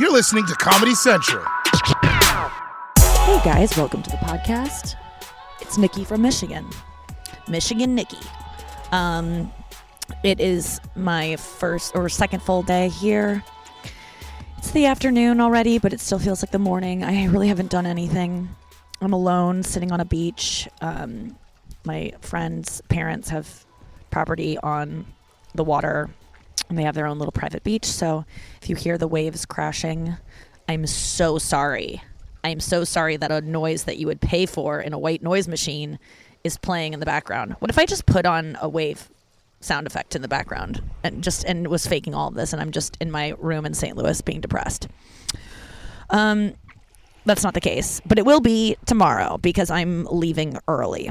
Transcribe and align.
You're 0.00 0.12
listening 0.12 0.46
to 0.46 0.54
Comedy 0.54 0.94
Central. 0.94 1.44
Hey 2.96 3.38
guys, 3.44 3.76
welcome 3.76 4.02
to 4.02 4.08
the 4.08 4.16
podcast. 4.16 4.94
It's 5.60 5.76
Nikki 5.76 6.04
from 6.04 6.22
Michigan. 6.22 6.66
Michigan 7.48 7.94
Nikki. 7.94 8.16
Um, 8.92 9.52
it 10.24 10.40
is 10.40 10.80
my 10.96 11.36
first 11.36 11.94
or 11.94 12.08
second 12.08 12.40
full 12.40 12.62
day 12.62 12.88
here. 12.88 13.44
It's 14.56 14.70
the 14.70 14.86
afternoon 14.86 15.38
already, 15.38 15.78
but 15.78 15.92
it 15.92 16.00
still 16.00 16.18
feels 16.18 16.42
like 16.42 16.50
the 16.50 16.58
morning. 16.58 17.04
I 17.04 17.26
really 17.26 17.48
haven't 17.48 17.70
done 17.70 17.84
anything. 17.84 18.48
I'm 19.02 19.12
alone, 19.12 19.62
sitting 19.62 19.92
on 19.92 20.00
a 20.00 20.06
beach. 20.06 20.66
Um, 20.80 21.36
my 21.84 22.14
friend's 22.22 22.80
parents 22.88 23.28
have 23.28 23.66
property 24.10 24.56
on 24.56 25.04
the 25.54 25.62
water, 25.62 26.08
and 26.70 26.78
they 26.78 26.84
have 26.84 26.94
their 26.94 27.06
own 27.06 27.18
little 27.18 27.32
private 27.32 27.62
beach. 27.64 27.84
So 27.84 28.24
if 28.62 28.70
you 28.70 28.76
hear 28.76 28.96
the 28.96 29.08
waves 29.08 29.44
crashing, 29.44 30.16
I'm 30.68 30.86
so 30.86 31.36
sorry. 31.36 32.00
I'm 32.42 32.60
so 32.60 32.84
sorry 32.84 33.16
that 33.18 33.30
a 33.30 33.40
noise 33.42 33.84
that 33.84 33.98
you 33.98 34.06
would 34.06 34.20
pay 34.20 34.46
for 34.46 34.80
in 34.80 34.92
a 34.94 34.98
white 34.98 35.22
noise 35.22 35.48
machine 35.48 35.98
is 36.44 36.56
playing 36.56 36.94
in 36.94 37.00
the 37.00 37.06
background. 37.06 37.56
What 37.58 37.70
if 37.70 37.78
I 37.78 37.84
just 37.84 38.06
put 38.06 38.24
on 38.24 38.56
a 38.62 38.68
wave 38.68 39.10
sound 39.60 39.86
effect 39.86 40.16
in 40.16 40.22
the 40.22 40.28
background 40.28 40.80
and 41.02 41.22
just 41.22 41.44
and 41.44 41.66
was 41.66 41.86
faking 41.86 42.14
all 42.14 42.28
of 42.28 42.34
this 42.34 42.54
and 42.54 42.62
I'm 42.62 42.70
just 42.70 42.96
in 42.98 43.10
my 43.10 43.34
room 43.38 43.66
in 43.66 43.74
St. 43.74 43.96
Louis 43.96 44.22
being 44.22 44.40
depressed? 44.40 44.88
Um 46.08 46.54
that's 47.26 47.44
not 47.44 47.52
the 47.52 47.60
case, 47.60 48.00
but 48.06 48.18
it 48.18 48.24
will 48.24 48.40
be 48.40 48.76
tomorrow 48.86 49.36
because 49.36 49.70
I'm 49.70 50.06
leaving 50.06 50.56
early. 50.66 51.10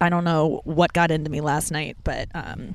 I 0.00 0.10
don't 0.10 0.24
know 0.24 0.60
what 0.64 0.92
got 0.92 1.10
into 1.10 1.30
me 1.30 1.40
last 1.40 1.70
night, 1.70 1.96
but 2.04 2.28
um, 2.34 2.74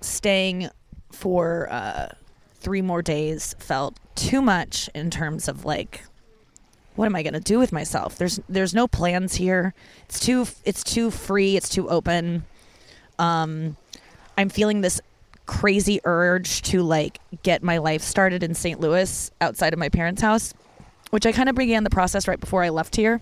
staying 0.00 0.70
for 1.10 1.68
uh, 1.70 2.08
three 2.54 2.82
more 2.82 3.02
days 3.02 3.54
felt 3.58 3.98
too 4.14 4.42
much 4.42 4.90
in 4.94 5.10
terms 5.10 5.48
of 5.48 5.64
like 5.64 6.02
what 6.96 7.04
am 7.04 7.14
I 7.14 7.22
going 7.22 7.34
to 7.34 7.40
do 7.40 7.58
with 7.58 7.72
myself? 7.72 8.16
There's 8.16 8.40
there's 8.48 8.74
no 8.74 8.88
plans 8.88 9.34
here. 9.34 9.74
It's 10.06 10.18
too 10.18 10.46
it's 10.64 10.82
too 10.82 11.10
free. 11.10 11.56
It's 11.56 11.68
too 11.68 11.88
open. 11.88 12.44
Um, 13.18 13.76
I'm 14.36 14.48
feeling 14.48 14.80
this 14.80 15.00
crazy 15.44 16.00
urge 16.04 16.62
to 16.62 16.82
like 16.82 17.20
get 17.42 17.62
my 17.62 17.78
life 17.78 18.02
started 18.02 18.42
in 18.42 18.54
St. 18.54 18.80
Louis 18.80 19.30
outside 19.40 19.72
of 19.72 19.78
my 19.78 19.88
parents' 19.88 20.22
house, 20.22 20.54
which 21.10 21.26
I 21.26 21.32
kind 21.32 21.48
of 21.48 21.54
began 21.54 21.84
the 21.84 21.90
process 21.90 22.26
right 22.26 22.40
before 22.40 22.64
I 22.64 22.70
left 22.70 22.96
here. 22.96 23.20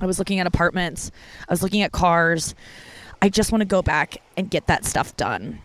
I 0.00 0.06
was 0.06 0.18
looking 0.18 0.38
at 0.38 0.46
apartments. 0.46 1.10
I 1.48 1.52
was 1.52 1.62
looking 1.62 1.82
at 1.82 1.92
cars. 1.92 2.54
I 3.20 3.28
just 3.28 3.50
want 3.50 3.62
to 3.62 3.66
go 3.66 3.82
back 3.82 4.18
and 4.36 4.48
get 4.48 4.68
that 4.68 4.84
stuff 4.84 5.16
done 5.16 5.60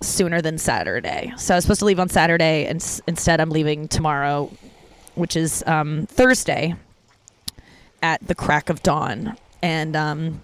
sooner 0.00 0.40
than 0.40 0.58
Saturday. 0.58 1.32
So 1.36 1.54
I 1.54 1.56
was 1.56 1.64
supposed 1.64 1.80
to 1.80 1.86
leave 1.86 2.00
on 2.00 2.08
Saturday, 2.08 2.66
and 2.66 2.76
s- 2.76 3.00
instead 3.06 3.40
I'm 3.40 3.50
leaving 3.50 3.88
tomorrow, 3.88 4.50
which 5.14 5.36
is 5.36 5.64
um, 5.66 6.06
Thursday, 6.06 6.74
at 8.02 8.24
the 8.26 8.34
crack 8.34 8.70
of 8.70 8.82
dawn. 8.82 9.36
And 9.62 9.96
um, 9.96 10.40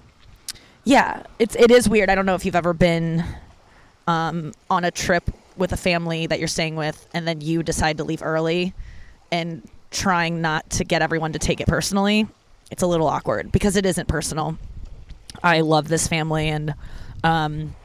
yeah, 0.85 1.23
it's 1.39 1.55
it 1.57 1.71
is 1.71 1.89
weird. 1.89 2.11
I 2.11 2.15
don't 2.15 2.27
know 2.27 2.35
if 2.35 2.45
you've 2.45 2.57
ever 2.57 2.73
been 2.73 3.25
um, 4.07 4.53
on 4.69 4.85
a 4.85 4.91
trip 4.91 5.31
with 5.57 5.73
a 5.73 5.77
family 5.77 6.27
that 6.27 6.41
you're 6.41 6.49
staying 6.49 6.75
with, 6.75 7.09
and 7.15 7.27
then 7.29 7.41
you 7.41 7.63
decide 7.63 7.99
to 7.99 8.05
leave 8.05 8.23
early, 8.23 8.75
and 9.31 9.69
trying 9.93 10.41
not 10.43 10.69
to 10.71 10.85
get 10.85 11.01
everyone 11.01 11.33
to 11.33 11.39
take 11.39 11.61
it 11.61 11.69
personally. 11.69 12.27
It's 12.73 12.83
a 12.83 12.87
little 12.89 13.07
awkward 13.07 13.53
because 13.53 13.77
it 13.77 13.87
isn't 13.87 14.09
personal. 14.09 14.59
I 15.45 15.61
love 15.61 15.87
this 15.87 16.09
family, 16.09 16.49
and 16.49 16.75
um, 17.23 17.77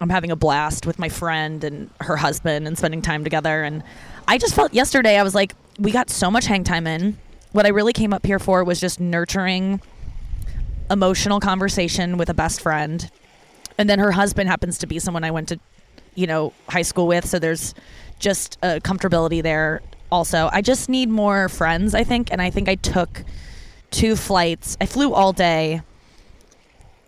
I'm 0.00 0.10
having 0.10 0.30
a 0.30 0.36
blast 0.36 0.86
with 0.86 0.98
my 0.98 1.08
friend 1.08 1.64
and 1.64 1.90
her 2.00 2.16
husband 2.16 2.66
and 2.66 2.78
spending 2.78 3.02
time 3.02 3.24
together. 3.24 3.62
And 3.64 3.82
I 4.28 4.38
just 4.38 4.54
felt 4.54 4.72
yesterday, 4.72 5.18
I 5.18 5.22
was 5.22 5.34
like, 5.34 5.54
we 5.78 5.90
got 5.90 6.10
so 6.10 6.30
much 6.30 6.46
hang 6.46 6.64
time 6.64 6.86
in. 6.86 7.18
What 7.52 7.66
I 7.66 7.70
really 7.70 7.92
came 7.92 8.12
up 8.12 8.24
here 8.24 8.38
for 8.38 8.62
was 8.62 8.80
just 8.80 9.00
nurturing 9.00 9.80
emotional 10.90 11.40
conversation 11.40 12.16
with 12.16 12.28
a 12.28 12.34
best 12.34 12.60
friend. 12.60 13.10
And 13.76 13.88
then 13.88 13.98
her 13.98 14.12
husband 14.12 14.48
happens 14.48 14.78
to 14.78 14.86
be 14.86 14.98
someone 14.98 15.24
I 15.24 15.30
went 15.30 15.48
to, 15.48 15.58
you 16.14 16.26
know, 16.26 16.52
high 16.68 16.82
school 16.82 17.06
with. 17.06 17.26
So 17.26 17.38
there's 17.38 17.74
just 18.18 18.58
a 18.62 18.80
comfortability 18.80 19.42
there. 19.42 19.82
Also, 20.10 20.48
I 20.52 20.62
just 20.62 20.88
need 20.88 21.08
more 21.08 21.48
friends, 21.48 21.94
I 21.94 22.04
think. 22.04 22.32
And 22.32 22.40
I 22.40 22.50
think 22.50 22.68
I 22.68 22.76
took 22.76 23.24
two 23.90 24.16
flights. 24.16 24.76
I 24.80 24.86
flew 24.86 25.12
all 25.12 25.32
day 25.32 25.82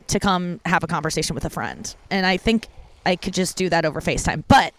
to 0.09 0.19
come 0.19 0.61
have 0.65 0.83
a 0.83 0.87
conversation 0.87 1.35
with 1.35 1.45
a 1.45 1.51
friend. 1.51 1.95
And 2.11 2.27
I 2.27 2.37
think 2.37 2.67
I 3.07 3.17
could 3.17 3.35
just 3.35 3.57
do 3.57 3.69
that 3.69 3.85
over 3.85 4.01
FaceTime. 4.01 4.45
But 4.49 4.75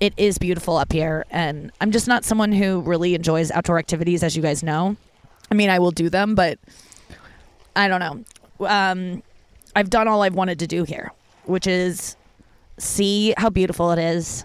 it 0.00 0.14
is 0.16 0.38
beautiful 0.38 0.76
up 0.76 0.92
here. 0.92 1.26
And 1.30 1.72
I'm 1.80 1.90
just 1.90 2.08
not 2.08 2.24
someone 2.24 2.52
who 2.52 2.80
really 2.80 3.14
enjoys 3.14 3.50
outdoor 3.50 3.78
activities, 3.78 4.22
as 4.22 4.36
you 4.36 4.42
guys 4.42 4.62
know. 4.62 4.96
I 5.50 5.54
mean, 5.54 5.70
I 5.70 5.78
will 5.78 5.90
do 5.90 6.10
them, 6.10 6.34
but 6.34 6.58
I 7.74 7.88
don't 7.88 8.00
know. 8.00 8.66
Um, 8.66 9.22
I've 9.74 9.90
done 9.90 10.08
all 10.08 10.22
I've 10.22 10.34
wanted 10.34 10.58
to 10.60 10.66
do 10.66 10.84
here, 10.84 11.12
which 11.44 11.66
is 11.66 12.16
see 12.78 13.34
how 13.36 13.50
beautiful 13.50 13.90
it 13.92 13.98
is, 13.98 14.44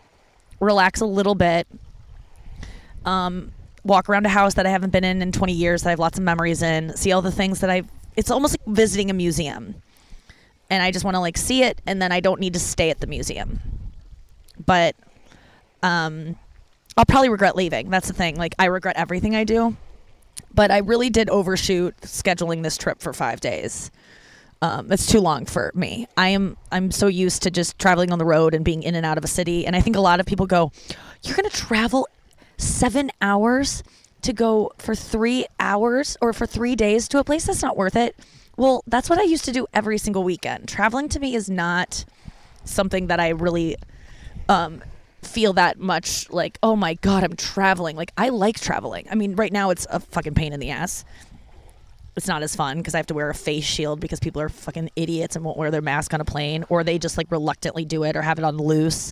relax 0.59 1.01
a 1.01 1.05
little 1.05 1.35
bit, 1.35 1.67
um, 3.05 3.51
walk 3.83 4.09
around 4.09 4.25
a 4.25 4.29
house 4.29 4.53
that 4.55 4.65
I 4.65 4.69
haven't 4.69 4.91
been 4.91 5.03
in 5.03 5.21
in 5.21 5.31
20 5.31 5.53
years 5.53 5.83
that 5.83 5.89
I 5.89 5.91
have 5.91 5.99
lots 5.99 6.17
of 6.17 6.23
memories 6.23 6.61
in, 6.61 6.95
see 6.95 7.11
all 7.11 7.21
the 7.21 7.31
things 7.31 7.59
that 7.59 7.69
I've. 7.69 7.87
It's 8.15 8.31
almost 8.31 8.57
like 8.59 8.75
visiting 8.75 9.09
a 9.09 9.13
museum, 9.13 9.75
and 10.69 10.81
I 10.81 10.91
just 10.91 11.05
want 11.05 11.15
to 11.15 11.19
like 11.19 11.37
see 11.37 11.63
it, 11.63 11.81
and 11.85 12.01
then 12.01 12.11
I 12.11 12.19
don't 12.19 12.39
need 12.39 12.53
to 12.53 12.59
stay 12.59 12.89
at 12.89 12.99
the 12.99 13.07
museum. 13.07 13.59
But 14.65 14.95
um, 15.81 16.37
I'll 16.97 17.05
probably 17.05 17.29
regret 17.29 17.55
leaving. 17.55 17.89
That's 17.89 18.07
the 18.07 18.13
thing. 18.13 18.35
Like 18.35 18.55
I 18.59 18.65
regret 18.65 18.95
everything 18.97 19.35
I 19.35 19.43
do, 19.43 19.75
but 20.53 20.71
I 20.71 20.79
really 20.79 21.09
did 21.09 21.29
overshoot 21.29 21.95
scheduling 22.01 22.63
this 22.63 22.77
trip 22.77 23.01
for 23.01 23.13
five 23.13 23.39
days. 23.41 23.91
Um, 24.61 24.89
it's 24.91 25.07
too 25.07 25.19
long 25.19 25.45
for 25.45 25.71
me. 25.75 26.07
I 26.15 26.29
am 26.29 26.55
I'm 26.71 26.91
so 26.91 27.07
used 27.07 27.43
to 27.43 27.51
just 27.51 27.77
traveling 27.79 28.13
on 28.13 28.19
the 28.19 28.25
road 28.25 28.53
and 28.53 28.63
being 28.63 28.83
in 28.83 28.95
and 28.95 29.05
out 29.05 29.17
of 29.17 29.23
a 29.23 29.27
city, 29.27 29.65
and 29.65 29.75
I 29.75 29.81
think 29.81 29.95
a 29.95 30.01
lot 30.01 30.19
of 30.19 30.25
people 30.25 30.45
go, 30.45 30.71
"You're 31.23 31.35
going 31.35 31.49
to 31.49 31.55
travel 31.55 32.07
seven 32.57 33.11
hours 33.21 33.83
to 34.21 34.31
go 34.31 34.71
for 34.77 34.95
three 34.95 35.45
hours 35.59 36.15
or 36.21 36.31
for 36.31 36.45
three 36.45 36.77
days 36.77 37.09
to 37.09 37.19
a 37.19 37.25
place 37.25 37.45
that's 37.45 37.61
not 37.61 37.75
worth 37.75 37.97
it." 37.97 38.15
Well, 38.55 38.83
that's 38.87 39.09
what 39.09 39.19
I 39.19 39.23
used 39.23 39.45
to 39.45 39.51
do 39.51 39.67
every 39.73 39.97
single 39.97 40.23
weekend. 40.23 40.67
Traveling 40.67 41.09
to 41.09 41.19
me 41.19 41.35
is 41.35 41.49
not 41.49 42.05
something 42.65 43.07
that 43.07 43.19
I 43.19 43.29
really 43.29 43.77
um, 44.47 44.83
feel 45.23 45.53
that 45.53 45.79
much 45.79 46.29
like, 46.29 46.59
oh 46.61 46.75
my 46.75 46.93
God, 46.95 47.23
I'm 47.23 47.35
traveling. 47.35 47.95
Like, 47.95 48.11
I 48.17 48.29
like 48.29 48.59
traveling. 48.59 49.07
I 49.09 49.15
mean, 49.15 49.35
right 49.35 49.51
now 49.51 49.71
it's 49.71 49.87
a 49.89 49.99
fucking 49.99 50.35
pain 50.35 50.53
in 50.53 50.59
the 50.59 50.69
ass. 50.69 51.03
It's 52.15 52.27
not 52.27 52.43
as 52.43 52.55
fun 52.55 52.77
because 52.77 52.93
I 52.93 52.97
have 52.97 53.07
to 53.07 53.15
wear 53.15 53.31
a 53.31 53.33
face 53.33 53.63
shield 53.63 53.99
because 53.99 54.19
people 54.19 54.39
are 54.39 54.49
fucking 54.49 54.91
idiots 54.95 55.35
and 55.35 55.43
won't 55.43 55.57
wear 55.57 55.71
their 55.71 55.81
mask 55.81 56.13
on 56.13 56.21
a 56.21 56.25
plane, 56.25 56.63
or 56.69 56.83
they 56.83 56.99
just 56.99 57.17
like 57.17 57.31
reluctantly 57.31 57.85
do 57.85 58.03
it 58.03 58.15
or 58.15 58.21
have 58.21 58.37
it 58.37 58.45
on 58.45 58.57
loose. 58.57 59.11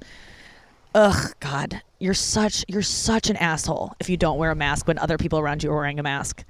Ugh, 0.94 1.34
God, 1.40 1.82
you're 1.98 2.14
such 2.14 2.64
you're 2.68 2.84
such 2.84 3.30
an 3.32 3.38
asshole 3.38 3.96
if 4.00 4.08
you 4.08 4.18
don't 4.18 4.38
wear 4.38 4.52
a 4.52 4.56
mask 4.56 4.88
when 4.88 5.00
other 5.00 5.18
people 5.18 5.40
around 5.40 5.64
you 5.64 5.72
are 5.72 5.76
wearing 5.78 6.00
a 6.00 6.04
mask. 6.04 6.44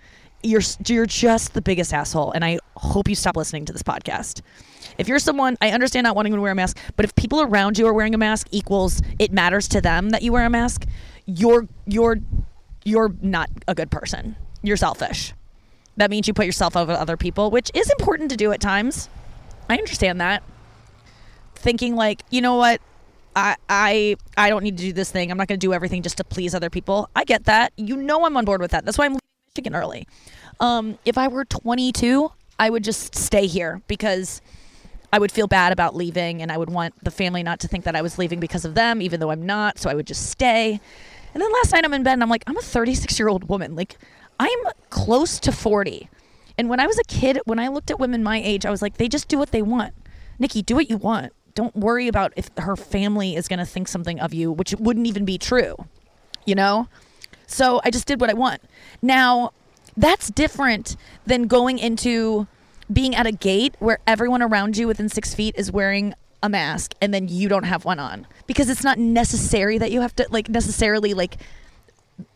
You're 0.43 0.61
you're 0.87 1.05
just 1.05 1.53
the 1.53 1.61
biggest 1.61 1.93
asshole, 1.93 2.31
and 2.31 2.43
I 2.43 2.59
hope 2.75 3.07
you 3.07 3.15
stop 3.15 3.35
listening 3.37 3.65
to 3.65 3.73
this 3.73 3.83
podcast. 3.83 4.41
If 4.97 5.07
you're 5.07 5.19
someone, 5.19 5.57
I 5.61 5.69
understand 5.69 6.03
not 6.05 6.15
wanting 6.15 6.33
to 6.33 6.41
wear 6.41 6.51
a 6.51 6.55
mask, 6.55 6.77
but 6.95 7.05
if 7.05 7.15
people 7.15 7.41
around 7.41 7.77
you 7.77 7.87
are 7.87 7.93
wearing 7.93 8.13
a 8.13 8.17
mask 8.17 8.47
equals 8.51 9.01
it 9.19 9.31
matters 9.31 9.67
to 9.69 9.81
them 9.81 10.09
that 10.09 10.21
you 10.21 10.33
wear 10.33 10.45
a 10.45 10.49
mask, 10.49 10.85
you're 11.25 11.67
you're 11.85 12.17
you're 12.83 13.13
not 13.21 13.49
a 13.67 13.75
good 13.75 13.91
person. 13.91 14.35
You're 14.63 14.77
selfish. 14.77 15.33
That 15.97 16.09
means 16.09 16.27
you 16.27 16.33
put 16.33 16.45
yourself 16.45 16.75
over 16.75 16.93
other 16.93 17.17
people, 17.17 17.51
which 17.51 17.69
is 17.73 17.89
important 17.99 18.31
to 18.31 18.37
do 18.37 18.51
at 18.51 18.61
times. 18.61 19.09
I 19.69 19.77
understand 19.77 20.21
that. 20.21 20.43
Thinking 21.55 21.95
like, 21.95 22.23
you 22.29 22.41
know 22.41 22.55
what? 22.55 22.81
I 23.35 23.55
I 23.69 24.15
I 24.37 24.49
don't 24.49 24.63
need 24.63 24.77
to 24.77 24.83
do 24.83 24.93
this 24.93 25.11
thing. 25.11 25.31
I'm 25.31 25.37
not 25.37 25.47
going 25.47 25.59
to 25.59 25.65
do 25.65 25.73
everything 25.73 26.01
just 26.01 26.17
to 26.17 26.23
please 26.23 26.55
other 26.55 26.69
people. 26.69 27.09
I 27.15 27.23
get 27.23 27.45
that. 27.45 27.71
You 27.77 27.95
know 27.95 28.25
I'm 28.25 28.35
on 28.35 28.45
board 28.45 28.61
with 28.61 28.71
that. 28.71 28.83
That's 28.85 28.97
why 28.97 29.05
I'm 29.05 29.20
Michigan 29.53 29.75
early. 29.75 30.07
Um, 30.61 30.97
if 31.03 31.17
I 31.17 31.27
were 31.27 31.43
22, 31.43 32.31
I 32.57 32.69
would 32.69 32.85
just 32.85 33.15
stay 33.15 33.47
here 33.47 33.81
because 33.87 34.41
I 35.11 35.19
would 35.19 35.29
feel 35.29 35.47
bad 35.47 35.73
about 35.73 35.93
leaving 35.93 36.41
and 36.41 36.53
I 36.53 36.57
would 36.57 36.69
want 36.69 36.93
the 37.03 37.11
family 37.11 37.43
not 37.43 37.59
to 37.59 37.67
think 37.67 37.83
that 37.83 37.93
I 37.93 38.01
was 38.01 38.17
leaving 38.17 38.39
because 38.39 38.63
of 38.63 38.75
them, 38.75 39.01
even 39.01 39.19
though 39.19 39.29
I'm 39.29 39.45
not. 39.45 39.77
So 39.77 39.89
I 39.89 39.93
would 39.93 40.07
just 40.07 40.29
stay. 40.29 40.79
And 41.33 41.43
then 41.43 41.51
last 41.51 41.73
night 41.73 41.83
I'm 41.83 41.93
in 41.93 42.01
bed 42.01 42.13
and 42.13 42.23
I'm 42.23 42.29
like, 42.29 42.45
I'm 42.47 42.55
a 42.55 42.61
36 42.61 43.19
year 43.19 43.27
old 43.27 43.49
woman. 43.49 43.75
Like, 43.75 43.97
I'm 44.39 44.59
close 44.89 45.37
to 45.41 45.51
40. 45.51 46.09
And 46.57 46.69
when 46.69 46.79
I 46.79 46.87
was 46.87 46.97
a 46.97 47.03
kid, 47.03 47.37
when 47.43 47.59
I 47.59 47.67
looked 47.67 47.91
at 47.91 47.99
women 47.99 48.23
my 48.23 48.41
age, 48.41 48.65
I 48.65 48.71
was 48.71 48.81
like, 48.81 48.95
they 48.97 49.09
just 49.09 49.27
do 49.27 49.37
what 49.37 49.51
they 49.51 49.61
want. 49.61 49.93
Nikki, 50.39 50.61
do 50.61 50.75
what 50.75 50.89
you 50.89 50.95
want. 50.95 51.33
Don't 51.55 51.75
worry 51.75 52.07
about 52.07 52.31
if 52.37 52.49
her 52.57 52.77
family 52.77 53.35
is 53.35 53.49
going 53.49 53.59
to 53.59 53.65
think 53.65 53.89
something 53.89 54.17
of 54.21 54.33
you, 54.33 54.49
which 54.49 54.73
wouldn't 54.75 55.07
even 55.07 55.25
be 55.25 55.37
true, 55.37 55.75
you 56.45 56.55
know? 56.55 56.87
So 57.51 57.81
I 57.83 57.91
just 57.91 58.07
did 58.07 58.21
what 58.21 58.29
I 58.29 58.33
want. 58.33 58.61
Now, 59.01 59.51
that's 59.97 60.29
different 60.29 60.95
than 61.25 61.47
going 61.47 61.77
into 61.79 62.47
being 62.91 63.15
at 63.15 63.25
a 63.25 63.31
gate 63.31 63.75
where 63.79 63.99
everyone 64.07 64.41
around 64.41 64.77
you 64.77 64.87
within 64.87 65.09
six 65.09 65.33
feet 65.33 65.53
is 65.57 65.71
wearing 65.71 66.13
a 66.43 66.49
mask 66.49 66.93
and 67.01 67.13
then 67.13 67.27
you 67.27 67.47
don't 67.47 67.63
have 67.65 67.85
one 67.85 67.99
on 67.99 68.25
because 68.47 68.67
it's 68.69 68.83
not 68.83 68.97
necessary 68.97 69.77
that 69.77 69.91
you 69.91 70.01
have 70.01 70.15
to 70.15 70.25
like 70.31 70.49
necessarily 70.49 71.13
like 71.13 71.37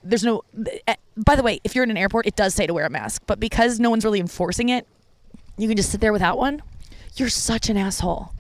there's 0.04 0.24
no. 0.24 0.44
eh, 0.88 0.96
By 1.18 1.36
the 1.36 1.42
way, 1.44 1.60
if 1.64 1.74
you're 1.76 1.84
in 1.84 1.92
an 1.92 1.98
airport, 1.98 2.28
it 2.28 2.36
does 2.36 2.54
say 2.54 2.68
to 2.68 2.74
wear 2.74 2.86
a 2.86 2.90
mask, 2.90 3.24
but 3.26 3.40
because 3.40 3.80
no 3.80 3.90
one's 3.90 4.04
really 4.06 4.20
enforcing 4.20 4.70
it, 4.70 4.86
you 5.58 5.68
can 5.68 5.76
just 5.78 5.92
sit 5.92 6.02
there 6.02 6.14
without 6.14 6.38
one. 6.38 6.62
You're 7.16 7.30
such 7.30 7.70
an 7.70 7.78
asshole. 7.78 8.32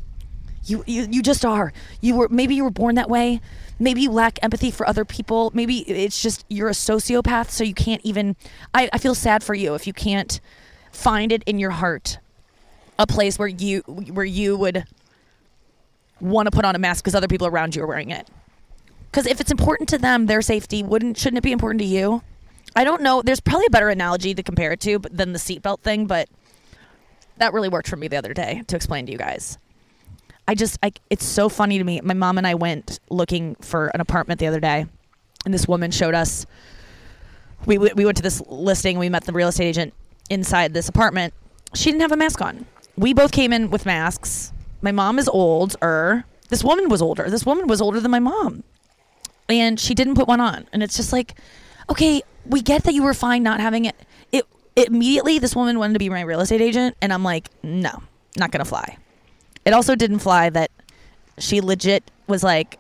You, 0.66 0.84
you 0.88 1.08
you 1.10 1.22
just 1.22 1.46
are. 1.46 1.72
You 2.02 2.16
were 2.16 2.30
maybe 2.30 2.56
you 2.56 2.64
were 2.64 2.72
born 2.72 2.96
that 2.96 3.10
way. 3.10 3.40
Maybe 3.78 4.02
you 4.02 4.12
lack 4.12 4.40
empathy 4.42 4.72
for 4.72 4.88
other 4.88 5.06
people. 5.06 5.52
Maybe 5.54 5.80
it's 5.80 6.22
just 6.22 6.46
you're 6.50 6.70
a 6.70 6.74
sociopath, 6.74 7.50
so 7.50 7.64
you 7.64 7.74
can't 7.74 8.02
even. 8.04 8.36
I, 8.74 8.90
I 8.92 8.98
feel 8.98 9.16
sad 9.16 9.44
for 9.44 9.54
you 9.54 9.76
if 9.76 9.86
you 9.86 9.94
can't 9.94 10.40
find 10.92 11.32
it 11.32 11.44
in 11.46 11.60
your 11.60 11.72
heart 11.72 12.20
a 12.98 13.08
place 13.08 13.38
where 13.38 13.48
you 13.48 13.82
where 13.82 14.26
you 14.26 14.58
would 14.58 14.86
want 16.22 16.48
to 16.48 16.52
put 16.52 16.66
on 16.66 16.76
a 16.76 16.80
mask 16.80 17.04
because 17.04 17.16
other 17.16 17.28
people 17.28 17.48
around 17.48 17.76
you 17.76 17.84
are 17.84 17.88
wearing 17.88 18.10
it. 18.10 18.28
Because 19.12 19.28
if 19.28 19.40
it's 19.40 19.52
important 19.52 19.90
to 19.90 19.98
them, 19.98 20.26
their 20.26 20.42
safety 20.42 20.84
wouldn't 20.84 21.18
shouldn't 21.18 21.38
it 21.38 21.44
be 21.44 21.52
important 21.52 21.82
to 21.82 21.88
you? 21.88 22.24
I 22.76 22.84
don't 22.84 23.02
know. 23.02 23.22
There's 23.22 23.40
probably 23.40 23.68
a 23.68 23.72
better 23.72 23.90
analogy 23.90 24.34
to 24.34 24.44
compare 24.44 24.74
it 24.74 24.80
to 24.82 25.00
than 25.00 25.34
the 25.34 25.40
seatbelt 25.40 25.82
thing, 25.82 26.08
but 26.08 26.30
that 27.38 27.54
really 27.54 27.70
worked 27.70 27.88
for 27.88 27.96
me 27.96 28.08
the 28.08 28.18
other 28.18 28.34
day 28.34 28.64
to 28.68 28.76
explain 28.76 29.06
to 29.06 29.12
you 29.12 29.18
guys. 29.18 29.58
I 30.48 30.56
just, 30.56 30.78
it's 31.10 31.26
so 31.26 31.50
funny 31.50 31.78
to 31.78 31.84
me. 31.84 32.02
My 32.02 32.14
mom 32.14 32.38
and 32.38 32.46
I 32.46 32.54
went 32.54 33.00
looking 33.10 33.56
for 33.56 33.88
an 33.88 34.02
apartment 34.02 34.40
the 34.40 34.48
other 34.48 34.60
day, 34.60 34.86
and 35.44 35.54
this 35.54 35.68
woman 35.68 35.92
showed 35.92 36.14
us. 36.14 36.46
We 37.66 37.80
we 37.80 38.06
went 38.06 38.18
to 38.18 38.24
this 38.24 38.42
listing. 38.48 39.00
We 39.00 39.10
met 39.10 39.24
the 39.24 39.34
real 39.34 39.48
estate 39.48 39.66
agent 39.68 39.94
inside 40.30 40.74
this 40.74 40.88
apartment. 40.88 41.34
She 41.74 41.90
didn't 41.90 42.02
have 42.02 42.12
a 42.12 42.18
mask 42.18 42.42
on. 42.42 42.68
We 42.96 43.14
both 43.14 43.32
came 43.32 43.52
in 43.52 43.72
with 43.72 43.86
masks. 43.86 44.54
My 44.82 44.92
mom 44.92 45.18
is 45.18 45.28
older. 45.28 46.26
This 46.50 46.64
woman 46.64 46.90
was 46.90 47.02
older. 47.02 47.28
This 47.30 47.44
woman 47.44 47.68
was 47.68 47.82
older 47.82 48.00
than 48.00 48.12
my 48.12 48.20
mom, 48.20 48.64
and 49.50 49.80
she 49.80 49.96
didn't 49.96 50.14
put 50.14 50.28
one 50.28 50.40
on. 50.40 50.68
And 50.74 50.84
it's 50.84 50.96
just 50.96 51.12
like, 51.12 51.34
okay, 51.90 52.22
we 52.46 52.62
get 52.62 52.84
that 52.84 52.94
you 52.94 53.02
were 53.02 53.16
fine 53.16 53.42
not 53.42 53.60
having 53.60 53.86
it. 53.86 53.96
It 54.32 54.46
immediately 54.76 55.40
this 55.40 55.56
woman 55.56 55.80
wanted 55.80 55.94
to 55.94 56.00
be 56.00 56.10
my 56.10 56.22
real 56.22 56.42
estate 56.42 56.62
agent, 56.62 56.96
and 57.02 57.12
I'm 57.12 57.24
like, 57.24 57.50
no, 57.64 58.04
not 58.38 58.52
gonna 58.52 58.66
fly. 58.66 58.98
It 59.66 59.74
also 59.74 59.96
didn't 59.96 60.20
fly 60.20 60.50
that 60.52 60.72
she 61.40 61.62
legit 61.62 62.10
was 62.28 62.44
like, 62.44 62.80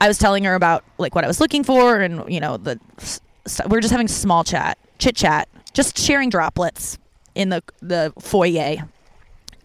I 0.00 0.08
was 0.08 0.18
telling 0.18 0.44
her 0.44 0.54
about 0.54 0.84
like 0.98 1.14
what 1.14 1.24
I 1.24 1.28
was 1.28 1.40
looking 1.40 1.64
for, 1.64 2.00
and 2.00 2.30
you 2.32 2.40
know 2.40 2.56
the 2.56 2.78
st- 2.98 3.68
we 3.70 3.78
are 3.78 3.80
just 3.80 3.92
having 3.92 4.08
small 4.08 4.44
chat, 4.44 4.76
chit 4.98 5.16
chat, 5.16 5.48
just 5.72 5.96
sharing 5.98 6.30
droplets 6.30 6.98
in 7.34 7.48
the 7.48 7.62
the 7.80 8.12
foyer, 8.18 8.88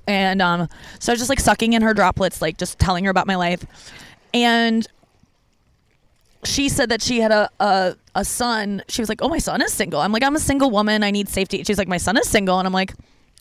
and 0.08 0.42
um, 0.42 0.70
so 1.00 1.12
I 1.12 1.14
was 1.14 1.20
just 1.20 1.30
like 1.30 1.40
sucking 1.40 1.74
in 1.74 1.82
her 1.82 1.94
droplets, 1.94 2.42
like 2.42 2.58
just 2.58 2.80
telling 2.80 3.04
her 3.06 3.12
about 3.12 3.28
my 3.28 3.36
life, 3.36 3.66
and 4.34 4.88
she 6.44 6.70
said 6.70 6.90
that 6.90 7.02
she 7.02 7.20
had 7.20 7.32
a, 7.32 7.50
a 7.60 7.96
a 8.16 8.24
son. 8.24 8.84
She 8.88 9.02
was 9.02 9.10
like, 9.10 9.22
"Oh, 9.22 9.30
my 9.30 9.40
son 9.40 9.62
is 9.62 9.74
single." 9.74 10.00
I'm 10.00 10.12
like, 10.12 10.24
"I'm 10.24 10.36
a 10.36 10.40
single 10.40 10.72
woman. 10.72 11.04
I 11.04 11.12
need 11.12 11.28
safety." 11.28 11.64
She's 11.64 11.78
like, 11.78 11.88
"My 11.88 11.98
son 11.98 12.18
is 12.18 12.30
single," 12.30 12.60
and 12.60 12.68
I'm 12.68 12.74
like, 12.74 12.94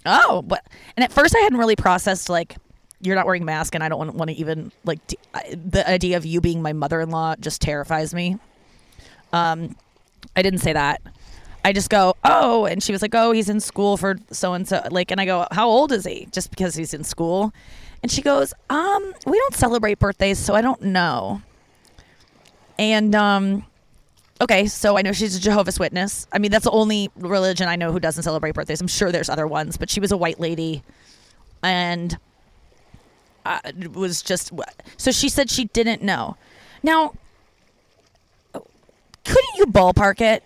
"Oh, 0.04 0.42
what?" 0.46 0.66
And 0.96 1.04
at 1.04 1.12
first, 1.12 1.36
I 1.36 1.40
hadn't 1.40 1.58
really 1.58 1.76
processed 1.76 2.28
like 2.28 2.56
you're 3.00 3.16
not 3.16 3.26
wearing 3.26 3.42
a 3.42 3.46
mask, 3.46 3.74
and 3.74 3.84
I 3.84 3.88
don't 3.88 4.14
want, 4.14 4.30
to 4.30 4.36
even 4.36 4.72
like 4.84 5.04
d- 5.06 5.18
I- 5.34 5.54
the 5.54 5.88
idea 5.88 6.16
of 6.16 6.26
you 6.26 6.40
being 6.40 6.62
my 6.62 6.72
mother-in-law 6.72 7.36
just 7.40 7.60
terrifies 7.62 8.12
me. 8.14 8.38
Um, 9.32 9.76
I 10.34 10.42
didn't 10.42 10.60
say 10.60 10.72
that. 10.72 11.00
I 11.64 11.72
just 11.72 11.90
go, 11.90 12.16
"Oh," 12.24 12.64
and 12.66 12.82
she 12.82 12.92
was 12.92 13.02
like, 13.02 13.14
"Oh, 13.14 13.32
he's 13.32 13.48
in 13.48 13.60
school 13.60 13.96
for 13.96 14.16
so 14.30 14.54
and 14.54 14.66
so." 14.66 14.82
Like, 14.90 15.10
and 15.10 15.20
I 15.20 15.26
go, 15.26 15.46
"How 15.52 15.68
old 15.68 15.92
is 15.92 16.04
he?" 16.06 16.26
Just 16.32 16.50
because 16.50 16.74
he's 16.74 16.94
in 16.94 17.04
school, 17.04 17.52
and 18.02 18.10
she 18.10 18.22
goes, 18.22 18.54
"Um, 18.70 19.12
we 19.26 19.38
don't 19.38 19.54
celebrate 19.54 19.98
birthdays, 19.98 20.38
so 20.38 20.54
I 20.54 20.60
don't 20.62 20.80
know." 20.82 21.42
And 22.78 23.14
um, 23.14 23.64
okay, 24.40 24.66
so 24.66 24.96
I 24.96 25.02
know 25.02 25.12
she's 25.12 25.36
a 25.36 25.40
Jehovah's 25.40 25.78
Witness. 25.78 26.26
I 26.32 26.38
mean, 26.38 26.50
that's 26.50 26.64
the 26.64 26.70
only 26.70 27.10
religion 27.16 27.68
I 27.68 27.76
know 27.76 27.92
who 27.92 28.00
doesn't 28.00 28.22
celebrate 28.22 28.54
birthdays. 28.54 28.80
I'm 28.80 28.86
sure 28.88 29.10
there's 29.12 29.28
other 29.28 29.46
ones, 29.46 29.76
but 29.76 29.90
she 29.90 30.00
was 30.00 30.12
a 30.12 30.16
white 30.16 30.38
lady, 30.40 30.82
and 31.62 32.16
uh, 33.48 33.60
it 33.64 33.94
was 33.94 34.20
just 34.20 34.52
so 34.98 35.10
she 35.10 35.28
said 35.28 35.50
she 35.50 35.64
didn't 35.64 36.02
know. 36.02 36.36
Now, 36.82 37.14
couldn't 38.52 39.56
you 39.56 39.66
ballpark 39.66 40.20
it? 40.20 40.42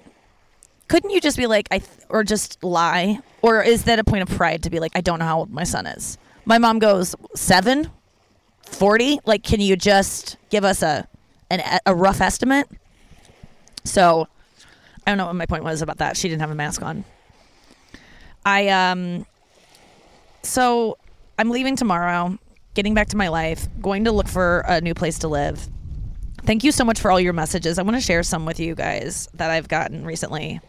Couldn't 0.89 1.11
you 1.11 1.21
just 1.21 1.37
be 1.37 1.47
like, 1.47 1.69
I 1.71 1.79
th- 1.79 1.91
or 2.09 2.23
just 2.23 2.63
lie, 2.63 3.19
or 3.41 3.63
is 3.63 3.85
that 3.85 3.99
a 3.99 4.05
point 4.05 4.23
of 4.23 4.37
pride 4.37 4.63
to 4.63 4.71
be 4.71 4.79
like, 4.79 4.93
I 4.95 5.01
don't 5.01 5.19
know 5.19 5.25
how 5.25 5.39
old 5.39 5.51
my 5.51 5.65
son 5.65 5.87
is? 5.87 6.17
My 6.45 6.59
mom 6.59 6.79
goes 6.79 7.15
seven, 7.35 7.91
40. 8.67 9.21
Like, 9.25 9.43
can 9.43 9.61
you 9.61 9.77
just 9.77 10.37
give 10.51 10.65
us 10.65 10.83
a 10.83 11.09
an, 11.51 11.63
a 11.87 11.95
rough 11.95 12.21
estimate? 12.21 12.69
So, 13.85 14.29
I 15.07 15.11
don't 15.11 15.19
know 15.19 15.27
what 15.27 15.35
my 15.35 15.47
point 15.47 15.65
was 15.65 15.83
about 15.83 15.99
that. 15.99 16.17
She 16.17 16.29
didn't 16.29 16.41
have 16.41 16.51
a 16.51 16.55
mask 16.55 16.83
on. 16.83 17.05
I 18.45 18.69
um. 18.69 19.27
So, 20.45 20.99
I'm 21.39 21.51
leaving 21.51 21.77
tomorrow, 21.77 22.39
getting 22.75 22.95
back 22.95 23.09
to 23.09 23.17
my 23.17 23.29
life, 23.29 23.69
going 23.81 24.05
to 24.05 24.13
look 24.13 24.29
for 24.29 24.61
a 24.67 24.81
new 24.81 24.95
place 24.95 25.19
to 25.21 25.29
live. 25.29 25.69
Thank 26.45 26.65
you 26.65 26.73
so 26.73 26.85
much 26.85 27.01
for 27.01 27.11
all 27.11 27.21
your 27.21 27.33
messages. 27.33 27.79
I 27.79 27.83
want 27.83 27.97
to 27.97 28.01
share 28.01 28.23
some 28.23 28.47
with 28.47 28.59
you 28.59 28.75
guys 28.75 29.29
that 29.35 29.51
I've 29.51 29.69
gotten 29.69 30.05
recently. 30.05 30.61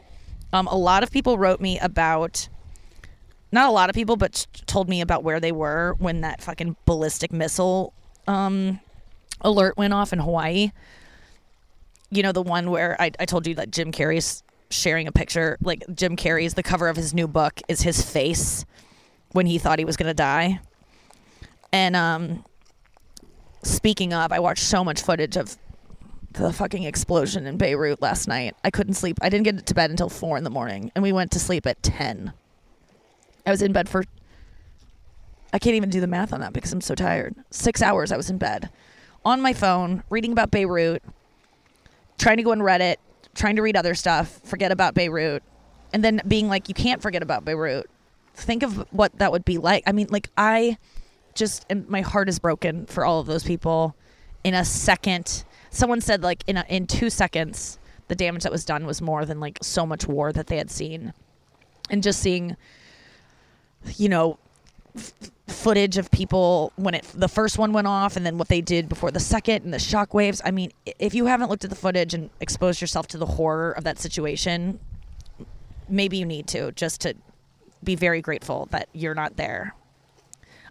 Um, 0.51 0.67
a 0.67 0.75
lot 0.77 1.01
of 1.01 1.09
people 1.11 1.37
wrote 1.37 1.59
me 1.59 1.79
about, 1.79 2.47
not 3.51 3.69
a 3.69 3.71
lot 3.71 3.89
of 3.89 3.95
people, 3.95 4.15
but 4.15 4.45
told 4.67 4.87
me 4.87 5.01
about 5.01 5.23
where 5.23 5.39
they 5.39 5.51
were 5.51 5.95
when 5.97 6.21
that 6.21 6.41
fucking 6.41 6.75
ballistic 6.85 7.31
missile 7.33 7.93
um, 8.27 8.79
alert 9.41 9.77
went 9.77 9.93
off 9.93 10.13
in 10.13 10.19
Hawaii. 10.19 10.71
You 12.11 12.21
know, 12.21 12.31
the 12.31 12.43
one 12.43 12.69
where 12.69 12.95
I, 13.01 13.11
I 13.19 13.25
told 13.25 13.47
you 13.47 13.55
that 13.55 13.71
Jim 13.71 13.91
Carrey's 13.91 14.43
sharing 14.69 15.07
a 15.07 15.11
picture, 15.11 15.57
like 15.61 15.83
Jim 15.95 16.15
Carrey's, 16.15 16.53
the 16.53 16.63
cover 16.63 16.87
of 16.87 16.95
his 16.95 17.13
new 17.15 17.27
book 17.27 17.61
is 17.67 17.81
his 17.81 18.03
face 18.03 18.65
when 19.31 19.47
he 19.47 19.57
thought 19.57 19.79
he 19.79 19.85
was 19.85 19.97
going 19.97 20.09
to 20.09 20.13
die. 20.13 20.59
And 21.73 21.95
um, 21.95 22.45
speaking 23.63 24.13
of, 24.13 24.31
I 24.31 24.39
watched 24.39 24.63
so 24.63 24.83
much 24.83 25.01
footage 25.01 25.35
of 25.35 25.57
the 26.31 26.53
fucking 26.53 26.83
explosion 26.83 27.47
in 27.47 27.57
Beirut 27.57 27.99
last 28.01 28.27
night. 28.27 28.55
I 28.63 28.69
couldn't 28.69 28.93
sleep. 28.93 29.17
I 29.21 29.29
didn't 29.29 29.43
get 29.43 29.65
to 29.65 29.73
bed 29.73 29.89
until 29.89 30.07
four 30.07 30.37
in 30.37 30.43
the 30.43 30.51
morning, 30.51 30.91
and 30.95 31.03
we 31.03 31.11
went 31.11 31.31
to 31.31 31.39
sleep 31.39 31.65
at 31.65 31.81
10. 31.81 32.31
I 33.45 33.51
was 33.51 33.63
in 33.63 33.73
bed 33.73 33.89
for, 33.89 34.03
I 35.51 35.59
can't 35.59 35.75
even 35.75 35.89
do 35.89 35.99
the 35.99 36.07
math 36.07 36.31
on 36.31 36.41
that 36.41 36.53
because 36.53 36.71
I'm 36.71 36.79
so 36.79 36.95
tired. 36.95 37.35
Six 37.49 37.81
hours 37.81 38.11
I 38.11 38.17
was 38.17 38.29
in 38.29 38.37
bed 38.37 38.69
on 39.25 39.41
my 39.41 39.53
phone, 39.53 40.03
reading 40.09 40.31
about 40.31 40.51
Beirut, 40.51 41.01
trying 42.19 42.37
to 42.37 42.43
go 42.43 42.51
on 42.51 42.59
Reddit, 42.59 42.97
trying 43.33 43.55
to 43.55 43.63
read 43.63 43.75
other 43.75 43.95
stuff, 43.95 44.41
forget 44.43 44.71
about 44.71 44.93
Beirut, 44.93 45.41
and 45.91 46.03
then 46.03 46.21
being 46.27 46.49
like, 46.49 46.67
you 46.69 46.75
can't 46.75 47.01
forget 47.01 47.23
about 47.23 47.45
Beirut. 47.45 47.89
Think 48.35 48.63
of 48.63 48.85
what 48.91 49.17
that 49.17 49.31
would 49.31 49.45
be 49.45 49.57
like. 49.57 49.83
I 49.87 49.91
mean, 49.91 50.07
like, 50.09 50.29
I 50.37 50.77
just, 51.35 51.65
my 51.87 52.01
heart 52.01 52.29
is 52.29 52.39
broken 52.39 52.85
for 52.85 53.05
all 53.05 53.19
of 53.19 53.27
those 53.27 53.43
people 53.43 53.95
in 54.43 54.53
a 54.53 54.65
second. 54.65 55.43
Someone 55.69 56.01
said, 56.01 56.21
like, 56.21 56.43
in, 56.47 56.57
a, 56.57 56.65
in 56.69 56.87
two 56.87 57.09
seconds, 57.09 57.79
the 58.07 58.15
damage 58.15 58.43
that 58.43 58.51
was 58.51 58.65
done 58.65 58.85
was 58.85 59.01
more 59.01 59.25
than 59.25 59.39
like 59.39 59.59
so 59.61 59.85
much 59.85 60.07
war 60.07 60.31
that 60.33 60.47
they 60.47 60.57
had 60.57 60.69
seen. 60.69 61.13
And 61.89 62.03
just 62.03 62.19
seeing, 62.19 62.55
you 63.97 64.09
know, 64.09 64.37
f- 64.95 65.13
footage 65.47 65.97
of 65.97 66.09
people 66.11 66.71
when 66.75 66.93
it 66.93 67.03
the 67.13 67.27
first 67.27 67.57
one 67.57 67.73
went 67.73 67.87
off 67.87 68.15
and 68.15 68.25
then 68.25 68.37
what 68.37 68.47
they 68.47 68.61
did 68.61 68.87
before 68.87 69.11
the 69.11 69.19
second 69.19 69.63
and 69.63 69.73
the 69.73 69.79
shock 69.79 70.13
waves. 70.13 70.41
I 70.45 70.51
mean, 70.51 70.71
if 70.99 71.13
you 71.13 71.25
haven't 71.25 71.49
looked 71.49 71.63
at 71.63 71.69
the 71.69 71.75
footage 71.75 72.13
and 72.13 72.29
exposed 72.39 72.81
yourself 72.81 73.07
to 73.07 73.17
the 73.17 73.25
horror 73.25 73.71
of 73.71 73.83
that 73.83 73.99
situation, 73.99 74.79
maybe 75.89 76.17
you 76.17 76.25
need 76.25 76.47
to 76.47 76.71
just 76.73 77.01
to 77.01 77.15
be 77.83 77.95
very 77.95 78.21
grateful 78.21 78.67
that 78.71 78.87
you're 78.93 79.15
not 79.15 79.35
there. 79.35 79.75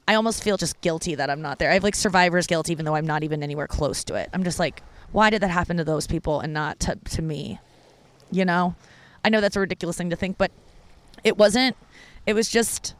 I 0.09 0.15
almost 0.15 0.43
feel 0.43 0.57
just 0.57 0.81
guilty 0.81 1.15
that 1.15 1.31
I'm 1.31 1.43
not 1.43 1.59
there. 1.59 1.71
I 1.71 1.75
have 1.75 1.85
like 1.85 1.95
survivor's 1.95 2.47
guilt 2.47 2.71
even 2.71 2.85
though 2.85 2.95
I'm 2.95 3.07
not 3.07 3.23
even 3.23 3.43
anywhere 3.43 3.67
close 3.67 4.05
to 4.05 4.15
it. 4.15 4.29
I'm 4.33 4.45
just 4.45 4.59
like, 4.59 4.83
why 5.13 5.31
did 5.31 5.43
that 5.43 5.51
happen 5.51 5.77
to 5.77 5.85
those 5.85 6.07
people 6.07 6.41
and 6.41 6.53
not 6.53 6.81
to, 6.81 6.97
to 6.97 7.23
me? 7.23 7.59
You 8.31 8.45
know? 8.45 8.75
I 9.25 9.29
know 9.29 9.41
that's 9.41 9.57
a 9.57 9.61
ridiculous 9.61 9.97
thing 9.97 10.11
to 10.11 10.17
think, 10.17 10.39
but 10.39 10.51
it 11.23 11.37
wasn't. 11.37 11.77
It 12.27 12.35
was 12.35 12.49
just 12.49 12.95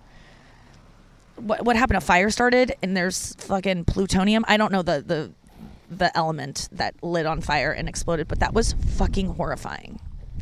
what 1.37 1.65
what 1.65 1.77
happened? 1.77 1.97
A 1.97 2.01
fire 2.01 2.31
started 2.31 2.75
and 2.83 2.97
there's 2.97 3.35
fucking 3.37 3.85
plutonium. 3.85 4.45
I 4.47 4.57
don't 4.57 4.73
know 4.73 4.83
the 4.83 5.03
the 5.05 5.33
the 5.91 6.17
element 6.17 6.69
that 6.73 6.95
lit 7.03 7.27
on 7.27 7.41
fire 7.41 7.73
and 7.73 7.89
exploded, 7.89 8.29
but 8.29 8.41
that 8.41 8.55
was 8.55 8.73
fucking 8.73 9.35
horrifying. 9.35 10.01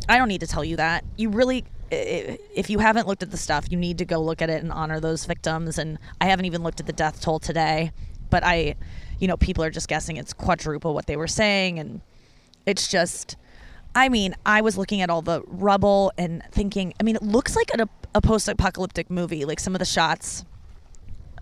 I 0.09 0.19
don't 0.19 0.29
need 0.29 0.41
to 0.41 0.47
tell 0.47 0.65
you 0.65 0.77
that. 0.77 1.05
You 1.17 1.31
really 1.31 1.65
if 1.91 2.71
you 2.71 2.79
haven't 2.79 3.07
looked 3.07 3.23
at 3.23 3.31
the 3.31 3.37
stuff, 3.37 3.67
you 3.71 3.77
need 3.77 3.99
to 3.99 4.05
go 4.05 4.21
look 4.21 4.41
at 4.41 4.51
it 4.51 4.63
and 4.63 4.73
honor 4.73 5.01
those 5.01 5.25
victims 5.25 5.79
and 5.79 5.99
I 6.21 6.27
haven't 6.27 6.45
even 6.47 6.63
looked 6.63 6.81
at 6.81 6.87
the 6.87 6.93
death 6.93 7.21
toll 7.21 7.39
today, 7.39 7.93
but 8.31 8.45
I 8.45 8.77
you 9.19 9.29
know, 9.29 9.37
people 9.37 9.63
are 9.63 9.71
just 9.71 9.89
guessing 9.89 10.17
it's 10.17 10.33
quadruple 10.33 10.95
what 10.95 11.07
they 11.07 11.17
were 11.17 11.29
saying 11.29 11.79
and 11.79 12.01
it's 12.67 12.89
just 12.89 13.37
I 13.95 14.09
mean, 14.09 14.37
I 14.47 14.61
was 14.61 14.79
looking 14.79 15.01
at 15.01 15.11
all 15.11 15.23
the 15.23 15.43
rubble 15.47 16.13
and 16.17 16.43
thinking, 16.53 16.95
I 17.01 17.03
mean, 17.03 17.17
it 17.17 17.23
looks 17.23 17.57
like 17.57 17.71
a, 17.77 17.89
a 18.15 18.21
post-apocalyptic 18.21 19.11
movie, 19.11 19.45
like 19.45 19.59
some 19.59 19.75
of 19.75 19.81
the 19.81 19.85
shots. 19.85 20.45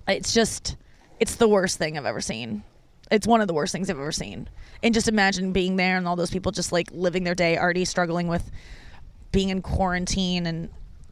It's 0.07 0.33
just, 0.33 0.77
it's 1.21 1.35
the 1.35 1.47
worst 1.47 1.77
thing 1.77 1.99
I've 1.99 2.07
ever 2.07 2.23
seen. 2.23 2.63
It's 3.11 3.27
one 3.27 3.43
of 3.43 3.49
the 3.49 3.55
worst 3.55 3.73
things 3.73 3.91
I've 3.91 3.99
ever 3.99 4.13
seen. 4.13 4.49
And 4.83 4.95
just 4.95 5.09
imagine 5.09 5.53
being 5.53 5.77
there 5.77 5.99
and 5.99 6.09
all 6.09 6.17
those 6.17 6.31
people 6.31 6.51
just 6.51 6.73
like 6.73 6.89
living 6.91 7.25
their 7.25 7.35
day, 7.35 7.59
already 7.59 7.85
struggling 7.85 8.29
with 8.29 8.51
being 9.33 9.49
in 9.49 9.63
quarantine. 9.63 10.47
And 10.47 10.71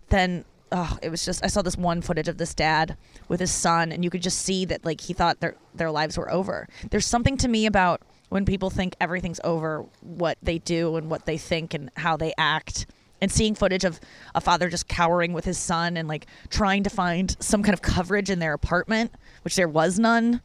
then, 0.08 0.44
oh, 0.72 0.98
it 1.02 1.10
was 1.10 1.24
just, 1.24 1.44
I 1.44 1.48
saw 1.48 1.62
this 1.62 1.76
one 1.76 2.00
footage 2.00 2.28
of 2.28 2.38
this 2.38 2.54
dad 2.54 2.96
with 3.28 3.40
his 3.40 3.50
son, 3.50 3.92
and 3.92 4.04
you 4.04 4.10
could 4.10 4.22
just 4.22 4.38
see 4.38 4.64
that 4.66 4.84
like 4.84 5.00
he 5.00 5.12
thought 5.12 5.40
their, 5.40 5.56
their 5.74 5.90
lives 5.90 6.16
were 6.16 6.30
over. 6.30 6.68
There's 6.90 7.06
something 7.06 7.36
to 7.38 7.48
me 7.48 7.66
about 7.66 8.02
when 8.28 8.44
people 8.44 8.70
think 8.70 8.96
everything's 9.00 9.40
over, 9.44 9.86
what 10.00 10.38
they 10.42 10.58
do 10.58 10.96
and 10.96 11.08
what 11.10 11.26
they 11.26 11.38
think 11.38 11.74
and 11.74 11.90
how 11.96 12.16
they 12.16 12.32
act 12.36 12.86
and 13.20 13.30
seeing 13.32 13.54
footage 13.54 13.84
of 13.84 14.00
a 14.34 14.40
father 14.40 14.68
just 14.68 14.88
cowering 14.88 15.32
with 15.32 15.44
his 15.44 15.58
son 15.58 15.96
and 15.96 16.08
like 16.08 16.26
trying 16.50 16.82
to 16.82 16.90
find 16.90 17.36
some 17.40 17.62
kind 17.62 17.72
of 17.72 17.82
coverage 17.82 18.30
in 18.30 18.38
their 18.38 18.52
apartment, 18.52 19.12
which 19.42 19.56
there 19.56 19.68
was 19.68 19.98
none. 19.98 20.40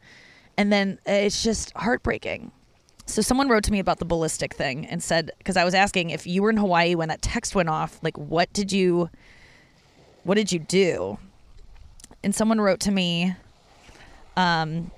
And 0.56 0.72
then 0.72 0.98
it's 1.06 1.42
just 1.42 1.72
heartbreaking. 1.76 2.52
So 3.12 3.20
someone 3.20 3.50
wrote 3.50 3.62
to 3.64 3.72
me 3.72 3.78
about 3.78 3.98
the 3.98 4.06
ballistic 4.06 4.54
thing 4.54 4.86
and 4.86 5.02
said 5.02 5.32
because 5.36 5.58
I 5.58 5.64
was 5.64 5.74
asking 5.74 6.08
if 6.08 6.26
you 6.26 6.42
were 6.42 6.48
in 6.48 6.56
Hawaii 6.56 6.94
when 6.94 7.08
that 7.08 7.20
text 7.20 7.54
went 7.54 7.68
off, 7.68 8.00
like 8.02 8.16
what 8.16 8.50
did 8.54 8.72
you 8.72 9.10
what 10.24 10.36
did 10.36 10.50
you 10.50 10.58
do? 10.58 11.18
And 12.24 12.34
someone 12.34 12.58
wrote 12.58 12.80
to 12.80 12.90
me 12.90 13.36
um 14.34 14.90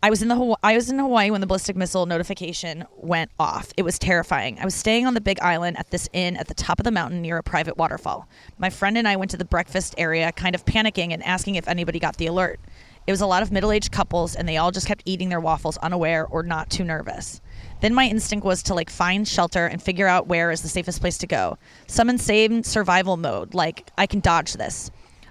I 0.00 0.10
was 0.10 0.22
in 0.22 0.28
the 0.28 0.56
I 0.62 0.76
was 0.76 0.90
in 0.90 0.98
Hawaii 1.00 1.30
when 1.30 1.40
the 1.40 1.48
ballistic 1.48 1.74
missile 1.74 2.06
notification 2.06 2.84
went 2.96 3.32
off. 3.40 3.72
It 3.76 3.82
was 3.82 3.98
terrifying. 3.98 4.56
I 4.60 4.64
was 4.64 4.76
staying 4.76 5.04
on 5.04 5.14
the 5.14 5.20
Big 5.20 5.40
Island 5.40 5.76
at 5.76 5.90
this 5.90 6.08
inn 6.12 6.36
at 6.36 6.46
the 6.46 6.54
top 6.54 6.78
of 6.78 6.84
the 6.84 6.92
mountain 6.92 7.20
near 7.20 7.38
a 7.38 7.42
private 7.42 7.76
waterfall. 7.76 8.28
My 8.58 8.70
friend 8.70 8.96
and 8.96 9.08
I 9.08 9.16
went 9.16 9.32
to 9.32 9.36
the 9.36 9.44
breakfast 9.44 9.96
area, 9.98 10.30
kind 10.30 10.54
of 10.54 10.64
panicking 10.64 11.12
and 11.12 11.24
asking 11.24 11.56
if 11.56 11.66
anybody 11.66 11.98
got 11.98 12.16
the 12.16 12.28
alert. 12.28 12.60
It 13.08 13.10
was 13.10 13.22
a 13.22 13.26
lot 13.26 13.42
of 13.42 13.50
middle-aged 13.50 13.90
couples, 13.90 14.36
and 14.36 14.46
they 14.46 14.58
all 14.58 14.70
just 14.70 14.86
kept 14.86 15.02
eating 15.06 15.30
their 15.30 15.40
waffles, 15.40 15.78
unaware 15.78 16.26
or 16.26 16.42
not 16.42 16.68
too 16.68 16.84
nervous. 16.84 17.40
Then 17.80 17.94
my 17.94 18.06
instinct 18.06 18.44
was 18.44 18.62
to 18.64 18.74
like 18.74 18.90
find 18.90 19.26
shelter 19.26 19.64
and 19.64 19.82
figure 19.82 20.06
out 20.06 20.26
where 20.26 20.50
is 20.50 20.60
the 20.60 20.68
safest 20.68 21.00
place 21.00 21.16
to 21.18 21.26
go. 21.26 21.56
Some 21.86 22.10
insane 22.10 22.64
survival 22.64 23.16
mode, 23.16 23.54
like 23.54 23.90
I 23.96 24.04
can 24.06 24.20
dodge 24.20 24.52
this. 24.52 24.90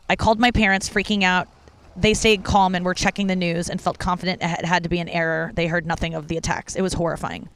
I 0.09 0.15
called 0.15 0.39
my 0.39 0.49
parents, 0.49 0.89
freaking 0.89 1.21
out 1.21 1.49
they 1.95 2.15
stayed 2.15 2.43
calm 2.43 2.73
and 2.73 2.83
were 2.83 2.95
checking 2.95 3.27
the 3.27 3.35
news 3.35 3.69
and 3.69 3.79
felt 3.79 3.99
confident 3.99 4.41
it 4.41 4.65
had 4.65 4.81
to 4.81 4.89
be 4.89 4.97
an 4.97 5.09
error. 5.09 5.51
They 5.53 5.67
heard 5.67 5.85
nothing 5.85 6.15
of 6.15 6.29
the 6.29 6.37
attacks. 6.37 6.75
It 6.75 6.81
was 6.81 6.93
horrifying. 6.93 7.47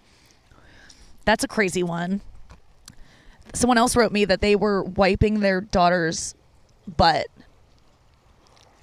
That's 1.26 1.44
a 1.44 1.48
crazy 1.48 1.82
one. 1.82 2.22
Someone 3.56 3.80
else 3.80 3.96
wrote 3.96 4.12
me 4.12 4.26
that 4.26 4.42
they 4.42 4.56
were 4.56 4.84
wiping 4.84 5.40
their 5.40 5.62
daughter's 5.62 6.36
butt. 6.86 7.26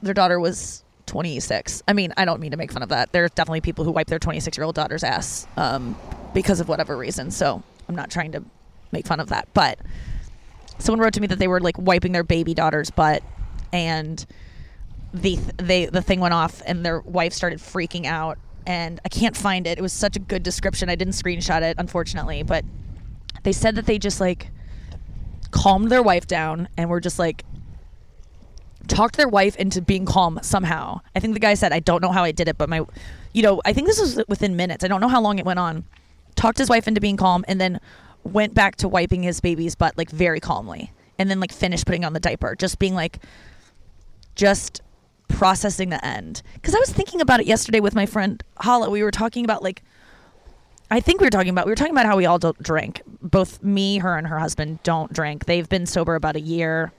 Their 0.03 0.15
daughter 0.15 0.41
was 0.41 0.83
26. 1.09 1.83
I 1.89 1.93
mean, 1.93 2.13
I 2.17 2.25
don't 2.25 2.41
mean 2.41 2.53
to 2.53 2.57
make 2.57 2.71
fun 2.71 2.83
of 2.83 2.91
that. 2.91 3.13
There's 3.13 3.31
definitely 3.33 3.63
people 3.63 3.85
who 3.85 3.91
wipe 3.91 4.07
their 4.07 4.19
26 4.19 4.57
year 4.57 4.65
old 4.65 4.77
daughter's 4.77 5.03
ass 5.03 5.47
um, 5.57 5.97
because 6.35 6.61
of 6.61 6.69
whatever 6.69 6.97
reason. 6.97 7.31
So 7.31 7.63
I'm 7.89 7.97
not 7.97 8.11
trying 8.11 8.33
to 8.33 8.45
make 8.93 9.07
fun 9.07 9.19
of 9.19 9.31
that. 9.31 9.49
But 9.55 9.81
someone 10.79 11.01
wrote 11.01 11.15
to 11.15 11.21
me 11.21 11.27
that 11.27 11.39
they 11.39 11.49
were 11.49 11.61
like 11.61 11.77
wiping 11.79 12.13
their 12.13 12.23
baby 12.23 12.55
daughter's 12.55 12.91
butt 12.91 13.23
and 13.73 14.25
the 15.13 15.37
they 15.57 15.87
the 15.87 16.03
thing 16.03 16.21
went 16.21 16.35
off 16.35 16.63
and 16.67 16.85
their 16.85 17.01
wife 17.01 17.33
started 17.33 17.59
freaking 17.59 18.05
out 18.05 18.39
and 18.67 19.01
I 19.05 19.09
can't 19.09 19.37
find 19.37 19.67
it. 19.67 19.79
It 19.79 19.83
was 19.83 19.95
such 19.95 20.17
a 20.17 20.21
good 20.21 20.43
description. 20.43 20.91
I 20.91 20.95
didn't 20.95 21.15
screenshot 21.15 21.63
it 21.63 21.77
unfortunately, 21.79 22.43
but 22.43 22.65
they 23.43 23.53
said 23.53 23.75
that 23.77 23.87
they 23.87 23.99
just 23.99 24.21
like 24.21 24.51
calmed 25.51 25.91
their 25.91 26.03
wife 26.03 26.27
down 26.27 26.69
and 26.77 26.91
were 26.91 27.01
just 27.01 27.19
like 27.19 27.45
talked 28.87 29.17
their 29.17 29.29
wife 29.29 29.57
into 29.57 29.83
being 29.83 30.07
calm 30.07 30.39
somehow. 30.43 31.01
I 31.15 31.21
think 31.21 31.35
the 31.35 31.41
guy 31.41 31.55
said, 31.55 31.73
"I 31.73 31.81
don't 31.81 32.03
know 32.03 32.13
how 32.13 32.25
I 32.25 32.33
did 32.33 32.49
it, 32.49 32.57
but 32.57 32.69
my 32.69 32.83
you 33.33 33.43
know, 33.43 33.61
I 33.65 33.73
think 33.73 33.87
this 33.87 34.01
was 34.01 34.23
within 34.29 34.57
minutes. 34.57 34.85
I 34.85 34.89
don't 34.89 35.01
know 35.01 35.09
how 35.09 35.21
long 35.21 35.39
it 35.39 35.45
went 35.45 35.59
on." 35.59 35.85
Talked 36.37 36.59
his 36.59 36.69
wife 36.69 36.87
into 36.87 37.01
being 37.01 37.17
calm 37.17 37.45
and 37.49 37.61
then 37.61 37.81
went 38.25 38.55
back 38.55 38.77
to 38.77 38.89
wiping 38.89 39.23
his 39.23 39.41
baby's 39.41 39.75
butt 39.75 39.97
like 39.99 40.11
very 40.11 40.41
calmly 40.41 40.93
and 41.19 41.31
then 41.31 41.41
like 41.41 41.53
finished 41.53 41.87
putting 41.87 42.05
on 42.05 42.13
the 42.13 42.21
diaper, 42.21 42.55
just 42.55 42.79
being 42.79 42.95
like 42.95 43.19
just 44.35 44.81
processing 45.29 45.91
the 45.91 46.05
end. 46.05 46.43
Because 46.55 46.75
I 46.75 46.79
was 46.79 46.91
thinking 46.91 47.21
about 47.21 47.41
it 47.41 47.47
yesterday 47.47 47.81
with 47.81 47.95
my 47.95 48.07
friend 48.07 48.43
Hala. 48.59 48.91
We 48.91 49.03
were 49.03 49.11
talking 49.11 49.45
about 49.45 49.63
like, 49.63 49.83
I 50.91 51.01
think 51.01 51.21
we 51.21 51.27
were 51.27 51.31
talking 51.31 51.51
about 51.51 51.67
we 51.67 51.73
were 51.73 51.77
talking 51.77 51.93
about 51.93 52.07
how 52.07 52.17
we 52.17 52.25
all 52.27 52.39
don't 52.39 52.61
drink. 52.63 53.03
Both 53.21 53.63
me, 53.63 53.99
her, 53.99 54.17
and 54.17 54.27
her 54.27 54.39
husband 54.39 54.83
don't 54.85 55.13
drink. 55.13 55.45
They've 55.45 55.69
been 55.69 55.87
sober 55.87 56.15
about 56.15 56.37
a 56.37 56.41
year, 56.41 56.93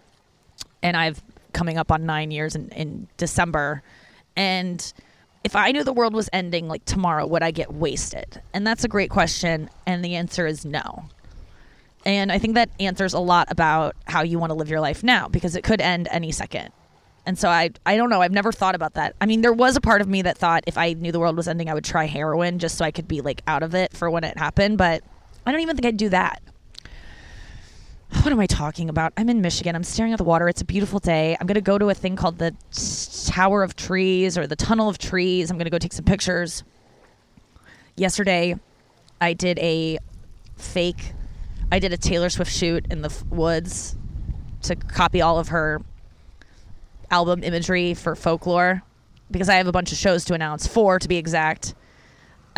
and 0.83 0.95
I've 0.95 1.21
coming 1.53 1.77
up 1.77 1.91
on 1.91 2.06
nine 2.06 2.32
years 2.32 2.56
in, 2.56 2.70
in 2.70 3.08
December. 3.18 3.84
And 4.36 4.94
if 5.44 5.56
I 5.56 5.72
knew 5.72 5.84
the 5.84 5.94
world 5.94 6.13
was 6.13 6.29
ending 6.34 6.68
like 6.68 6.86
tomorrow, 6.86 7.25
would 7.25 7.44
I 7.44 7.51
get 7.51 7.74
wasted? 7.74 8.41
And 8.53 8.65
that's 8.65 8.84
a 8.84 8.88
great 8.88 9.10
question. 9.10 9.70
And 9.86 10.03
the 10.03 10.15
answer 10.15 10.46
is 10.46 10.65
no. 10.65 11.06
And 12.06 12.32
I 12.32 12.39
think 12.39 12.56
that 12.56 12.70
answers 12.79 13.13
a 13.13 13.20
lot 13.20 13.48
about 13.51 13.96
how 14.06 14.22
you 14.22 14.39
want 14.39 14.51
to 14.51 14.53
live 14.53 14.70
your 14.70 14.79
life 14.79 15.03
now 15.03 15.27
because 15.27 15.56
it 15.56 15.63
could 15.63 15.82
end 15.82 16.08
any 16.12 16.32
second. 16.32 16.72
And 17.25 17.38
so 17.38 17.50
I 17.50 17.72
I 17.86 17.98
don't 17.98 18.10
know. 18.10 18.22
I've 18.22 18.32
never 18.32 18.51
thought 18.51 18.75
about 18.75 18.94
that. 18.94 19.15
I 19.22 19.25
mean, 19.25 19.41
there 19.41 19.53
was 19.53 19.75
a 19.75 19.82
part 19.82 20.01
of 20.01 20.08
me 20.08 20.22
that 20.24 20.38
thought 20.38 20.63
if 20.65 20.77
I 20.77 20.94
knew 20.94 21.12
the 21.12 21.20
world 21.20 21.36
was 21.38 21.48
ending, 21.48 21.70
I 21.70 21.74
would 21.74 21.84
try 21.84 22.06
heroin 22.06 22.60
just 22.60 22.77
so 22.77 22.86
I 22.86 22.91
could 22.91 23.08
be 23.08 23.22
like 23.22 23.41
out 23.46 23.62
of 23.62 23.75
it 23.75 23.96
for 23.96 24.10
when 24.10 24.24
it 24.24 24.38
happened, 24.38 24.77
but 24.77 25.03
I 25.46 25.51
don't 25.51 25.62
even 25.62 25.75
think 25.75 25.86
I'd 25.86 25.98
do 25.98 26.10
that. 26.10 26.41
What 28.11 28.33
am 28.33 28.39
I 28.39 28.47
talking 28.47 28.89
about? 28.89 29.13
I'm 29.17 29.29
in 29.29 29.41
Michigan. 29.41 29.75
I'm 29.75 29.83
staring 29.83 30.11
at 30.11 30.17
the 30.17 30.23
water. 30.23 30.49
It's 30.49 30.61
a 30.61 30.65
beautiful 30.65 30.99
day. 30.99 31.37
I'm 31.39 31.47
going 31.47 31.55
to 31.55 31.61
go 31.61 31.77
to 31.77 31.89
a 31.89 31.93
thing 31.93 32.15
called 32.15 32.37
the 32.37 32.53
Tower 33.27 33.63
of 33.63 33.75
Trees 33.75 34.37
or 34.37 34.45
the 34.45 34.55
Tunnel 34.55 34.89
of 34.89 34.97
Trees. 34.97 35.49
I'm 35.49 35.57
going 35.57 35.65
to 35.65 35.71
go 35.71 35.77
take 35.77 35.93
some 35.93 36.05
pictures. 36.05 36.63
Yesterday, 37.95 38.55
I 39.21 39.33
did 39.33 39.57
a 39.59 39.99
fake 40.57 41.13
I 41.71 41.79
did 41.79 41.93
a 41.93 41.97
Taylor 41.97 42.29
Swift 42.29 42.51
shoot 42.51 42.87
in 42.89 43.01
the 43.03 43.15
woods 43.29 43.95
to 44.63 44.75
copy 44.75 45.21
all 45.21 45.37
of 45.37 45.49
her 45.49 45.81
album 47.11 47.43
imagery 47.43 47.93
for 47.93 48.15
folklore 48.15 48.81
because 49.29 49.49
I 49.49 49.55
have 49.55 49.67
a 49.67 49.71
bunch 49.71 49.91
of 49.91 49.97
shows 49.99 50.25
to 50.25 50.33
announce, 50.33 50.65
four 50.65 50.97
to 50.97 51.07
be 51.07 51.17
exact. 51.17 51.75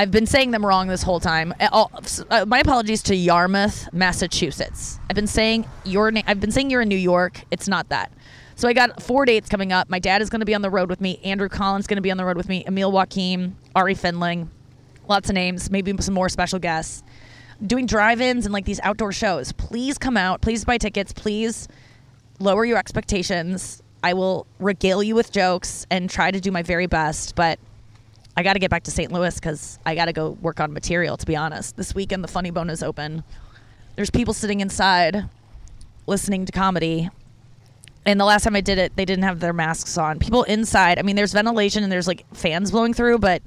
I've 0.01 0.10
been 0.10 0.25
saying 0.25 0.50
them 0.50 0.65
wrong 0.65 0.88
this 0.88 1.03
whole 1.03 1.20
time. 1.20 1.53
Uh, 1.60 1.86
uh, 2.31 2.43
my 2.48 2.58
apologies 2.58 3.03
to 3.03 3.15
Yarmouth, 3.15 3.88
Massachusetts. 3.93 5.00
I've 5.08 5.15
been 5.15 5.27
saying 5.27 5.70
your 5.86 6.10
name. 6.10 6.24
I've 6.25 6.39
been 6.39 6.50
saying 6.50 6.72
you're 6.72 6.81
in 6.81 6.89
New 6.89 6.96
York. 6.96 7.43
It's 7.51 7.67
not 7.67 7.89
that. 7.89 8.12
So 8.55 8.67
I 8.67 8.74
got 8.74 9.00
four 9.00 9.25
dates 9.25 9.48
coming 9.48 9.72
up. 9.72 9.91
My 9.91 10.00
dad 10.00 10.24
is 10.24 10.31
going 10.31 10.39
to 10.39 10.46
be 10.48 10.55
on 10.55 10.63
the 10.63 10.72
road 10.72 10.89
with 10.89 11.01
me. 11.01 11.20
Andrew 11.24 11.50
Collins 11.50 11.86
going 11.86 11.98
to 11.98 12.01
be 12.01 12.10
on 12.10 12.17
the 12.17 12.25
road 12.25 12.36
with 12.36 12.50
me. 12.50 12.63
Emil 12.65 12.91
Wakim, 12.91 13.53
Ari 13.75 13.93
Findling, 13.93 14.50
lots 15.08 15.29
of 15.29 15.36
names. 15.36 15.70
Maybe 15.70 15.96
some 16.00 16.15
more 16.15 16.29
special 16.29 16.58
guests. 16.58 17.03
Doing 17.63 17.86
drive-ins 17.86 18.48
and 18.48 18.53
like 18.53 18.65
these 18.65 18.79
outdoor 18.79 19.12
shows. 19.12 19.51
Please 19.51 20.00
come 20.00 20.17
out. 20.17 20.41
Please 20.41 20.65
buy 20.65 20.79
tickets. 20.79 21.13
Please 21.13 21.67
lower 22.39 22.65
your 22.65 22.79
expectations. 22.79 23.84
I 24.03 24.15
will 24.15 24.48
regale 24.58 25.03
you 25.03 25.13
with 25.13 25.31
jokes 25.31 25.86
and 25.91 26.10
try 26.10 26.31
to 26.31 26.39
do 26.39 26.50
my 26.50 26.63
very 26.63 26.88
best, 26.88 27.36
but 27.36 27.60
I 28.36 28.44
got 28.44 28.54
to 28.54 28.60
get 28.60 28.70
back 28.70 28.84
to 28.84 28.92
St. 28.92 29.12
Louis 29.12 29.36
because 29.36 29.80
I 29.86 29.96
got 29.96 30.06
to 30.06 30.14
go 30.14 30.32
work 30.42 30.60
on 30.60 30.72
material, 30.74 31.18
to 31.18 31.26
be 31.26 31.36
honest. 31.36 31.76
This 31.76 31.94
weekend, 31.94 32.24
the 32.24 32.28
Funny 32.28 32.52
Bone 32.52 32.70
is 32.70 32.82
open. 32.82 33.24
There's 33.96 34.10
people 34.10 34.34
sitting 34.34 34.62
inside 34.62 35.30
listening 36.08 36.46
to 36.46 36.52
comedy. 36.52 37.10
And 38.06 38.20
the 38.20 38.26
last 38.26 38.44
time 38.44 38.56
I 38.56 38.62
did 38.62 38.78
it, 38.78 38.96
they 38.96 39.06
didn't 39.06 39.24
have 39.26 39.40
their 39.40 39.54
masks 39.54 39.98
on. 39.98 40.18
People 40.18 40.44
inside, 40.44 40.98
I 40.98 41.02
mean, 41.04 41.16
there's 41.16 41.34
ventilation 41.34 41.84
and 41.84 41.92
there's 41.92 42.08
like 42.08 42.26
fans 42.34 42.72
blowing 42.72 42.94
through, 42.94 43.20
but 43.20 43.44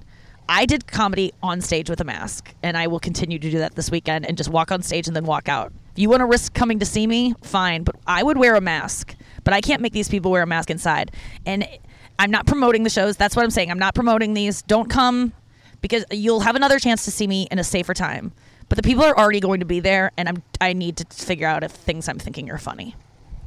I 0.49 0.67
did 0.67 0.87
comedy 0.87 1.33
on 1.43 1.61
stage 1.61 1.89
with 1.89 2.01
a 2.01 2.05
mask. 2.05 2.55
And 2.63 2.77
I 2.77 2.87
will 2.87 3.01
continue 3.01 3.39
to 3.39 3.51
do 3.51 3.59
that 3.59 3.75
this 3.75 3.91
weekend 3.91 4.27
and 4.27 4.37
just 4.37 4.51
walk 4.51 4.71
on 4.71 4.83
stage 4.83 5.07
and 5.07 5.17
then 5.17 5.25
walk 5.25 5.49
out. 5.49 5.73
If 5.93 5.99
you 5.99 6.11
want 6.11 6.21
to 6.21 6.27
risk 6.27 6.53
coming 6.55 6.79
to 6.81 6.87
see 6.87 7.07
me, 7.07 7.35
fine, 7.43 7.85
but 7.85 7.97
I 8.07 8.23
would 8.23 8.37
wear 8.37 8.55
a 8.55 8.61
mask 8.61 9.17
but 9.45 9.53
I 9.53 9.61
can't 9.61 9.81
make 9.81 9.93
these 9.93 10.09
people 10.09 10.31
wear 10.31 10.43
a 10.43 10.47
mask 10.47 10.71
inside. 10.71 11.13
And 11.47 11.69
I'm 12.19 12.31
not 12.31 12.47
promoting 12.47 12.83
the 12.85 12.91
shows. 12.91 13.17
That's 13.17 13.35
what 13.35 13.45
I'm 13.45 13.51
saying. 13.51 13.71
I'm 13.71 13.79
not 13.79 13.95
promoting 13.95 14.35
these. 14.35 14.63
Don't 14.63 14.89
come 14.89 15.33
because 15.81 16.05
you'll 16.11 16.41
have 16.41 16.57
another 16.57 16.79
chance 16.79 17.05
to 17.05 17.11
see 17.11 17.27
me 17.27 17.49
in 17.51 17.59
a 17.59 17.65
safer 17.65 17.95
time. 17.95 18.33
But 18.69 18.77
the 18.77 18.83
people 18.83 19.05
are 19.05 19.17
already 19.17 19.41
going 19.41 19.61
to 19.61 19.67
be 19.67 19.81
there, 19.81 20.11
and 20.17 20.29
I'm 20.29 20.43
I 20.61 20.73
need 20.73 20.97
to 20.99 21.07
figure 21.25 21.47
out 21.47 21.63
if 21.63 21.71
things 21.71 22.09
I'm 22.09 22.19
thinking 22.19 22.51
are 22.51 22.59
funny. 22.59 22.95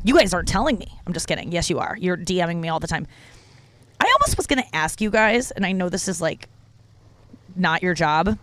You 0.04 0.16
guys 0.16 0.34
aren't 0.34 0.48
telling 0.48 0.78
me. 0.78 0.88
I'm 1.06 1.14
just 1.14 1.28
kidding. 1.28 1.52
Yes, 1.52 1.70
you 1.70 1.80
are. 1.80 1.98
You're 2.00 2.18
DMing 2.18 2.58
me 2.58 2.70
all 2.70 2.80
the 2.80 2.88
time. 2.88 3.08
I 4.00 4.12
almost 4.14 4.38
was 4.38 4.46
going 4.46 4.62
to 4.62 4.76
ask 4.76 5.02
you 5.02 5.10
guys, 5.10 5.52
and 5.52 5.66
I 5.66 5.72
know 5.72 5.90
this 5.90 6.08
is 6.08 6.22
like 6.22 6.48
not 7.56 7.82
your 7.82 7.96
job, 7.96 8.38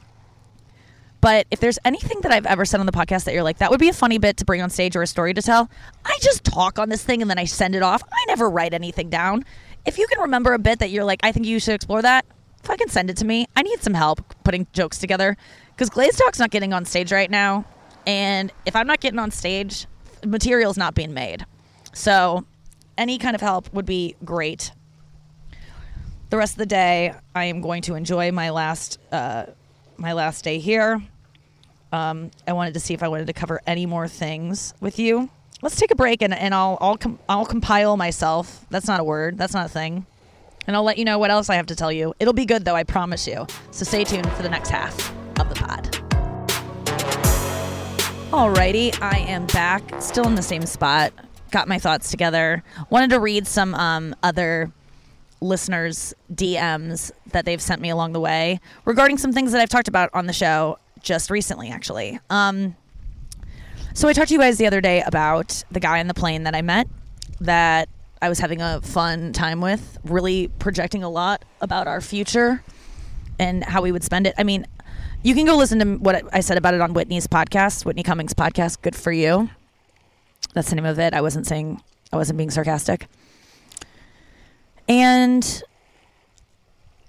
but 1.20 1.46
if 1.50 1.58
there's 1.60 1.78
anything 1.86 2.20
that 2.20 2.32
I've 2.32 2.44
ever 2.44 2.66
said 2.66 2.80
on 2.80 2.86
the 2.86 2.92
podcast 2.92 3.24
that 3.24 3.32
you're 3.32 3.42
like, 3.42 3.56
that 3.58 3.70
would 3.70 3.80
be 3.80 3.88
a 3.88 3.94
funny 3.94 4.18
bit 4.18 4.36
to 4.36 4.44
bring 4.44 4.60
on 4.60 4.68
stage 4.68 4.94
or 4.94 5.00
a 5.00 5.06
story 5.06 5.32
to 5.32 5.40
tell, 5.40 5.70
I 6.04 6.18
just 6.20 6.44
talk 6.44 6.78
on 6.78 6.90
this 6.90 7.02
thing 7.02 7.22
and 7.22 7.30
then 7.30 7.38
I 7.38 7.44
send 7.44 7.74
it 7.74 7.82
off. 7.82 8.02
I 8.12 8.24
never 8.26 8.50
write 8.50 8.74
anything 8.74 9.08
down. 9.08 9.46
If 9.86 9.98
you 9.98 10.06
can 10.06 10.20
remember 10.20 10.54
a 10.54 10.58
bit 10.58 10.78
that 10.78 10.90
you're 10.90 11.04
like, 11.04 11.20
I 11.22 11.32
think 11.32 11.46
you 11.46 11.60
should 11.60 11.74
explore 11.74 12.02
that, 12.02 12.24
fucking 12.62 12.88
send 12.88 13.10
it 13.10 13.16
to 13.18 13.24
me. 13.26 13.46
I 13.54 13.62
need 13.62 13.82
some 13.82 13.94
help 13.94 14.20
putting 14.44 14.66
jokes 14.72 14.98
together 14.98 15.36
because 15.70 15.90
Glaze 15.90 16.16
Talk's 16.16 16.38
not 16.38 16.50
getting 16.50 16.72
on 16.72 16.84
stage 16.84 17.12
right 17.12 17.30
now. 17.30 17.64
And 18.06 18.50
if 18.66 18.76
I'm 18.76 18.86
not 18.86 19.00
getting 19.00 19.18
on 19.18 19.30
stage, 19.30 19.86
material's 20.24 20.76
not 20.78 20.94
being 20.94 21.12
made. 21.14 21.44
So 21.92 22.44
any 22.96 23.18
kind 23.18 23.34
of 23.34 23.40
help 23.40 23.72
would 23.74 23.86
be 23.86 24.16
great. 24.24 24.72
the 26.30 26.38
rest 26.38 26.54
of 26.54 26.58
the 26.58 26.66
day, 26.66 27.14
I 27.34 27.44
am 27.44 27.60
going 27.60 27.82
to 27.82 27.94
enjoy 27.94 28.32
my 28.32 28.50
last 28.50 28.98
uh, 29.12 29.46
my 29.96 30.12
last 30.12 30.42
day 30.42 30.58
here. 30.58 31.00
Um, 31.92 32.32
I 32.48 32.52
wanted 32.52 32.74
to 32.74 32.80
see 32.80 32.92
if 32.94 33.02
I 33.04 33.08
wanted 33.08 33.28
to 33.28 33.32
cover 33.32 33.60
any 33.66 33.86
more 33.86 34.08
things 34.08 34.74
with 34.80 34.98
you. 34.98 35.30
Let's 35.64 35.76
take 35.76 35.90
a 35.90 35.94
break 35.94 36.20
and, 36.20 36.34
and 36.34 36.54
I'll 36.54 36.76
I'll 36.78 36.98
com- 36.98 37.18
I'll 37.26 37.46
compile 37.46 37.96
myself. 37.96 38.66
That's 38.68 38.86
not 38.86 39.00
a 39.00 39.04
word. 39.04 39.38
That's 39.38 39.54
not 39.54 39.64
a 39.64 39.68
thing. 39.70 40.04
And 40.66 40.76
I'll 40.76 40.82
let 40.82 40.98
you 40.98 41.06
know 41.06 41.18
what 41.18 41.30
else 41.30 41.48
I 41.48 41.54
have 41.54 41.64
to 41.68 41.74
tell 41.74 41.90
you. 41.90 42.12
It'll 42.20 42.34
be 42.34 42.44
good 42.44 42.66
though, 42.66 42.76
I 42.76 42.84
promise 42.84 43.26
you. 43.26 43.46
So 43.70 43.86
stay 43.86 44.04
tuned 44.04 44.30
for 44.32 44.42
the 44.42 44.50
next 44.50 44.68
half 44.68 44.94
of 45.40 45.48
the 45.48 45.54
pod. 45.54 45.84
Alrighty, 48.30 49.00
I 49.00 49.20
am 49.20 49.46
back, 49.46 50.02
still 50.02 50.26
in 50.26 50.34
the 50.34 50.42
same 50.42 50.66
spot. 50.66 51.14
Got 51.50 51.66
my 51.66 51.78
thoughts 51.78 52.10
together. 52.10 52.62
Wanted 52.90 53.08
to 53.10 53.18
read 53.18 53.46
some 53.46 53.74
um, 53.74 54.14
other 54.22 54.70
listeners' 55.40 56.12
DMs 56.30 57.10
that 57.32 57.46
they've 57.46 57.62
sent 57.62 57.80
me 57.80 57.88
along 57.88 58.12
the 58.12 58.20
way 58.20 58.60
regarding 58.84 59.16
some 59.16 59.32
things 59.32 59.52
that 59.52 59.62
I've 59.62 59.70
talked 59.70 59.88
about 59.88 60.10
on 60.12 60.26
the 60.26 60.34
show 60.34 60.78
just 61.00 61.30
recently, 61.30 61.70
actually. 61.70 62.20
Um, 62.28 62.76
so 63.94 64.08
I 64.08 64.12
talked 64.12 64.28
to 64.28 64.34
you 64.34 64.40
guys 64.40 64.58
the 64.58 64.66
other 64.66 64.80
day 64.80 65.02
about 65.02 65.64
the 65.70 65.80
guy 65.80 66.00
on 66.00 66.08
the 66.08 66.14
plane 66.14 66.42
that 66.42 66.54
I 66.54 66.62
met 66.62 66.88
that 67.40 67.88
I 68.20 68.28
was 68.28 68.38
having 68.38 68.60
a 68.60 68.80
fun 68.82 69.32
time 69.32 69.60
with, 69.60 69.98
really 70.04 70.48
projecting 70.58 71.02
a 71.02 71.08
lot 71.08 71.44
about 71.60 71.86
our 71.86 72.00
future 72.00 72.62
and 73.38 73.64
how 73.64 73.82
we 73.82 73.92
would 73.92 74.04
spend 74.04 74.26
it. 74.26 74.34
I 74.38 74.44
mean, 74.44 74.66
you 75.22 75.34
can 75.34 75.46
go 75.46 75.56
listen 75.56 75.78
to 75.78 75.96
what 75.96 76.22
I 76.34 76.40
said 76.40 76.58
about 76.58 76.74
it 76.74 76.80
on 76.80 76.92
Whitney's 76.92 77.26
podcast, 77.26 77.84
Whitney 77.84 78.02
Cummings 78.02 78.34
podcast. 78.34 78.82
Good 78.82 78.94
for 78.96 79.12
you. 79.12 79.50
That's 80.54 80.68
the 80.70 80.76
name 80.76 80.84
of 80.84 80.98
it. 80.98 81.14
I 81.14 81.20
wasn't 81.20 81.46
saying, 81.46 81.82
I 82.12 82.16
wasn't 82.16 82.36
being 82.36 82.50
sarcastic. 82.50 83.06
And 84.88 85.62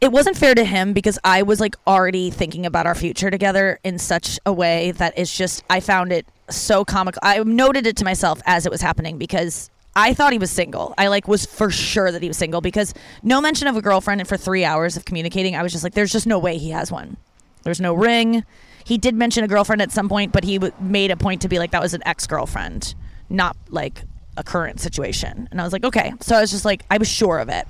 it 0.02 0.12
wasn't 0.12 0.38
fair 0.38 0.54
to 0.56 0.64
him 0.64 0.94
because 0.94 1.18
I 1.24 1.44
was 1.44 1.60
like 1.60 1.76
already 1.88 2.30
thinking 2.30 2.66
about 2.66 2.86
our 2.86 2.96
future 2.96 3.32
together 3.32 3.80
in 3.84 3.98
such 3.98 4.40
a 4.46 4.54
way 4.54 4.92
that 4.92 5.14
it's 5.18 5.36
just, 5.36 5.64
I 5.70 5.80
found 5.80 6.12
it 6.12 6.26
so 6.50 6.86
comical. 6.86 7.20
I 7.24 7.40
noted 7.44 7.88
it 7.88 7.96
to 7.98 8.06
myself 8.06 8.42
as 8.46 8.66
it 8.66 8.72
was 8.72 8.82
happening 8.82 9.18
because 9.18 9.70
I 9.96 10.14
thought 10.14 10.34
he 10.34 10.40
was 10.40 10.52
single. 10.52 10.94
I 10.98 11.08
like 11.08 11.28
was 11.28 11.46
for 11.46 11.72
sure 11.72 12.12
that 12.12 12.22
he 12.22 12.28
was 12.28 12.38
single 12.38 12.60
because 12.62 12.94
no 13.24 13.40
mention 13.40 13.68
of 13.68 13.78
a 13.78 13.82
girlfriend 13.82 14.20
and 14.20 14.28
for 14.28 14.38
three 14.38 14.66
hours 14.66 14.98
of 14.98 15.06
communicating, 15.06 15.56
I 15.56 15.64
was 15.64 15.72
just 15.72 15.84
like, 15.84 15.94
there's 15.94 16.12
just 16.12 16.28
no 16.28 16.38
way 16.38 16.58
he 16.58 16.72
has 16.72 16.92
one. 16.92 17.16
There's 17.64 17.80
no 17.80 17.94
ring. 17.94 18.44
He 18.86 18.98
did 18.98 19.16
mention 19.16 19.44
a 19.44 19.48
girlfriend 19.48 19.82
at 19.82 19.92
some 19.92 20.10
point, 20.10 20.32
but 20.32 20.44
he 20.44 20.58
w- 20.60 20.74
made 20.80 21.10
a 21.10 21.18
point 21.18 21.42
to 21.42 21.50
be 21.50 21.58
like 21.58 21.72
that 21.72 21.82
was 21.82 21.94
an 21.94 22.04
ex 22.06 22.28
girlfriend, 22.28 22.94
not 23.30 23.56
like 23.70 24.04
a 24.38 24.44
current 24.44 24.80
situation. 24.82 25.48
And 25.50 25.62
I 25.62 25.64
was 25.64 25.74
like, 25.74 25.86
okay. 25.86 26.14
So 26.20 26.36
I 26.36 26.42
was 26.42 26.52
just 26.52 26.66
like, 26.66 26.84
I 26.92 26.98
was 26.98 27.08
sure 27.08 27.40
of 27.40 27.50
it. 27.50 27.66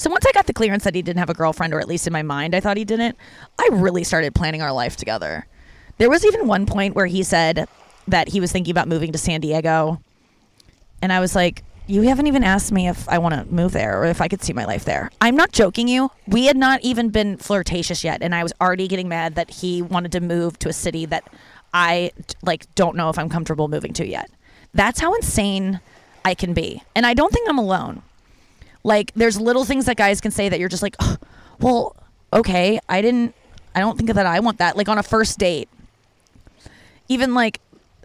So 0.00 0.08
once 0.08 0.24
I 0.24 0.32
got 0.32 0.46
the 0.46 0.54
clearance 0.54 0.84
that 0.84 0.94
he 0.94 1.02
didn't 1.02 1.18
have 1.18 1.28
a 1.28 1.34
girlfriend, 1.34 1.74
or 1.74 1.78
at 1.78 1.86
least 1.86 2.06
in 2.06 2.12
my 2.14 2.22
mind, 2.22 2.54
I 2.54 2.60
thought 2.60 2.78
he 2.78 2.86
didn't, 2.86 3.18
I 3.58 3.68
really 3.70 4.02
started 4.02 4.34
planning 4.34 4.62
our 4.62 4.72
life 4.72 4.96
together. 4.96 5.46
There 5.98 6.08
was 6.08 6.24
even 6.24 6.46
one 6.46 6.64
point 6.64 6.94
where 6.94 7.04
he 7.04 7.22
said 7.22 7.68
that 8.08 8.28
he 8.28 8.40
was 8.40 8.50
thinking 8.50 8.70
about 8.70 8.88
moving 8.88 9.12
to 9.12 9.18
San 9.18 9.42
Diego. 9.42 10.00
And 11.02 11.12
I 11.12 11.20
was 11.20 11.34
like, 11.34 11.64
you 11.86 12.00
haven't 12.00 12.28
even 12.28 12.42
asked 12.44 12.72
me 12.72 12.88
if 12.88 13.06
I 13.10 13.18
want 13.18 13.34
to 13.34 13.54
move 13.54 13.72
there 13.72 14.00
or 14.00 14.06
if 14.06 14.22
I 14.22 14.28
could 14.28 14.42
see 14.42 14.54
my 14.54 14.64
life 14.64 14.86
there. 14.86 15.10
I'm 15.20 15.36
not 15.36 15.52
joking 15.52 15.86
you. 15.86 16.10
We 16.26 16.46
had 16.46 16.56
not 16.56 16.80
even 16.80 17.10
been 17.10 17.36
flirtatious 17.36 18.02
yet 18.02 18.22
and 18.22 18.34
I 18.34 18.42
was 18.42 18.54
already 18.58 18.88
getting 18.88 19.06
mad 19.06 19.34
that 19.34 19.50
he 19.50 19.82
wanted 19.82 20.12
to 20.12 20.20
move 20.20 20.58
to 20.60 20.70
a 20.70 20.72
city 20.72 21.04
that 21.04 21.24
I 21.74 22.12
like 22.40 22.74
don't 22.74 22.96
know 22.96 23.10
if 23.10 23.18
I'm 23.18 23.28
comfortable 23.28 23.68
moving 23.68 23.92
to 23.92 24.06
yet. 24.06 24.30
That's 24.72 24.98
how 24.98 25.12
insane 25.12 25.80
I 26.24 26.32
can 26.32 26.54
be. 26.54 26.82
And 26.96 27.04
I 27.04 27.12
don't 27.12 27.34
think 27.34 27.46
I'm 27.50 27.58
alone. 27.58 28.00
Like 28.82 29.12
there's 29.14 29.40
little 29.40 29.64
things 29.64 29.86
that 29.86 29.96
guys 29.96 30.20
can 30.20 30.30
say 30.30 30.48
that 30.48 30.58
you're 30.58 30.68
just 30.68 30.82
like, 30.82 30.96
oh, 31.00 31.16
"Well, 31.60 31.96
okay, 32.32 32.80
I 32.88 33.02
didn't 33.02 33.34
I 33.74 33.80
don't 33.80 33.96
think 33.96 34.12
that 34.12 34.26
I 34.26 34.40
want 34.40 34.58
that." 34.58 34.76
Like 34.76 34.88
on 34.88 34.98
a 34.98 35.02
first 35.02 35.38
date. 35.38 35.68
Even 37.08 37.34
like 37.34 37.60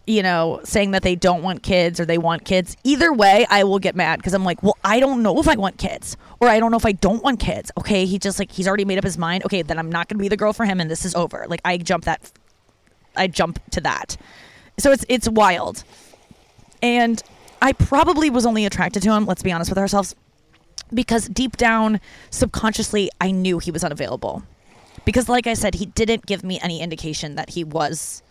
you 0.07 0.21
know, 0.21 0.59
saying 0.63 0.91
that 0.91 1.01
they 1.01 1.15
don't 1.15 1.41
want 1.41 1.63
kids 1.63 1.99
or 1.99 2.05
they 2.05 2.17
want 2.17 2.45
kids. 2.45 2.77
Either 2.83 3.11
way, 3.11 3.45
I 3.49 3.63
will 3.63 3.79
get 3.79 3.95
mad 3.95 4.17
because 4.17 4.33
I'm 4.33 4.43
like, 4.43 4.61
well, 4.61 4.77
I 4.83 4.99
don't 4.99 5.23
know 5.23 5.39
if 5.39 5.47
I 5.47 5.55
want 5.55 5.77
kids 5.77 6.15
or 6.39 6.47
I 6.47 6.59
don't 6.59 6.69
know 6.69 6.77
if 6.77 6.85
I 6.85 6.91
don't 6.91 7.23
want 7.23 7.39
kids. 7.39 7.71
Okay, 7.77 8.05
he 8.05 8.19
just 8.19 8.37
like 8.37 8.51
he's 8.51 8.67
already 8.67 8.85
made 8.85 8.97
up 8.97 9.03
his 9.03 9.17
mind. 9.17 9.43
Okay, 9.45 9.61
then 9.61 9.79
I'm 9.79 9.91
not 9.91 10.09
to 10.09 10.15
be 10.15 10.27
the 10.27 10.37
girl 10.37 10.53
for 10.53 10.65
him 10.65 10.79
and 10.79 10.89
this 10.91 11.05
is 11.05 11.15
over. 11.15 11.45
Like 11.49 11.61
I 11.65 11.77
jump 11.77 12.05
that 12.05 12.31
I 13.15 13.27
jump 13.27 13.59
to 13.71 13.81
that. 13.81 14.17
So 14.77 14.91
it's 14.91 15.05
it's 15.09 15.27
wild. 15.27 15.83
And 16.81 17.21
I 17.61 17.73
probably 17.73 18.29
was 18.29 18.45
only 18.45 18.65
attracted 18.65 19.01
to 19.03 19.11
him, 19.11 19.25
let's 19.25 19.41
be 19.41 19.51
honest 19.51 19.71
with 19.71 19.79
ourselves, 19.79 20.15
because 20.93 21.27
deep 21.27 21.57
down 21.57 21.99
subconsciously 22.29 23.09
I 23.19 23.31
knew 23.31 23.59
he 23.59 23.71
was 23.71 23.83
unavailable. 23.83 24.43
Because 25.03 25.29
like 25.29 25.45
I 25.45 25.53
said, 25.53 25.75
he 25.75 25.85
didn't 25.85 26.25
give 26.25 26.43
me 26.43 26.59
any 26.61 26.81
indication 26.81 27.35
that 27.35 27.51
he 27.51 27.63
was 27.63 28.23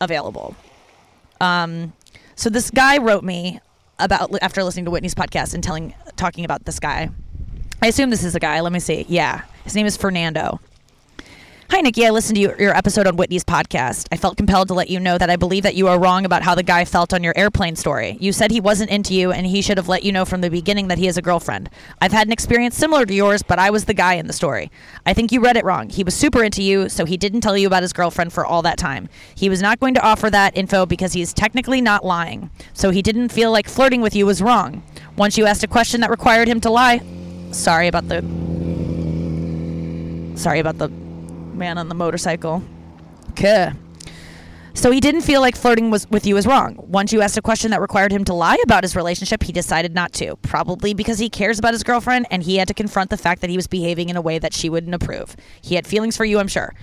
available. 0.00 0.54
Um, 1.40 1.92
so 2.36 2.50
this 2.50 2.70
guy 2.70 2.98
wrote 2.98 3.24
me 3.24 3.60
about 3.98 4.30
after 4.42 4.62
listening 4.64 4.84
to 4.86 4.90
Whitney's 4.90 5.14
podcast 5.14 5.54
and 5.54 5.62
telling 5.62 5.94
talking 6.16 6.44
about 6.44 6.64
this 6.64 6.78
guy. 6.78 7.10
I 7.82 7.88
assume 7.88 8.10
this 8.10 8.24
is 8.24 8.34
a 8.34 8.40
guy. 8.40 8.60
Let 8.60 8.72
me 8.72 8.80
see. 8.80 9.06
Yeah, 9.08 9.42
his 9.64 9.74
name 9.74 9.86
is 9.86 9.96
Fernando. 9.96 10.60
Hi, 11.72 11.80
Nikki. 11.80 12.06
I 12.06 12.10
listened 12.10 12.36
to 12.36 12.42
your, 12.42 12.76
episode 12.76 13.06
on 13.06 13.16
Whitney's 13.16 13.44
podcast. 13.44 14.06
I 14.12 14.18
felt 14.18 14.36
compelled 14.36 14.68
to 14.68 14.74
let 14.74 14.90
you 14.90 15.00
know 15.00 15.16
that 15.16 15.30
I 15.30 15.36
believe 15.36 15.62
that 15.62 15.74
you 15.74 15.88
are 15.88 15.98
wrong 15.98 16.26
about 16.26 16.42
how 16.42 16.54
the 16.54 16.62
guy 16.62 16.84
felt 16.84 17.14
on 17.14 17.24
your 17.24 17.32
airplane 17.34 17.76
story. 17.76 18.18
You 18.20 18.34
said 18.34 18.50
he 18.50 18.60
wasn't 18.60 18.90
into 18.90 19.14
you 19.14 19.32
and 19.32 19.46
he 19.46 19.62
should 19.62 19.78
have 19.78 19.88
let 19.88 20.02
you 20.02 20.12
know 20.12 20.26
from 20.26 20.42
the 20.42 20.50
beginning 20.50 20.88
that 20.88 20.98
he 20.98 21.06
has 21.06 21.16
a 21.16 21.22
girlfriend. 21.22 21.70
I've 21.98 22.12
had 22.12 22.26
an 22.26 22.32
experience 22.32 22.76
similar 22.76 23.06
to 23.06 23.14
yours, 23.14 23.42
but 23.42 23.58
I 23.58 23.70
was 23.70 23.86
the 23.86 23.94
guy 23.94 24.14
in 24.16 24.26
the 24.26 24.34
story. 24.34 24.70
I 25.06 25.14
think 25.14 25.32
you 25.32 25.40
read 25.40 25.56
it 25.56 25.64
wrong. 25.64 25.88
He 25.88 26.04
was 26.04 26.14
super 26.14 26.44
into 26.44 26.62
you, 26.62 26.90
so 26.90 27.06
he 27.06 27.16
didn't 27.16 27.40
tell 27.40 27.56
you 27.56 27.68
about 27.68 27.84
his 27.84 27.94
girlfriend 27.94 28.34
for 28.34 28.44
all 28.44 28.60
that 28.60 28.76
time. 28.76 29.08
He 29.34 29.48
was 29.48 29.62
not 29.62 29.80
going 29.80 29.94
to 29.94 30.06
offer 30.06 30.28
that 30.28 30.54
info 30.54 30.84
because 30.84 31.14
he's 31.14 31.32
technically 31.32 31.80
not 31.80 32.04
lying. 32.04 32.50
So 32.74 32.90
he 32.90 33.00
didn't 33.00 33.30
feel 33.30 33.50
like 33.50 33.66
flirting 33.66 34.02
with 34.02 34.14
you 34.14 34.26
was 34.26 34.42
wrong. 34.42 34.82
Once 35.16 35.38
you 35.38 35.46
asked 35.46 35.64
a 35.64 35.68
question 35.68 36.02
that 36.02 36.10
required 36.10 36.48
him 36.48 36.60
to 36.60 36.68
lie, 36.68 37.00
sorry 37.50 37.88
about 37.88 38.08
the 38.08 38.20
sorry 40.36 40.58
about 40.58 40.76
the 40.76 41.01
man 41.62 41.78
on 41.78 41.88
the 41.88 41.94
motorcycle. 41.94 42.60
Okay. 43.30 43.72
So 44.74 44.90
he 44.90 45.00
didn't 45.00 45.20
feel 45.20 45.40
like 45.40 45.54
flirting 45.54 45.90
was 45.90 46.10
with 46.10 46.26
you 46.26 46.34
was 46.34 46.46
wrong. 46.46 46.76
Once 46.88 47.12
you 47.12 47.20
asked 47.20 47.36
a 47.36 47.42
question 47.42 47.70
that 47.70 47.80
required 47.80 48.10
him 48.10 48.24
to 48.24 48.34
lie 48.34 48.58
about 48.64 48.82
his 48.82 48.96
relationship, 48.96 49.44
he 49.44 49.52
decided 49.52 49.94
not 49.94 50.12
to. 50.14 50.34
Probably 50.36 50.92
because 50.92 51.18
he 51.18 51.30
cares 51.30 51.58
about 51.58 51.72
his 51.72 51.84
girlfriend 51.84 52.26
and 52.30 52.42
he 52.42 52.56
had 52.56 52.66
to 52.68 52.74
confront 52.74 53.10
the 53.10 53.16
fact 53.16 53.42
that 53.42 53.50
he 53.50 53.56
was 53.56 53.68
behaving 53.68 54.08
in 54.08 54.16
a 54.16 54.20
way 54.20 54.40
that 54.40 54.52
she 54.52 54.68
wouldn't 54.68 54.94
approve. 54.94 55.36
He 55.60 55.76
had 55.76 55.86
feelings 55.86 56.16
for 56.16 56.24
you, 56.24 56.40
I'm 56.40 56.48
sure. 56.48 56.74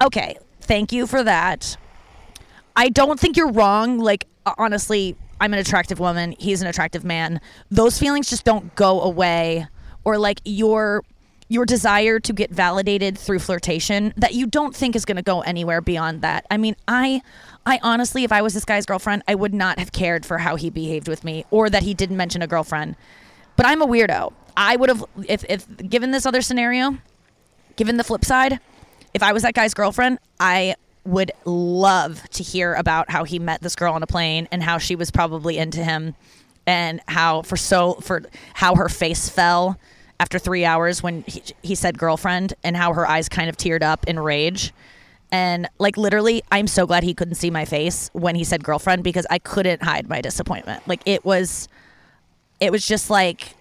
Okay, 0.00 0.38
thank 0.60 0.92
you 0.92 1.06
for 1.06 1.22
that. 1.22 1.76
I 2.74 2.88
don't 2.88 3.20
think 3.20 3.36
you're 3.36 3.52
wrong. 3.52 3.98
Like 3.98 4.28
uh, 4.46 4.54
honestly, 4.56 5.16
I'm 5.40 5.52
an 5.52 5.58
attractive 5.58 5.98
woman, 5.98 6.34
he's 6.38 6.62
an 6.62 6.68
attractive 6.68 7.04
man. 7.04 7.40
Those 7.70 7.98
feelings 7.98 8.30
just 8.30 8.44
don't 8.44 8.74
go 8.76 9.02
away 9.02 9.66
or 10.04 10.16
like 10.16 10.40
your 10.44 11.04
your 11.52 11.66
desire 11.66 12.18
to 12.18 12.32
get 12.32 12.50
validated 12.50 13.18
through 13.18 13.38
flirtation 13.38 14.14
that 14.16 14.32
you 14.34 14.46
don't 14.46 14.74
think 14.74 14.96
is 14.96 15.04
going 15.04 15.16
to 15.16 15.22
go 15.22 15.42
anywhere 15.42 15.82
beyond 15.82 16.22
that. 16.22 16.46
I 16.50 16.56
mean, 16.56 16.76
I 16.88 17.20
I 17.66 17.78
honestly 17.82 18.24
if 18.24 18.32
I 18.32 18.40
was 18.40 18.54
this 18.54 18.64
guy's 18.64 18.86
girlfriend, 18.86 19.22
I 19.28 19.34
would 19.34 19.52
not 19.52 19.78
have 19.78 19.92
cared 19.92 20.24
for 20.24 20.38
how 20.38 20.56
he 20.56 20.70
behaved 20.70 21.08
with 21.08 21.24
me 21.24 21.44
or 21.50 21.68
that 21.68 21.82
he 21.82 21.92
didn't 21.92 22.16
mention 22.16 22.40
a 22.40 22.46
girlfriend. 22.46 22.96
But 23.56 23.66
I'm 23.66 23.82
a 23.82 23.86
weirdo. 23.86 24.32
I 24.56 24.76
would 24.76 24.88
have 24.88 25.04
if 25.28 25.44
if 25.48 25.66
given 25.88 26.10
this 26.10 26.24
other 26.24 26.40
scenario, 26.40 26.96
given 27.76 27.98
the 27.98 28.04
flip 28.04 28.24
side, 28.24 28.58
if 29.12 29.22
I 29.22 29.32
was 29.32 29.42
that 29.42 29.54
guy's 29.54 29.74
girlfriend, 29.74 30.18
I 30.40 30.76
would 31.04 31.32
love 31.44 32.22
to 32.30 32.42
hear 32.42 32.74
about 32.74 33.10
how 33.10 33.24
he 33.24 33.38
met 33.38 33.60
this 33.60 33.76
girl 33.76 33.92
on 33.92 34.02
a 34.02 34.06
plane 34.06 34.48
and 34.52 34.62
how 34.62 34.78
she 34.78 34.96
was 34.96 35.10
probably 35.10 35.58
into 35.58 35.84
him 35.84 36.14
and 36.66 37.00
how 37.08 37.42
for 37.42 37.56
so 37.56 37.94
for 37.94 38.22
how 38.54 38.74
her 38.76 38.88
face 38.88 39.28
fell 39.28 39.78
after 40.22 40.38
three 40.38 40.64
hours 40.64 41.02
when 41.02 41.24
he, 41.26 41.42
he 41.62 41.74
said 41.74 41.98
girlfriend 41.98 42.54
and 42.62 42.76
how 42.76 42.92
her 42.92 43.04
eyes 43.08 43.28
kind 43.28 43.48
of 43.48 43.56
teared 43.56 43.82
up 43.82 44.06
in 44.06 44.20
rage. 44.20 44.72
And 45.32 45.68
like 45.80 45.96
literally, 45.96 46.44
I'm 46.52 46.68
so 46.68 46.86
glad 46.86 47.02
he 47.02 47.12
couldn't 47.12 47.34
see 47.34 47.50
my 47.50 47.64
face 47.64 48.08
when 48.12 48.36
he 48.36 48.44
said 48.44 48.62
girlfriend 48.62 49.02
because 49.02 49.26
I 49.30 49.40
couldn't 49.40 49.82
hide 49.82 50.08
my 50.08 50.20
disappointment. 50.20 50.86
Like 50.86 51.02
it 51.06 51.24
was, 51.24 51.68
it 52.60 52.70
was 52.70 52.86
just 52.86 53.10
like, 53.10 53.56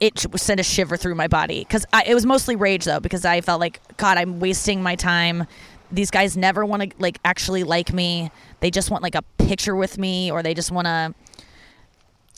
it 0.00 0.18
sent 0.36 0.58
a 0.58 0.62
shiver 0.62 0.96
through 0.96 1.16
my 1.16 1.28
body 1.28 1.60
because 1.60 1.84
it 2.06 2.14
was 2.14 2.24
mostly 2.24 2.56
rage 2.56 2.86
though 2.86 3.00
because 3.00 3.26
I 3.26 3.42
felt 3.42 3.60
like 3.60 3.80
God, 3.98 4.16
I'm 4.16 4.40
wasting 4.40 4.82
my 4.82 4.94
time. 4.94 5.46
These 5.92 6.10
guys 6.10 6.34
never 6.34 6.64
want 6.64 6.82
to 6.82 6.96
like 6.98 7.18
actually 7.26 7.62
like 7.62 7.92
me. 7.92 8.30
They 8.60 8.70
just 8.70 8.90
want 8.90 9.02
like 9.02 9.14
a 9.14 9.22
picture 9.36 9.76
with 9.76 9.98
me 9.98 10.30
or 10.30 10.42
they 10.42 10.54
just 10.54 10.70
want 10.70 10.86
to, 10.86 11.14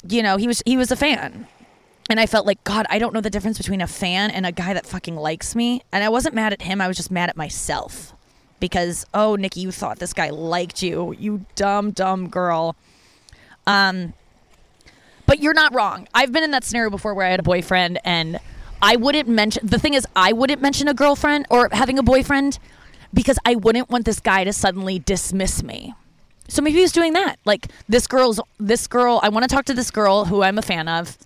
you 0.08 0.20
know, 0.20 0.36
he 0.36 0.48
was 0.48 0.64
he 0.66 0.76
was 0.76 0.90
a 0.90 0.96
fan 0.96 1.46
and 2.08 2.18
I 2.18 2.26
felt 2.26 2.46
like, 2.46 2.62
God, 2.64 2.86
I 2.88 2.98
don't 2.98 3.12
know 3.12 3.20
the 3.20 3.30
difference 3.30 3.58
between 3.58 3.80
a 3.80 3.86
fan 3.86 4.30
and 4.30 4.46
a 4.46 4.52
guy 4.52 4.72
that 4.72 4.86
fucking 4.86 5.16
likes 5.16 5.54
me. 5.54 5.82
And 5.92 6.02
I 6.02 6.08
wasn't 6.08 6.34
mad 6.34 6.52
at 6.52 6.62
him, 6.62 6.80
I 6.80 6.88
was 6.88 6.96
just 6.96 7.10
mad 7.10 7.28
at 7.28 7.36
myself. 7.36 8.14
Because, 8.60 9.06
oh, 9.14 9.36
Nikki, 9.36 9.60
you 9.60 9.70
thought 9.70 9.98
this 9.98 10.12
guy 10.12 10.30
liked 10.30 10.82
you. 10.82 11.14
You 11.18 11.44
dumb, 11.54 11.92
dumb 11.92 12.28
girl. 12.28 12.74
Um, 13.66 14.14
but 15.26 15.40
you're 15.40 15.54
not 15.54 15.74
wrong. 15.74 16.08
I've 16.14 16.32
been 16.32 16.42
in 16.42 16.50
that 16.52 16.64
scenario 16.64 16.90
before 16.90 17.14
where 17.14 17.26
I 17.26 17.30
had 17.30 17.38
a 17.38 17.44
boyfriend 17.44 18.00
and 18.04 18.40
I 18.80 18.96
wouldn't 18.96 19.28
mention 19.28 19.66
the 19.66 19.78
thing 19.78 19.94
is 19.94 20.06
I 20.16 20.32
wouldn't 20.32 20.62
mention 20.62 20.88
a 20.88 20.94
girlfriend 20.94 21.46
or 21.50 21.68
having 21.70 21.98
a 21.98 22.02
boyfriend 22.02 22.58
because 23.12 23.38
I 23.44 23.54
wouldn't 23.54 23.90
want 23.90 24.06
this 24.06 24.20
guy 24.20 24.44
to 24.44 24.52
suddenly 24.52 24.98
dismiss 24.98 25.62
me. 25.62 25.94
So 26.48 26.62
maybe 26.62 26.78
he's 26.78 26.92
doing 26.92 27.12
that. 27.12 27.36
Like 27.44 27.68
this 27.88 28.06
girl's 28.06 28.40
this 28.58 28.86
girl, 28.86 29.20
I 29.22 29.28
want 29.28 29.48
to 29.48 29.54
talk 29.54 29.66
to 29.66 29.74
this 29.74 29.90
girl 29.90 30.24
who 30.24 30.42
I'm 30.42 30.56
a 30.56 30.62
fan 30.62 30.88
of. 30.88 31.18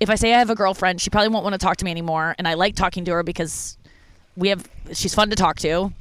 If 0.00 0.10
I 0.10 0.16
say 0.16 0.34
I 0.34 0.38
have 0.38 0.50
a 0.50 0.54
girlfriend, 0.54 1.00
she 1.00 1.10
probably 1.10 1.28
won't 1.28 1.44
want 1.44 1.54
to 1.54 1.58
talk 1.58 1.76
to 1.78 1.84
me 1.84 1.90
anymore 1.90 2.34
and 2.38 2.48
I 2.48 2.54
like 2.54 2.74
talking 2.74 3.04
to 3.04 3.12
her 3.12 3.22
because 3.22 3.78
we 4.36 4.48
have 4.48 4.68
she's 4.92 5.14
fun 5.14 5.30
to 5.30 5.36
talk 5.36 5.58
to. 5.60 5.92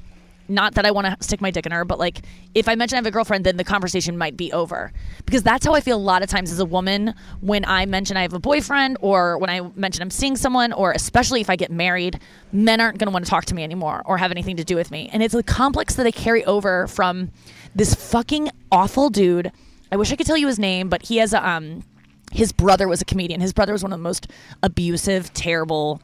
Not 0.50 0.74
that 0.76 0.86
I 0.86 0.92
want 0.92 1.08
to 1.08 1.16
stick 1.26 1.40
my 1.40 1.52
dick 1.52 1.66
in 1.66 1.72
her, 1.72 1.86
but 1.86 2.00
like 2.00 2.22
if 2.54 2.68
I 2.68 2.76
mention 2.76 2.98
I 2.98 3.00
have 3.00 3.06
a 3.06 3.12
girlfriend, 3.12 3.46
then 3.46 3.56
the 3.56 3.64
conversation 3.64 4.18
might 4.18 4.36
be 4.36 4.52
over. 4.52 4.92
Because 5.26 5.42
that's 5.42 5.66
how 5.66 5.74
I 5.74 5.80
feel 5.80 5.96
a 5.96 6.00
lot 6.00 6.22
of 6.22 6.30
times 6.30 6.52
as 6.52 6.60
a 6.60 6.66
woman 6.66 7.14
when 7.40 7.64
I 7.64 7.86
mention 7.86 8.18
I 8.18 8.24
have 8.24 8.34
a 8.34 8.40
boyfriend 8.40 8.98
or 9.00 9.38
when 9.38 9.50
I 9.50 9.62
mention 9.76 10.02
I'm 10.02 10.12
seeing 10.12 10.36
someone, 10.36 10.74
or 10.74 10.92
especially 10.92 11.40
if 11.40 11.50
I 11.50 11.56
get 11.56 11.72
married, 11.72 12.20
men 12.52 12.82
aren't 12.82 12.98
going 12.98 13.08
to 13.08 13.14
want 13.14 13.24
to 13.24 13.30
talk 13.30 13.46
to 13.46 13.56
me 13.56 13.64
anymore 13.64 14.02
or 14.06 14.18
have 14.18 14.32
anything 14.32 14.58
to 14.58 14.66
do 14.66 14.76
with 14.76 14.92
me. 14.92 15.10
And 15.14 15.24
it's 15.24 15.34
a 15.34 15.44
complex 15.44 15.96
that 15.96 16.06
I 16.06 16.12
carry 16.12 16.44
over 16.44 16.88
from 16.88 17.32
this 17.74 17.96
fucking 17.96 18.50
awful 18.72 19.10
dude. 19.10 19.52
I 19.92 19.96
wish 19.96 20.12
I 20.12 20.18
could 20.18 20.28
tell 20.28 20.38
you 20.38 20.48
his 20.48 20.60
name, 20.60 20.90
but 20.90 21.04
he 21.04 21.18
has 21.18 21.34
a, 21.34 21.48
um, 21.48 21.84
his 22.34 22.52
brother 22.52 22.88
was 22.88 23.02
a 23.02 23.06
comedian. 23.06 23.42
His 23.42 23.54
brother 23.54 23.74
was 23.74 23.84
one 23.84 23.94
of 23.94 24.00
the 24.00 24.04
most 24.04 24.28
abusive, 24.62 25.34
terrible 25.34 26.02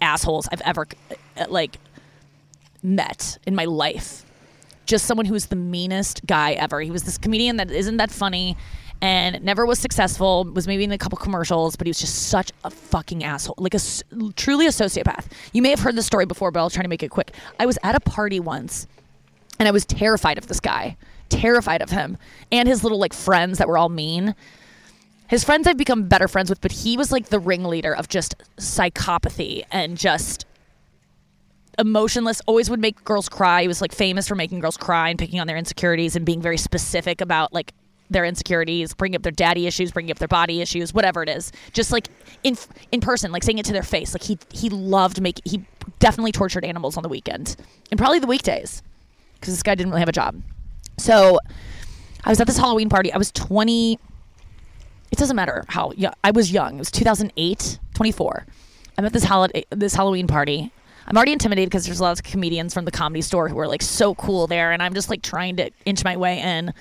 assholes 0.00 0.48
I've 0.52 0.60
ever 0.62 0.86
uh, 1.36 1.46
like 1.48 1.78
met 2.82 3.38
in 3.46 3.54
my 3.54 3.64
life. 3.64 4.24
Just 4.84 5.06
someone 5.06 5.26
who 5.26 5.32
was 5.32 5.46
the 5.46 5.56
meanest 5.56 6.26
guy 6.26 6.52
ever. 6.52 6.80
He 6.80 6.90
was 6.90 7.02
this 7.02 7.18
comedian 7.18 7.56
that 7.56 7.70
isn't 7.70 7.96
that 7.96 8.10
funny 8.10 8.56
and 9.02 9.42
never 9.42 9.66
was 9.66 9.78
successful, 9.78 10.44
was 10.44 10.66
maybe 10.66 10.84
in 10.84 10.92
a 10.92 10.98
couple 10.98 11.18
commercials, 11.18 11.76
but 11.76 11.86
he 11.86 11.90
was 11.90 11.98
just 11.98 12.28
such 12.28 12.52
a 12.64 12.70
fucking 12.70 13.24
asshole. 13.24 13.56
Like 13.58 13.74
a 13.74 13.80
truly 14.36 14.66
a 14.66 14.70
sociopath. 14.70 15.26
You 15.52 15.62
may 15.62 15.70
have 15.70 15.80
heard 15.80 15.96
this 15.96 16.06
story 16.06 16.24
before, 16.24 16.50
but 16.50 16.60
I'll 16.60 16.70
try 16.70 16.82
to 16.82 16.88
make 16.88 17.02
it 17.02 17.10
quick. 17.10 17.34
I 17.58 17.66
was 17.66 17.78
at 17.82 17.94
a 17.94 18.00
party 18.00 18.40
once 18.40 18.86
and 19.58 19.66
I 19.66 19.70
was 19.70 19.84
terrified 19.84 20.38
of 20.38 20.46
this 20.46 20.60
guy. 20.60 20.96
Terrified 21.28 21.82
of 21.82 21.90
him 21.90 22.18
and 22.52 22.68
his 22.68 22.84
little 22.84 22.98
like 22.98 23.12
friends 23.12 23.58
that 23.58 23.68
were 23.68 23.78
all 23.78 23.88
mean. 23.88 24.34
His 25.28 25.44
friends 25.44 25.66
I've 25.66 25.76
become 25.76 26.08
better 26.08 26.28
friends 26.28 26.50
with, 26.50 26.60
but 26.60 26.72
he 26.72 26.96
was 26.96 27.10
like 27.10 27.26
the 27.26 27.40
ringleader 27.40 27.94
of 27.94 28.08
just 28.08 28.36
psychopathy 28.58 29.64
and 29.70 29.96
just 29.96 30.46
emotionless, 31.78 32.40
always 32.46 32.70
would 32.70 32.80
make 32.80 33.04
girls 33.04 33.28
cry. 33.28 33.62
He 33.62 33.68
was 33.68 33.80
like 33.80 33.92
famous 33.92 34.28
for 34.28 34.34
making 34.34 34.60
girls 34.60 34.76
cry 34.76 35.10
and 35.10 35.18
picking 35.18 35.40
on 35.40 35.46
their 35.46 35.56
insecurities 35.56 36.16
and 36.16 36.24
being 36.24 36.40
very 36.40 36.56
specific 36.56 37.20
about 37.20 37.52
like 37.52 37.72
their 38.08 38.24
insecurities, 38.24 38.94
bringing 38.94 39.16
up 39.16 39.22
their 39.22 39.32
daddy 39.32 39.66
issues, 39.66 39.90
bringing 39.90 40.12
up 40.12 40.18
their 40.18 40.28
body 40.28 40.60
issues, 40.60 40.94
whatever 40.94 41.22
it 41.22 41.28
is. 41.28 41.52
Just 41.72 41.92
like 41.92 42.08
in 42.44 42.56
in 42.92 43.00
person, 43.00 43.32
like 43.32 43.42
saying 43.42 43.58
it 43.58 43.66
to 43.66 43.72
their 43.72 43.82
face. 43.82 44.14
Like 44.14 44.22
he 44.22 44.38
he 44.52 44.70
loved 44.70 45.20
making 45.20 45.42
he 45.44 45.64
definitely 45.98 46.32
tortured 46.32 46.64
animals 46.64 46.96
on 46.96 47.02
the 47.02 47.08
weekend 47.08 47.56
and 47.90 47.98
probably 47.98 48.18
the 48.18 48.26
weekdays 48.26 48.82
because 49.34 49.54
this 49.54 49.62
guy 49.62 49.74
didn't 49.74 49.90
really 49.90 50.00
have 50.00 50.08
a 50.08 50.12
job. 50.12 50.40
So 50.98 51.38
I 52.24 52.30
was 52.30 52.40
at 52.40 52.46
this 52.46 52.58
Halloween 52.58 52.88
party. 52.88 53.12
I 53.12 53.18
was 53.18 53.32
20 53.32 53.98
it 55.10 55.18
doesn't 55.18 55.36
matter 55.36 55.64
how 55.68 55.92
young 55.92 56.14
I 56.24 56.30
was 56.30 56.50
young. 56.50 56.76
It 56.76 56.78
was 56.78 56.90
2008, 56.90 57.78
24. 57.94 58.46
I'm 58.98 59.04
at 59.04 59.12
this 59.12 59.24
holiday 59.24 59.64
this 59.70 59.94
Halloween 59.94 60.26
party. 60.26 60.72
I'm 61.06 61.16
already 61.16 61.32
intimidated 61.32 61.70
because 61.70 61.86
there's 61.86 62.00
a 62.00 62.02
lot 62.02 62.18
of 62.18 62.24
comedians 62.24 62.74
from 62.74 62.84
the 62.84 62.90
comedy 62.90 63.22
store 63.22 63.48
who 63.48 63.58
are 63.58 63.68
like 63.68 63.82
so 63.82 64.14
cool 64.16 64.46
there 64.46 64.72
and 64.72 64.82
I'm 64.82 64.94
just 64.94 65.08
like 65.08 65.22
trying 65.22 65.56
to 65.56 65.70
inch 65.84 66.02
my 66.02 66.16
way 66.16 66.40
in. 66.40 66.74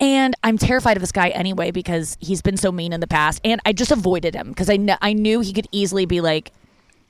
And 0.00 0.34
I'm 0.44 0.58
terrified 0.58 0.96
of 0.96 1.00
this 1.00 1.12
guy 1.12 1.28
anyway 1.30 1.70
because 1.70 2.16
he's 2.20 2.42
been 2.42 2.56
so 2.56 2.70
mean 2.70 2.92
in 2.92 3.00
the 3.00 3.06
past 3.06 3.40
and 3.44 3.60
I 3.64 3.72
just 3.72 3.90
avoided 3.90 4.34
him 4.34 4.48
because 4.48 4.70
I 4.70 4.76
kn- 4.76 4.98
I 5.00 5.12
knew 5.12 5.40
he 5.40 5.52
could 5.52 5.68
easily 5.72 6.06
be 6.06 6.20
like 6.20 6.52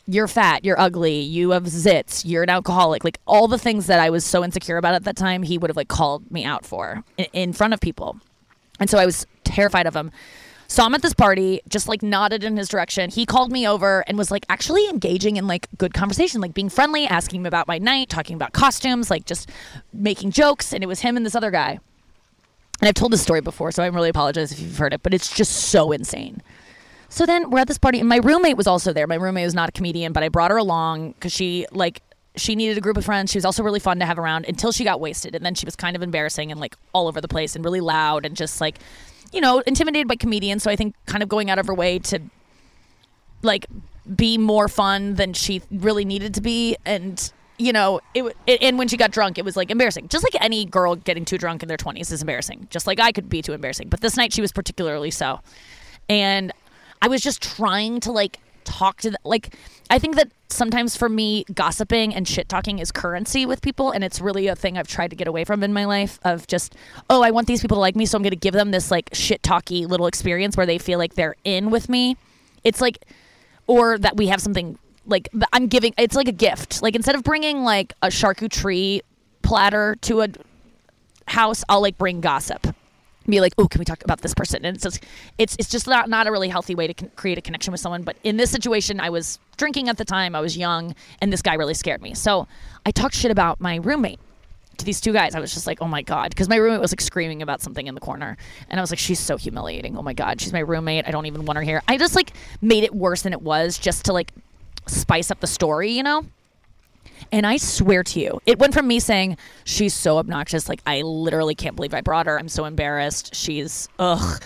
you're 0.06 0.28
fat, 0.28 0.64
you're 0.64 0.80
ugly, 0.80 1.20
you 1.20 1.50
have 1.50 1.64
zits, 1.64 2.22
you're 2.24 2.42
an 2.42 2.50
alcoholic. 2.50 3.04
Like 3.04 3.18
all 3.26 3.46
the 3.46 3.58
things 3.58 3.86
that 3.86 4.00
I 4.00 4.10
was 4.10 4.24
so 4.24 4.44
insecure 4.44 4.76
about 4.76 4.94
at 4.94 5.04
that 5.04 5.16
time, 5.16 5.42
he 5.42 5.58
would 5.58 5.70
have 5.70 5.76
like 5.76 5.88
called 5.88 6.30
me 6.30 6.44
out 6.44 6.66
for 6.66 7.04
in, 7.16 7.26
in 7.32 7.52
front 7.52 7.72
of 7.72 7.80
people. 7.80 8.18
And 8.80 8.90
so 8.90 8.98
I 8.98 9.06
was 9.06 9.26
terrified 9.44 9.86
of 9.86 9.94
him. 9.94 10.10
Saw 10.68 10.86
him 10.86 10.94
at 10.94 11.02
this 11.02 11.12
party, 11.12 11.60
just 11.68 11.86
like 11.86 12.02
nodded 12.02 12.44
in 12.44 12.56
his 12.56 12.68
direction. 12.68 13.10
He 13.10 13.26
called 13.26 13.52
me 13.52 13.68
over 13.68 14.04
and 14.06 14.16
was 14.16 14.30
like 14.30 14.46
actually 14.48 14.88
engaging 14.88 15.36
in 15.36 15.46
like 15.46 15.68
good 15.76 15.92
conversation, 15.92 16.40
like 16.40 16.54
being 16.54 16.70
friendly, 16.70 17.06
asking 17.06 17.42
me 17.42 17.48
about 17.48 17.68
my 17.68 17.76
night, 17.76 18.08
talking 18.08 18.36
about 18.36 18.54
costumes, 18.54 19.10
like 19.10 19.26
just 19.26 19.50
making 19.92 20.30
jokes. 20.30 20.72
And 20.72 20.82
it 20.82 20.86
was 20.86 21.00
him 21.00 21.16
and 21.16 21.26
this 21.26 21.34
other 21.34 21.50
guy. 21.50 21.78
And 22.80 22.88
I've 22.88 22.94
told 22.94 23.12
this 23.12 23.22
story 23.22 23.42
before, 23.42 23.70
so 23.70 23.82
I'm 23.82 23.94
really 23.94 24.08
apologize 24.08 24.50
if 24.50 24.60
you've 24.60 24.76
heard 24.76 24.92
it, 24.92 25.02
but 25.02 25.12
it's 25.12 25.32
just 25.32 25.52
so 25.52 25.92
insane. 25.92 26.42
So 27.10 27.26
then 27.26 27.50
we're 27.50 27.60
at 27.60 27.68
this 27.68 27.78
party, 27.78 28.00
and 28.00 28.08
my 28.08 28.16
roommate 28.16 28.56
was 28.56 28.66
also 28.66 28.94
there. 28.94 29.06
My 29.06 29.16
roommate 29.16 29.44
was 29.44 29.54
not 29.54 29.68
a 29.68 29.72
comedian, 29.72 30.14
but 30.14 30.22
I 30.22 30.30
brought 30.30 30.50
her 30.50 30.56
along 30.56 31.12
because 31.12 31.32
she 31.32 31.66
like 31.70 32.00
she 32.34 32.56
needed 32.56 32.78
a 32.78 32.80
group 32.80 32.96
of 32.96 33.04
friends. 33.04 33.30
She 33.30 33.36
was 33.36 33.44
also 33.44 33.62
really 33.62 33.78
fun 33.78 33.98
to 33.98 34.06
have 34.06 34.18
around 34.18 34.46
until 34.48 34.72
she 34.72 34.82
got 34.84 34.98
wasted, 35.00 35.34
and 35.34 35.44
then 35.44 35.54
she 35.54 35.66
was 35.66 35.76
kind 35.76 35.94
of 35.94 36.02
embarrassing 36.02 36.50
and 36.50 36.58
like 36.58 36.74
all 36.94 37.08
over 37.08 37.20
the 37.20 37.28
place 37.28 37.54
and 37.54 37.62
really 37.62 37.82
loud 37.82 38.24
and 38.24 38.34
just 38.34 38.62
like 38.62 38.78
you 39.32 39.40
know 39.40 39.60
intimidated 39.60 40.08
by 40.08 40.16
comedians. 40.16 40.62
So 40.62 40.70
I 40.70 40.76
think 40.76 40.94
kind 41.06 41.22
of 41.22 41.28
going 41.28 41.50
out 41.50 41.58
of 41.58 41.66
her 41.66 41.74
way 41.74 41.98
to 42.00 42.20
like 43.42 43.66
be 44.16 44.38
more 44.38 44.68
fun 44.68 45.14
than 45.14 45.32
she 45.32 45.62
really 45.70 46.04
needed 46.04 46.34
to 46.34 46.40
be. 46.40 46.76
And 46.84 47.32
you 47.58 47.72
know 47.72 48.00
it, 48.14 48.36
it 48.46 48.62
and 48.62 48.78
when 48.78 48.88
she 48.88 48.96
got 48.96 49.10
drunk 49.10 49.38
it 49.38 49.44
was 49.44 49.56
like 49.56 49.70
embarrassing. 49.70 50.08
Just 50.08 50.24
like 50.24 50.42
any 50.42 50.64
girl 50.64 50.96
getting 50.96 51.24
too 51.24 51.38
drunk 51.38 51.62
in 51.62 51.68
their 51.68 51.76
20s 51.76 52.12
is 52.12 52.20
embarrassing. 52.20 52.68
Just 52.70 52.86
like 52.86 53.00
i 53.00 53.12
could 53.12 53.28
be 53.28 53.42
too 53.42 53.52
embarrassing. 53.52 53.88
But 53.88 54.00
this 54.00 54.16
night 54.16 54.32
she 54.32 54.40
was 54.40 54.52
particularly 54.52 55.10
so. 55.10 55.40
And 56.08 56.52
i 57.00 57.08
was 57.08 57.20
just 57.22 57.42
trying 57.42 58.00
to 58.00 58.12
like 58.12 58.38
talk 58.72 59.00
to 59.00 59.10
the, 59.10 59.18
like 59.24 59.54
i 59.90 59.98
think 59.98 60.16
that 60.16 60.30
sometimes 60.48 60.96
for 60.96 61.08
me 61.08 61.44
gossiping 61.54 62.14
and 62.14 62.28
shit 62.28 62.48
talking 62.48 62.78
is 62.78 62.90
currency 62.90 63.46
with 63.46 63.62
people 63.62 63.90
and 63.90 64.04
it's 64.04 64.20
really 64.20 64.46
a 64.48 64.56
thing 64.56 64.78
i've 64.78 64.88
tried 64.88 65.10
to 65.10 65.16
get 65.16 65.26
away 65.26 65.44
from 65.44 65.62
in 65.62 65.72
my 65.72 65.84
life 65.84 66.18
of 66.24 66.46
just 66.46 66.74
oh 67.10 67.22
i 67.22 67.30
want 67.30 67.46
these 67.46 67.60
people 67.60 67.76
to 67.76 67.80
like 67.80 67.96
me 67.96 68.06
so 68.06 68.16
i'm 68.16 68.22
going 68.22 68.30
to 68.30 68.36
give 68.36 68.54
them 68.54 68.70
this 68.70 68.90
like 68.90 69.08
shit 69.12 69.42
talky 69.42 69.86
little 69.86 70.06
experience 70.06 70.56
where 70.56 70.66
they 70.66 70.78
feel 70.78 70.98
like 70.98 71.14
they're 71.14 71.36
in 71.44 71.70
with 71.70 71.88
me 71.88 72.16
it's 72.64 72.80
like 72.80 73.04
or 73.66 73.98
that 73.98 74.16
we 74.16 74.28
have 74.28 74.40
something 74.40 74.78
like 75.06 75.28
I'm 75.52 75.66
giving. 75.66 75.94
It's 75.98 76.16
like 76.16 76.28
a 76.28 76.32
gift. 76.32 76.82
Like 76.82 76.94
instead 76.94 77.14
of 77.14 77.22
bringing 77.22 77.64
like 77.64 77.92
a 78.02 78.08
charcuterie 78.08 79.00
platter 79.42 79.96
to 80.02 80.22
a 80.22 80.28
house, 81.26 81.64
I'll 81.68 81.82
like 81.82 81.98
bring 81.98 82.20
gossip. 82.20 82.74
Be 83.26 83.40
like, 83.40 83.54
oh, 83.58 83.68
can 83.68 83.78
we 83.78 83.84
talk 83.84 84.02
about 84.04 84.20
this 84.20 84.34
person? 84.34 84.64
And 84.64 84.76
it's 84.76 84.84
just, 84.84 85.04
it's 85.38 85.56
it's 85.58 85.68
just 85.68 85.86
not 85.86 86.08
not 86.08 86.26
a 86.26 86.32
really 86.32 86.48
healthy 86.48 86.74
way 86.74 86.86
to 86.86 86.94
con- 86.94 87.10
create 87.16 87.38
a 87.38 87.40
connection 87.40 87.72
with 87.72 87.80
someone. 87.80 88.02
But 88.02 88.16
in 88.24 88.36
this 88.36 88.50
situation, 88.50 89.00
I 89.00 89.10
was 89.10 89.38
drinking 89.56 89.88
at 89.88 89.96
the 89.96 90.04
time. 90.04 90.34
I 90.34 90.40
was 90.40 90.56
young, 90.56 90.94
and 91.20 91.32
this 91.32 91.42
guy 91.42 91.54
really 91.54 91.74
scared 91.74 92.02
me. 92.02 92.14
So 92.14 92.48
I 92.84 92.90
talked 92.90 93.14
shit 93.14 93.30
about 93.30 93.60
my 93.60 93.76
roommate 93.76 94.18
to 94.78 94.84
these 94.84 95.00
two 95.00 95.12
guys. 95.12 95.34
I 95.34 95.40
was 95.40 95.54
just 95.54 95.66
like, 95.66 95.80
oh 95.80 95.88
my 95.88 96.02
God. 96.02 96.30
Because 96.30 96.48
my 96.48 96.56
roommate 96.56 96.80
was 96.80 96.92
like 96.92 97.00
screaming 97.00 97.42
about 97.42 97.60
something 97.60 97.86
in 97.86 97.94
the 97.94 98.00
corner. 98.00 98.36
And 98.68 98.78
I 98.78 98.82
was 98.82 98.90
like, 98.90 98.98
she's 98.98 99.20
so 99.20 99.36
humiliating. 99.36 99.96
Oh 99.96 100.02
my 100.02 100.12
God. 100.12 100.40
She's 100.40 100.52
my 100.52 100.60
roommate. 100.60 101.06
I 101.06 101.10
don't 101.10 101.26
even 101.26 101.44
want 101.44 101.56
her 101.56 101.62
here. 101.62 101.82
I 101.88 101.96
just 101.98 102.16
like 102.16 102.32
made 102.60 102.84
it 102.84 102.94
worse 102.94 103.22
than 103.22 103.32
it 103.32 103.42
was 103.42 103.78
just 103.78 104.04
to 104.06 104.12
like 104.12 104.32
spice 104.86 105.30
up 105.30 105.40
the 105.40 105.46
story, 105.46 105.92
you 105.92 106.02
know? 106.02 106.24
And 107.30 107.46
I 107.46 107.56
swear 107.56 108.02
to 108.04 108.20
you, 108.20 108.40
it 108.46 108.58
went 108.58 108.74
from 108.74 108.86
me 108.88 109.00
saying, 109.00 109.36
she's 109.64 109.94
so 109.94 110.18
obnoxious. 110.18 110.68
Like, 110.68 110.80
I 110.86 111.02
literally 111.02 111.54
can't 111.54 111.76
believe 111.76 111.94
I 111.94 112.00
brought 112.00 112.26
her. 112.26 112.38
I'm 112.38 112.48
so 112.48 112.64
embarrassed. 112.64 113.34
She's, 113.34 113.88
ugh. 113.98 114.42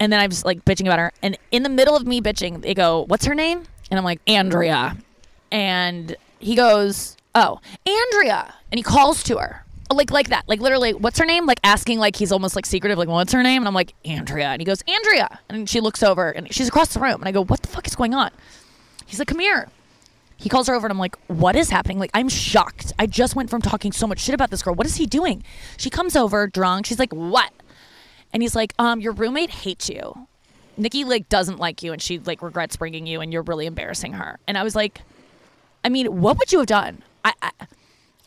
And 0.00 0.12
then 0.12 0.18
I 0.18 0.26
was 0.26 0.44
like 0.44 0.64
bitching 0.64 0.86
about 0.86 0.98
her. 0.98 1.12
And 1.22 1.38
in 1.50 1.62
the 1.62 1.68
middle 1.68 1.94
of 1.94 2.06
me 2.06 2.20
bitching, 2.20 2.62
they 2.62 2.74
go, 2.74 3.04
what's 3.06 3.26
her 3.26 3.34
name? 3.34 3.64
And 3.90 3.98
I'm 3.98 4.04
like, 4.04 4.20
Andrea. 4.26 4.96
And 5.52 6.16
he 6.38 6.54
goes, 6.54 7.16
oh, 7.34 7.60
Andrea. 7.86 8.54
And 8.72 8.78
he 8.78 8.82
calls 8.82 9.22
to 9.24 9.38
her. 9.38 9.64
Like 9.92 10.12
like 10.12 10.28
that. 10.28 10.48
Like 10.48 10.60
literally, 10.60 10.94
what's 10.94 11.18
her 11.18 11.26
name? 11.26 11.46
Like 11.46 11.58
asking 11.64 11.98
like 11.98 12.14
he's 12.14 12.30
almost 12.30 12.54
like 12.54 12.64
secretive, 12.64 12.96
like, 12.96 13.08
what's 13.08 13.32
her 13.32 13.42
name? 13.42 13.62
And 13.62 13.68
I'm 13.68 13.74
like, 13.74 13.92
Andrea. 14.04 14.46
And 14.46 14.60
he 14.60 14.64
goes, 14.64 14.82
Andrea. 14.86 15.40
And 15.48 15.68
she 15.68 15.80
looks 15.80 16.02
over 16.02 16.30
and 16.30 16.52
she's 16.54 16.68
across 16.68 16.94
the 16.94 17.00
room. 17.00 17.16
And 17.16 17.24
I 17.24 17.32
go, 17.32 17.44
What 17.44 17.62
the 17.62 17.68
fuck 17.68 17.88
is 17.88 17.96
going 17.96 18.14
on? 18.14 18.30
He's 19.06 19.18
like, 19.18 19.26
Come 19.26 19.40
here. 19.40 19.68
He 20.40 20.48
calls 20.48 20.66
her 20.68 20.74
over 20.74 20.86
and 20.86 20.92
I'm 20.92 20.98
like, 20.98 21.16
What 21.28 21.54
is 21.54 21.68
happening? 21.70 21.98
Like, 21.98 22.10
I'm 22.14 22.28
shocked. 22.28 22.92
I 22.98 23.06
just 23.06 23.36
went 23.36 23.50
from 23.50 23.60
talking 23.60 23.92
so 23.92 24.06
much 24.06 24.20
shit 24.20 24.34
about 24.34 24.50
this 24.50 24.62
girl. 24.62 24.74
What 24.74 24.86
is 24.86 24.96
he 24.96 25.06
doing? 25.06 25.44
She 25.76 25.90
comes 25.90 26.16
over 26.16 26.46
drunk. 26.46 26.86
She's 26.86 26.98
like, 26.98 27.12
What? 27.12 27.52
And 28.32 28.42
he's 28.42 28.56
like, 28.56 28.72
Um, 28.78 29.00
your 29.00 29.12
roommate 29.12 29.50
hates 29.50 29.88
you. 29.90 30.26
Nikki 30.78 31.04
like 31.04 31.28
doesn't 31.28 31.58
like 31.58 31.82
you 31.82 31.92
and 31.92 32.00
she 32.00 32.18
like 32.18 32.40
regrets 32.40 32.76
bringing 32.76 33.06
you 33.06 33.20
and 33.20 33.32
you're 33.32 33.42
really 33.42 33.66
embarrassing 33.66 34.14
her. 34.14 34.38
And 34.48 34.56
I 34.56 34.62
was 34.62 34.74
like, 34.74 35.02
I 35.84 35.90
mean, 35.90 36.20
what 36.20 36.38
would 36.38 36.52
you 36.52 36.58
have 36.58 36.68
done? 36.68 37.02
I, 37.24 37.34
I, 37.42 37.50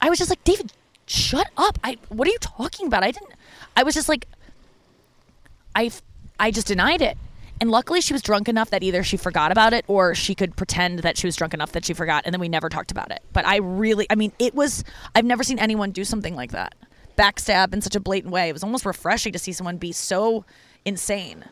I 0.01 0.09
was 0.09 0.19
just 0.19 0.29
like, 0.29 0.43
David, 0.43 0.71
shut 1.07 1.47
up. 1.57 1.79
I, 1.83 1.97
what 2.09 2.27
are 2.27 2.31
you 2.31 2.37
talking 2.39 2.87
about? 2.87 3.03
I 3.03 3.11
didn't, 3.11 3.31
I 3.75 3.83
was 3.83 3.95
just 3.95 4.07
like, 4.07 4.27
I, 5.75 5.91
I 6.39 6.51
just 6.51 6.67
denied 6.67 7.01
it. 7.01 7.17
And 7.63 7.71
luckily 7.71 8.01
she 8.01 8.11
was 8.11 8.21
drunk 8.21 8.49
enough 8.49 8.71
that 8.71 8.83
either 8.83 9.03
she 9.03 9.15
forgot 9.15 9.49
about 9.49 9.71
it 9.71 9.85
or 9.87 10.13
she 10.13 10.35
could 10.35 10.57
pretend 10.57 10.99
that 10.99 11.17
she 11.17 11.25
was 11.25 11.37
drunk 11.37 11.53
enough 11.53 11.71
that 11.71 11.85
she 11.85 11.93
forgot. 11.93 12.23
And 12.25 12.33
then 12.33 12.41
we 12.41 12.49
never 12.49 12.67
talked 12.67 12.91
about 12.91 13.09
it. 13.09 13.23
But 13.31 13.47
I 13.47 13.55
really, 13.59 14.05
I 14.09 14.15
mean, 14.15 14.33
it 14.37 14.53
was, 14.53 14.83
I've 15.15 15.23
never 15.23 15.45
seen 15.45 15.57
anyone 15.59 15.91
do 15.91 16.03
something 16.03 16.35
like 16.35 16.51
that. 16.51 16.75
Backstab 17.17 17.73
in 17.73 17.79
such 17.79 17.95
a 17.95 18.01
blatant 18.01 18.33
way. 18.33 18.49
It 18.49 18.51
was 18.51 18.65
almost 18.65 18.85
refreshing 18.85 19.31
to 19.31 19.39
see 19.39 19.53
someone 19.53 19.77
be 19.77 19.93
so 19.93 20.43
insane. 20.83 21.45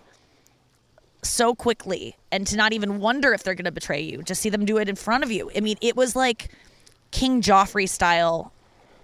so 1.23 1.53
quickly 1.55 2.17
and 2.31 2.47
to 2.47 2.55
not 2.57 2.73
even 2.73 2.99
wonder 2.99 3.33
if 3.33 3.43
they're 3.43 3.55
going 3.55 3.65
to 3.65 3.71
betray 3.71 4.01
you, 4.01 4.23
just 4.23 4.41
see 4.41 4.49
them 4.49 4.65
do 4.65 4.77
it 4.77 4.89
in 4.89 4.95
front 4.95 5.23
of 5.23 5.31
you. 5.31 5.51
I 5.55 5.59
mean, 5.59 5.77
it 5.81 5.95
was 5.95 6.15
like 6.15 6.49
King 7.11 7.41
Joffrey 7.41 7.87
style 7.87 8.51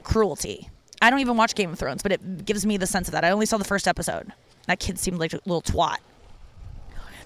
cruelty. 0.03 0.69
I 1.01 1.09
don't 1.09 1.19
even 1.19 1.37
watch 1.37 1.53
Game 1.53 1.71
of 1.71 1.79
Thrones, 1.79 2.01
but 2.01 2.11
it 2.11 2.45
gives 2.45 2.65
me 2.65 2.77
the 2.77 2.87
sense 2.87 3.07
of 3.07 3.11
that. 3.11 3.23
I 3.23 3.29
only 3.29 3.45
saw 3.45 3.57
the 3.57 3.63
first 3.63 3.87
episode. 3.87 4.33
That 4.65 4.79
kid 4.79 4.97
seemed 4.97 5.19
like 5.19 5.33
a 5.33 5.39
little 5.45 5.61
twat. 5.61 5.97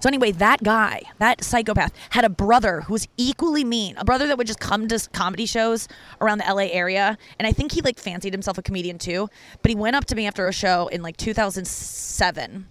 So 0.02 0.08
anyway, 0.08 0.32
that 0.32 0.64
guy, 0.64 1.04
that 1.20 1.44
psychopath, 1.44 1.94
had 2.10 2.26
a 2.26 2.30
brother 2.30 2.82
who 2.82 2.94
was 2.94 3.08
equally 3.18 3.64
mean. 3.64 3.96
A 3.98 4.04
brother 4.04 4.28
that 4.28 4.38
would 4.38 4.48
just 4.48 4.60
come 4.60 4.88
to 4.88 5.10
comedy 5.14 5.46
shows 5.46 5.88
around 6.20 6.40
the 6.40 6.52
LA 6.52 6.70
area, 6.72 7.20
and 7.38 7.48
I 7.48 7.52
think 7.52 7.72
he 7.72 7.82
like 7.82 8.00
fancied 8.00 8.34
himself 8.34 8.58
a 8.58 8.64
comedian 8.64 8.98
too. 8.98 9.30
But 9.62 9.70
he 9.70 9.76
went 9.76 9.96
up 9.96 10.06
to 10.06 10.16
me 10.16 10.26
after 10.26 10.48
a 10.48 10.54
show 10.54 10.88
in 10.88 11.04
like 11.04 11.18
2007 11.18 12.68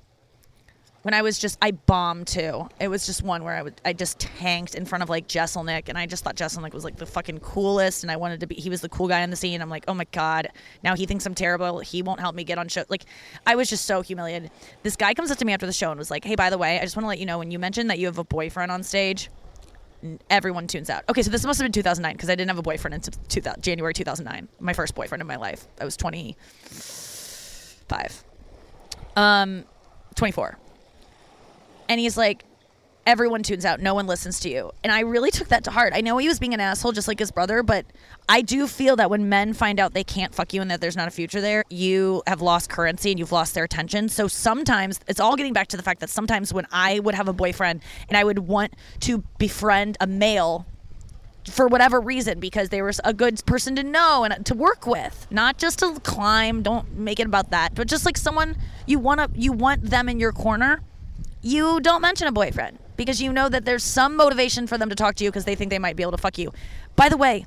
when 1.03 1.15
I 1.15 1.23
was 1.23 1.39
just 1.39 1.59
I 1.63 1.71
bombed 1.71 2.27
too. 2.27 2.69
It 2.79 2.89
was 2.89 3.07
just 3.07 3.23
one 3.23 3.43
where 3.43 3.55
I 3.55 3.63
would 3.63 3.81
I 3.85 3.93
just 3.93 4.19
tanked 4.19 4.75
in 4.75 4.85
front 4.85 5.03
of 5.03 5.09
like 5.09 5.29
Jeselnik 5.29 5.89
and 5.89 5.97
I 5.97 6.07
just 6.07 6.25
thought 6.25 6.37
Jeselnik 6.37 6.75
was 6.75 6.85
like 6.85 6.97
the 6.97 7.07
fucking 7.07 7.41
coolest 7.41 8.05
and 8.05 8.11
I 8.11 8.17
wanted 8.17 8.41
to 8.41 8.47
be 8.47 8.57
he 8.57 8.69
was 8.69 8.81
the 8.81 8.89
cool 8.89 9.09
guy 9.09 9.23
on 9.23 9.31
the 9.31 9.37
scene. 9.37 9.63
I'm 9.63 9.71
like, 9.71 9.85
"Oh 9.89 9.95
my 9.95 10.07
god, 10.13 10.49
now 10.83 10.95
he 10.95 11.07
thinks 11.07 11.27
I'm 11.27 11.35
terrible. 11.35 11.81
He 11.81 12.03
won't 12.03 12.21
help 12.21 12.35
me 12.35 12.45
get 12.45 12.59
on 12.59 12.69
show." 12.69 12.85
Like 12.89 13.05
I 13.47 13.57
was 13.57 13.71
just 13.71 13.87
so 13.87 14.03
humiliated. 14.03 14.51
This 14.83 14.97
guy 14.97 15.15
comes 15.15 15.31
up 15.31 15.39
to 15.39 15.45
me 15.45 15.53
after 15.53 15.67
the 15.67 15.73
show 15.73 15.91
and 15.91 15.99
was 15.99 16.11
like, 16.11 16.25
"Hey, 16.25 16.35
by 16.35 16.51
the 16.51 16.59
way, 16.59 16.79
I 16.79 16.83
just 16.83 16.97
want 16.97 17.05
to 17.05 17.09
let 17.09 17.19
you 17.19 17.27
know 17.27 17.39
when 17.39 17.51
you 17.51 17.59
mentioned 17.59 17.91
that 17.91 17.99
you 17.99 18.07
have 18.07 18.19
a 18.19 18.25
boyfriend 18.25 18.71
on 18.71 18.83
stage, 18.83 19.31
everyone 20.29 20.67
tunes 20.67 20.91
out." 20.91 21.05
Okay, 21.09 21.23
so 21.23 21.31
this 21.31 21.47
must 21.47 21.59
have 21.59 21.65
been 21.65 21.73
2009 21.73 22.15
because 22.15 22.29
I 22.29 22.35
didn't 22.35 22.51
have 22.51 22.59
a 22.59 22.63
boyfriend 22.63 22.95
until 22.95 23.15
2000, 23.29 23.63
January 23.63 23.95
2009. 23.95 24.49
My 24.61 24.75
first 24.75 24.95
boyfriend 24.95 25.23
in 25.23 25.27
my 25.27 25.37
life. 25.37 25.67
I 25.81 25.87
was 25.87 25.97
25. 25.97 28.25
Um 29.17 29.65
24 30.15 30.59
and 31.91 32.01
he's 32.01 32.17
like 32.17 32.45
everyone 33.07 33.43
tunes 33.43 33.65
out. 33.65 33.81
No 33.81 33.95
one 33.95 34.07
listens 34.07 34.39
to 34.41 34.49
you. 34.49 34.71
And 34.85 34.93
i 34.93 35.01
really 35.01 35.31
took 35.31 35.49
that 35.49 35.65
to 35.65 35.71
heart. 35.71 35.93
I 35.95 36.01
know 36.01 36.17
he 36.19 36.29
was 36.29 36.39
being 36.39 36.55
an 36.55 36.61
asshole 36.61 36.93
just 36.93 37.09
like 37.09 37.19
his 37.19 37.31
brother 37.31 37.63
but 37.63 37.85
i 38.29 38.41
do 38.41 38.67
feel 38.67 38.97
that 38.97 39.11
when 39.11 39.29
men 39.29 39.53
find 39.53 39.81
out 39.81 39.93
they 39.93 40.05
can't 40.05 40.35
fuck 40.35 40.55
you 40.55 40.63
and 40.63 40.71
that 40.71 40.81
there's 40.81 40.97
not 40.97 41.09
a 41.09 41.11
future 41.11 41.41
there 41.41 41.65
you 41.69 42.23
have 42.27 42.41
lost 42.41 42.71
currency 42.71 43.11
and 43.11 43.19
you've 43.19 43.33
lost 43.33 43.55
their 43.55 43.65
attention. 43.65 44.09
So 44.09 44.29
sometimes 44.29 45.01
it's 45.09 45.21
all 45.21 45.37
getting 45.37 45.53
back 45.53 45.69
to 45.69 45.77
the 45.77 45.83
fact 45.83 46.01
that 46.01 46.11
sometimes 46.11 46.55
when 46.55 46.67
i 46.73 47.01
would 47.01 47.15
have 47.15 47.27
a 47.29 47.33
boyfriend 47.33 47.83
and 48.09 48.17
i 48.17 48.23
would 48.23 48.39
want 48.39 48.75
to 49.01 49.25
befriend 49.39 49.97
a 50.01 50.07
male 50.07 50.67
for 51.51 51.67
whatever 51.67 52.01
reason 52.01 52.39
because 52.39 52.69
they 52.69 52.83
were 52.83 52.93
a 53.03 53.15
good 53.15 53.45
person 53.47 53.75
to 53.75 53.83
know 53.83 54.25
and 54.25 54.45
to 54.45 54.55
work 54.55 54.87
with 54.87 55.27
not 55.31 55.57
just 55.57 55.79
to 55.79 55.99
climb 56.01 56.63
don't 56.63 56.93
make 56.97 57.19
it 57.19 57.27
about 57.27 57.51
that 57.51 57.75
but 57.75 57.89
just 57.89 58.05
like 58.05 58.19
someone 58.19 58.57
you 58.87 58.99
want 58.99 59.19
to 59.19 59.41
you 59.41 59.51
want 59.51 59.83
them 59.83 60.09
in 60.09 60.21
your 60.21 60.33
corner 60.33 60.81
you 61.43 61.81
don't 61.81 62.03
mention 62.03 62.29
a 62.29 62.33
boyfriend 62.33 62.79
because 62.97 63.21
you 63.21 63.33
know 63.33 63.49
that 63.49 63.65
there's 63.65 63.83
some 63.83 64.17
motivation 64.17 64.67
for 64.67 64.77
them 64.77 64.89
to 64.89 64.95
talk 64.95 65.15
to 65.17 65.25
you 65.25 65.31
because 65.31 65.45
they 65.45 65.55
think 65.55 65.71
they 65.71 65.79
might 65.79 65.97
be 65.97 66.03
able 66.03 66.13
to 66.13 66.19
fuck 66.19 66.37
you. 66.39 66.53
By 66.97 67.09
the 67.09 67.17
way, 67.17 67.47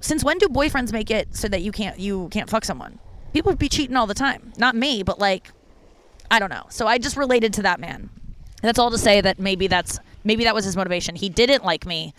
since 0.00 0.24
when 0.24 0.38
do 0.38 0.46
boyfriends 0.46 0.92
make 0.92 1.10
it 1.10 1.34
so 1.34 1.48
that 1.48 1.62
you 1.62 1.72
can't 1.72 1.98
you 1.98 2.28
can't 2.30 2.50
fuck 2.50 2.64
someone? 2.64 2.98
People 3.32 3.52
would 3.52 3.58
be 3.58 3.68
cheating 3.68 3.96
all 3.96 4.06
the 4.06 4.14
time. 4.14 4.52
Not 4.58 4.74
me, 4.74 5.02
but 5.02 5.18
like 5.18 5.50
I 6.30 6.38
don't 6.38 6.50
know. 6.50 6.66
So 6.68 6.86
I 6.86 6.98
just 6.98 7.16
related 7.16 7.52
to 7.54 7.62
that 7.62 7.80
man. 7.80 8.10
That's 8.62 8.78
all 8.78 8.90
to 8.90 8.98
say 8.98 9.20
that 9.20 9.38
maybe 9.38 9.66
that's 9.66 9.98
maybe 10.24 10.44
that 10.44 10.54
was 10.54 10.64
his 10.64 10.76
motivation. 10.76 11.14
He 11.14 11.28
didn't 11.28 11.64
like 11.64 11.86
me. 11.86 12.14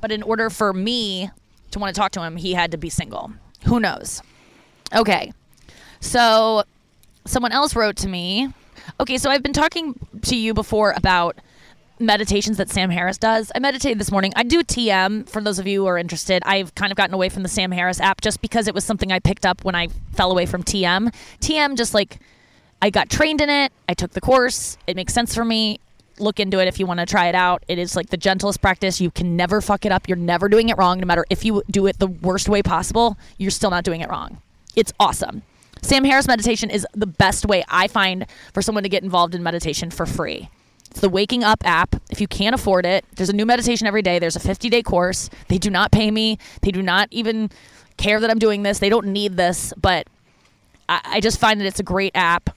But 0.00 0.12
in 0.12 0.22
order 0.22 0.50
for 0.50 0.72
me 0.72 1.30
to 1.70 1.78
want 1.78 1.94
to 1.94 1.98
talk 1.98 2.12
to 2.12 2.22
him, 2.22 2.36
he 2.36 2.52
had 2.52 2.70
to 2.70 2.76
be 2.76 2.90
single. 2.90 3.32
Who 3.64 3.80
knows? 3.80 4.22
Okay. 4.94 5.32
So 6.00 6.64
someone 7.24 7.52
else 7.52 7.74
wrote 7.74 7.96
to 7.96 8.08
me 8.08 8.52
Okay, 9.00 9.18
so 9.18 9.30
I've 9.30 9.42
been 9.42 9.52
talking 9.52 9.98
to 10.22 10.36
you 10.36 10.54
before 10.54 10.92
about 10.96 11.36
meditations 11.98 12.58
that 12.58 12.68
Sam 12.68 12.90
Harris 12.90 13.18
does. 13.18 13.50
I 13.54 13.58
meditated 13.58 13.98
this 13.98 14.10
morning. 14.10 14.32
I 14.36 14.42
do 14.42 14.62
TM 14.62 15.28
for 15.28 15.40
those 15.40 15.58
of 15.58 15.66
you 15.66 15.82
who 15.82 15.86
are 15.86 15.98
interested. 15.98 16.42
I've 16.44 16.74
kind 16.74 16.92
of 16.92 16.96
gotten 16.96 17.14
away 17.14 17.28
from 17.28 17.42
the 17.42 17.48
Sam 17.48 17.70
Harris 17.72 18.00
app 18.00 18.20
just 18.20 18.40
because 18.40 18.68
it 18.68 18.74
was 18.74 18.84
something 18.84 19.10
I 19.10 19.18
picked 19.18 19.46
up 19.46 19.64
when 19.64 19.74
I 19.74 19.88
fell 20.12 20.30
away 20.30 20.46
from 20.46 20.62
TM. 20.62 21.14
TM 21.40 21.76
just 21.76 21.94
like 21.94 22.18
I 22.82 22.90
got 22.90 23.08
trained 23.08 23.40
in 23.40 23.48
it. 23.48 23.72
I 23.88 23.94
took 23.94 24.12
the 24.12 24.20
course. 24.20 24.76
It 24.86 24.96
makes 24.96 25.14
sense 25.14 25.34
for 25.34 25.44
me. 25.44 25.80
Look 26.18 26.40
into 26.40 26.60
it 26.60 26.68
if 26.68 26.78
you 26.78 26.86
want 26.86 27.00
to 27.00 27.06
try 27.06 27.28
it 27.28 27.34
out. 27.34 27.62
It 27.68 27.78
is 27.78 27.96
like 27.96 28.10
the 28.10 28.16
gentlest 28.16 28.62
practice. 28.62 29.00
You 29.00 29.10
can 29.10 29.36
never 29.36 29.60
fuck 29.60 29.84
it 29.84 29.92
up. 29.92 30.08
You're 30.08 30.16
never 30.16 30.48
doing 30.48 30.68
it 30.68 30.78
wrong. 30.78 30.98
No 30.98 31.06
matter 31.06 31.26
if 31.30 31.44
you 31.44 31.62
do 31.70 31.86
it 31.86 31.98
the 31.98 32.06
worst 32.06 32.48
way 32.48 32.62
possible, 32.62 33.18
you're 33.38 33.50
still 33.50 33.70
not 33.70 33.84
doing 33.84 34.00
it 34.00 34.08
wrong. 34.08 34.40
It's 34.74 34.92
awesome. 35.00 35.42
Sam 35.82 36.04
Harris 36.04 36.26
meditation 36.26 36.70
is 36.70 36.86
the 36.94 37.06
best 37.06 37.46
way 37.46 37.64
I 37.68 37.88
find 37.88 38.26
for 38.52 38.62
someone 38.62 38.82
to 38.82 38.88
get 38.88 39.02
involved 39.02 39.34
in 39.34 39.42
meditation 39.42 39.90
for 39.90 40.06
free. 40.06 40.48
It's 40.90 41.00
the 41.00 41.08
Waking 41.08 41.44
Up 41.44 41.62
app. 41.64 41.96
If 42.10 42.20
you 42.20 42.26
can't 42.26 42.54
afford 42.54 42.86
it, 42.86 43.04
there's 43.16 43.28
a 43.28 43.34
new 43.34 43.46
meditation 43.46 43.86
every 43.86 44.02
day. 44.02 44.18
There's 44.18 44.36
a 44.36 44.40
50 44.40 44.68
day 44.68 44.82
course. 44.82 45.30
They 45.48 45.58
do 45.58 45.70
not 45.70 45.92
pay 45.92 46.10
me, 46.10 46.38
they 46.62 46.70
do 46.70 46.82
not 46.82 47.08
even 47.10 47.50
care 47.96 48.20
that 48.20 48.30
I'm 48.30 48.38
doing 48.38 48.62
this. 48.62 48.78
They 48.78 48.88
don't 48.88 49.06
need 49.08 49.36
this, 49.36 49.72
but 49.76 50.08
I, 50.88 51.00
I 51.04 51.20
just 51.20 51.38
find 51.38 51.60
that 51.60 51.66
it's 51.66 51.80
a 51.80 51.84
great 51.84 52.12
app 52.14 52.50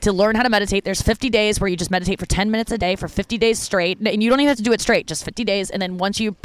to 0.00 0.12
learn 0.12 0.36
how 0.36 0.42
to 0.42 0.50
meditate. 0.50 0.84
There's 0.84 1.02
50 1.02 1.30
days 1.30 1.60
where 1.60 1.68
you 1.68 1.76
just 1.76 1.90
meditate 1.90 2.18
for 2.18 2.26
10 2.26 2.50
minutes 2.50 2.70
a 2.70 2.78
day 2.78 2.96
for 2.96 3.08
50 3.08 3.38
days 3.38 3.58
straight. 3.58 3.98
And 3.98 4.22
you 4.22 4.30
don't 4.30 4.40
even 4.40 4.48
have 4.48 4.58
to 4.58 4.62
do 4.62 4.72
it 4.72 4.80
straight, 4.80 5.06
just 5.06 5.24
50 5.24 5.44
days. 5.44 5.70
And 5.70 5.80
then 5.80 5.98
once 5.98 6.20
you 6.20 6.36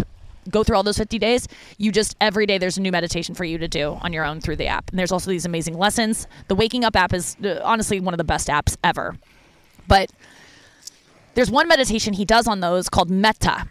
go 0.50 0.64
through 0.64 0.76
all 0.76 0.84
those 0.84 0.98
50 0.98 1.20
days, 1.20 1.48
you 1.78 1.92
just 1.92 2.16
every 2.22 2.46
day 2.46 2.58
there's 2.58 2.78
a 2.78 2.82
new 2.82 2.92
meditation 2.92 3.36
for 3.36 3.44
you 3.44 3.58
to 3.58 3.68
do 3.68 4.00
on 4.02 4.14
your 4.14 4.26
own 4.26 4.42
through 4.42 4.56
the 4.56 4.68
app. 4.68 4.90
And 4.90 5.00
there's 5.00 5.12
also 5.12 5.30
these 5.30 5.46
amazing 5.46 5.78
lessons. 5.78 6.28
The 6.48 6.56
Waking 6.56 6.84
Up 6.84 6.96
app 6.96 7.14
is 7.14 7.36
uh, 7.44 7.60
honestly 7.64 8.00
one 8.00 8.14
of 8.14 8.18
the 8.18 8.24
best 8.24 8.48
apps 8.48 8.78
ever. 8.84 9.16
But 9.88 10.12
there's 11.34 11.52
one 11.52 11.68
meditation 11.68 12.14
he 12.14 12.26
does 12.26 12.48
on 12.48 12.60
those 12.60 12.90
called 12.90 13.10
Metta. 13.10 13.68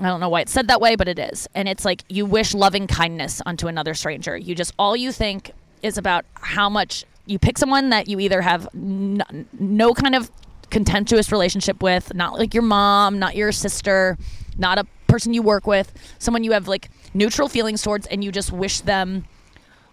I 0.00 0.06
don't 0.06 0.20
know 0.20 0.28
why 0.28 0.40
it's 0.40 0.52
said 0.52 0.68
that 0.68 0.80
way, 0.80 0.96
but 0.96 1.08
it 1.08 1.18
is. 1.18 1.48
And 1.54 1.68
it's 1.68 1.84
like 1.84 2.04
you 2.08 2.26
wish 2.26 2.54
loving 2.54 2.86
kindness 2.86 3.40
unto 3.44 3.68
another 3.68 3.94
stranger. 3.94 4.36
You 4.36 4.54
just 4.54 4.72
all 4.78 4.96
you 4.96 5.12
think 5.12 5.52
is 5.82 5.98
about 5.98 6.24
how 6.34 6.68
much 6.68 7.04
you 7.26 7.38
pick 7.38 7.58
someone 7.58 7.90
that 7.90 8.08
you 8.08 8.18
either 8.20 8.40
have 8.40 8.68
n- 8.74 9.46
no 9.58 9.94
kind 9.94 10.14
of 10.14 10.30
contentious 10.70 11.30
relationship 11.30 11.82
with, 11.82 12.14
not 12.14 12.38
like 12.38 12.54
your 12.54 12.62
mom, 12.62 13.18
not 13.18 13.36
your 13.36 13.52
sister, 13.52 14.16
not 14.56 14.78
a 14.78 14.86
person 15.12 15.34
you 15.34 15.42
work 15.42 15.66
with, 15.66 15.92
someone 16.18 16.42
you 16.42 16.52
have 16.52 16.66
like 16.66 16.90
neutral 17.12 17.48
feelings 17.48 17.82
towards, 17.82 18.06
and 18.06 18.24
you 18.24 18.32
just 18.32 18.50
wish 18.50 18.80
them 18.80 19.24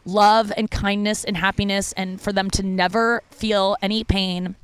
love 0.06 0.52
and 0.56 0.72
kindness 0.72 1.26
and 1.26 1.36
happiness 1.36 1.94
and 1.94 2.22
for 2.22 2.32
them 2.32 2.50
to 2.50 2.64
never 2.64 3.22
feel 3.30 3.76
any 3.82 4.04
pain 4.04 4.56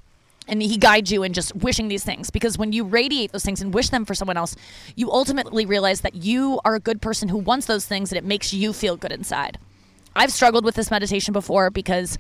and 0.48 0.62
he 0.62 0.78
guides 0.78 1.12
you 1.12 1.24
in 1.24 1.34
just 1.34 1.56
wishing 1.56 1.88
these 1.88 2.04
things. 2.04 2.30
Because 2.30 2.58
when 2.58 2.72
you 2.72 2.84
radiate 2.84 3.32
those 3.32 3.44
things 3.44 3.62
and 3.62 3.74
wish 3.74 3.90
them 3.90 4.06
for 4.06 4.14
someone 4.14 4.38
else 4.38 4.56
you 4.96 5.12
ultimately 5.12 5.66
realize 5.66 6.02
that 6.02 6.16
you 6.16 6.60
are 6.64 6.76
a 6.76 6.80
good 6.80 7.02
person 7.02 7.30
who 7.30 7.38
wants 7.38 7.66
those 7.66 7.86
things 7.86 8.12
and 8.12 8.18
it 8.18 8.24
makes 8.24 8.54
you 8.54 8.72
feel 8.72 8.96
good 8.96 9.12
inside. 9.12 9.58
I've 10.16 10.32
struggled 10.32 10.64
with 10.64 10.76
this 10.76 10.90
meditation 10.90 11.34
before 11.34 11.70
because 11.70 12.18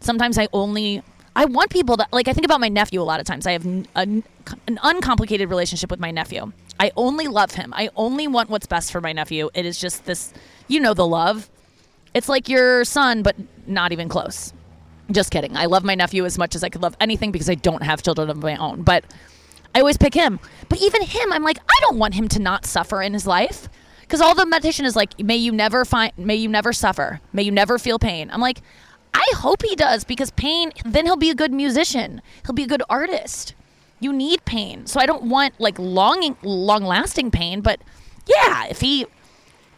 sometimes 0.00 0.38
i 0.38 0.46
only 0.52 1.02
i 1.34 1.44
want 1.44 1.70
people 1.70 1.96
to 1.96 2.06
like 2.12 2.28
i 2.28 2.32
think 2.32 2.44
about 2.44 2.60
my 2.60 2.68
nephew 2.68 3.00
a 3.00 3.02
lot 3.02 3.18
of 3.20 3.26
times. 3.26 3.46
I 3.46 3.52
have 3.52 3.66
a, 3.66 3.82
an 3.96 4.78
uncomplicated 4.82 5.48
relationship 5.48 5.90
with 5.90 5.98
my 5.98 6.10
nephew 6.10 6.52
I 6.80 6.92
only 6.96 7.26
love 7.26 7.52
him. 7.52 7.72
I 7.74 7.90
only 7.96 8.28
want 8.28 8.50
what's 8.50 8.66
best 8.66 8.92
for 8.92 9.00
my 9.00 9.12
nephew. 9.12 9.50
It 9.54 9.66
is 9.66 9.80
just 9.80 10.04
this, 10.04 10.32
you 10.68 10.80
know, 10.80 10.94
the 10.94 11.06
love. 11.06 11.50
It's 12.14 12.28
like 12.28 12.48
your 12.48 12.84
son, 12.84 13.22
but 13.22 13.36
not 13.66 13.92
even 13.92 14.08
close. 14.08 14.52
Just 15.10 15.30
kidding. 15.30 15.56
I 15.56 15.66
love 15.66 15.84
my 15.84 15.94
nephew 15.94 16.24
as 16.24 16.38
much 16.38 16.54
as 16.54 16.62
I 16.62 16.68
could 16.68 16.82
love 16.82 16.96
anything 17.00 17.32
because 17.32 17.50
I 17.50 17.54
don't 17.54 17.82
have 17.82 18.02
children 18.02 18.30
of 18.30 18.38
my 18.38 18.56
own. 18.56 18.82
But 18.82 19.04
I 19.74 19.80
always 19.80 19.96
pick 19.96 20.14
him. 20.14 20.38
But 20.68 20.80
even 20.80 21.02
him, 21.02 21.32
I'm 21.32 21.42
like, 21.42 21.58
I 21.68 21.78
don't 21.80 21.98
want 21.98 22.14
him 22.14 22.28
to 22.28 22.38
not 22.38 22.66
suffer 22.66 23.02
in 23.02 23.12
his 23.12 23.26
life. 23.26 23.68
Because 24.00 24.20
all 24.20 24.34
the 24.34 24.46
meditation 24.46 24.86
is 24.86 24.96
like, 24.96 25.18
may 25.22 25.36
you 25.36 25.52
never 25.52 25.84
find, 25.84 26.12
may 26.16 26.34
you 26.34 26.48
never 26.48 26.72
suffer, 26.72 27.20
may 27.34 27.42
you 27.42 27.52
never 27.52 27.78
feel 27.78 27.98
pain. 27.98 28.30
I'm 28.30 28.40
like, 28.40 28.62
I 29.12 29.30
hope 29.36 29.62
he 29.62 29.76
does 29.76 30.04
because 30.04 30.30
pain, 30.30 30.72
then 30.84 31.04
he'll 31.04 31.16
be 31.16 31.28
a 31.28 31.34
good 31.34 31.52
musician. 31.52 32.22
He'll 32.46 32.54
be 32.54 32.62
a 32.62 32.68
good 32.68 32.82
artist 32.88 33.54
you 34.00 34.12
need 34.12 34.44
pain. 34.44 34.86
So 34.86 35.00
I 35.00 35.06
don't 35.06 35.24
want 35.24 35.58
like 35.60 35.78
long 35.78 36.36
long 36.42 36.84
lasting 36.84 37.30
pain, 37.30 37.60
but 37.60 37.80
yeah, 38.26 38.66
if 38.66 38.80
he 38.80 39.06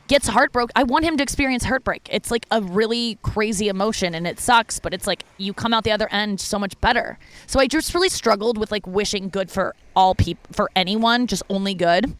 gets 0.08 0.26
heartbroken, 0.26 0.72
I 0.74 0.82
want 0.82 1.04
him 1.04 1.16
to 1.18 1.22
experience 1.22 1.64
heartbreak. 1.64 2.08
It's 2.10 2.32
like 2.32 2.44
a 2.50 2.60
really 2.60 3.16
crazy 3.22 3.68
emotion 3.68 4.14
and 4.14 4.26
it 4.26 4.40
sucks, 4.40 4.80
but 4.80 4.92
it's 4.92 5.06
like 5.06 5.24
you 5.38 5.54
come 5.54 5.72
out 5.72 5.84
the 5.84 5.92
other 5.92 6.08
end 6.10 6.40
so 6.40 6.58
much 6.58 6.78
better. 6.80 7.16
So 7.46 7.60
I 7.60 7.68
just 7.68 7.94
really 7.94 8.08
struggled 8.08 8.58
with 8.58 8.72
like 8.72 8.86
wishing 8.86 9.28
good 9.28 9.50
for 9.50 9.76
all 9.94 10.16
people 10.16 10.52
for 10.52 10.68
anyone, 10.74 11.28
just 11.28 11.44
only 11.48 11.74
good. 11.74 12.16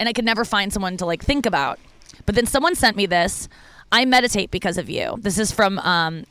And 0.00 0.08
I 0.08 0.14
could 0.14 0.24
never 0.24 0.46
find 0.46 0.72
someone 0.72 0.96
to 0.96 1.04
like 1.04 1.22
think 1.22 1.44
about. 1.44 1.78
But 2.24 2.34
then 2.34 2.46
someone 2.46 2.74
sent 2.74 2.96
me 2.96 3.04
this. 3.04 3.48
I 3.92 4.04
meditate 4.04 4.50
because 4.50 4.78
of 4.78 4.88
you. 4.88 5.18
This 5.20 5.38
is 5.38 5.52
from 5.52 5.78
um, 5.80 6.24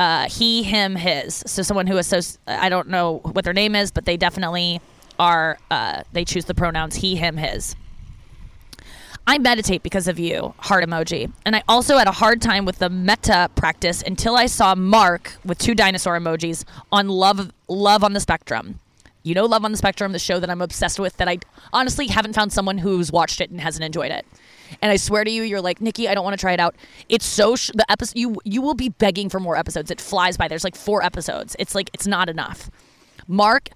uh, 0.00 0.26
he, 0.30 0.62
him, 0.62 0.96
his. 0.96 1.44
So 1.46 1.62
someone 1.62 1.86
who 1.86 1.98
associates, 1.98 2.38
I 2.46 2.70
don't 2.70 2.88
know 2.88 3.18
what 3.18 3.44
their 3.44 3.52
name 3.52 3.76
is, 3.76 3.90
but 3.90 4.06
they 4.06 4.16
definitely 4.16 4.80
are, 5.18 5.58
uh, 5.70 6.04
they 6.12 6.24
choose 6.24 6.46
the 6.46 6.54
pronouns 6.54 6.96
he, 6.96 7.16
him, 7.16 7.36
his. 7.36 7.76
I 9.26 9.36
meditate 9.36 9.82
because 9.82 10.08
of 10.08 10.18
you, 10.18 10.54
heart 10.58 10.82
emoji. 10.82 11.30
And 11.44 11.54
I 11.54 11.62
also 11.68 11.98
had 11.98 12.08
a 12.08 12.12
hard 12.12 12.40
time 12.40 12.64
with 12.64 12.78
the 12.78 12.88
Metta 12.88 13.50
practice 13.54 14.00
until 14.00 14.36
I 14.36 14.46
saw 14.46 14.74
Mark 14.74 15.34
with 15.44 15.58
two 15.58 15.74
dinosaur 15.74 16.18
emojis 16.18 16.64
on 16.90 17.10
love 17.10 17.52
love 17.68 18.02
on 18.02 18.14
the 18.14 18.20
spectrum. 18.20 18.80
You 19.22 19.34
know, 19.34 19.44
Love 19.44 19.66
on 19.66 19.70
the 19.70 19.76
Spectrum, 19.76 20.12
the 20.12 20.18
show 20.18 20.40
that 20.40 20.48
I'm 20.48 20.62
obsessed 20.62 20.98
with, 20.98 21.18
that 21.18 21.28
I 21.28 21.40
honestly 21.74 22.06
haven't 22.06 22.32
found 22.32 22.54
someone 22.54 22.78
who's 22.78 23.12
watched 23.12 23.42
it 23.42 23.50
and 23.50 23.60
hasn't 23.60 23.84
enjoyed 23.84 24.10
it. 24.10 24.24
And 24.82 24.90
I 24.90 24.96
swear 24.96 25.24
to 25.24 25.30
you, 25.30 25.42
you're 25.42 25.60
like 25.60 25.80
Nikki. 25.80 26.08
I 26.08 26.14
don't 26.14 26.24
want 26.24 26.34
to 26.34 26.40
try 26.40 26.52
it 26.52 26.60
out. 26.60 26.74
It's 27.08 27.26
so 27.26 27.56
sh- 27.56 27.70
the 27.74 27.90
episode 27.90 28.16
you 28.18 28.36
you 28.44 28.62
will 28.62 28.74
be 28.74 28.88
begging 28.88 29.28
for 29.28 29.40
more 29.40 29.56
episodes. 29.56 29.90
It 29.90 30.00
flies 30.00 30.36
by. 30.36 30.48
There's 30.48 30.64
like 30.64 30.76
four 30.76 31.02
episodes. 31.02 31.56
It's 31.58 31.74
like 31.74 31.90
it's 31.92 32.06
not 32.06 32.28
enough. 32.28 32.70
Mark, 33.28 33.68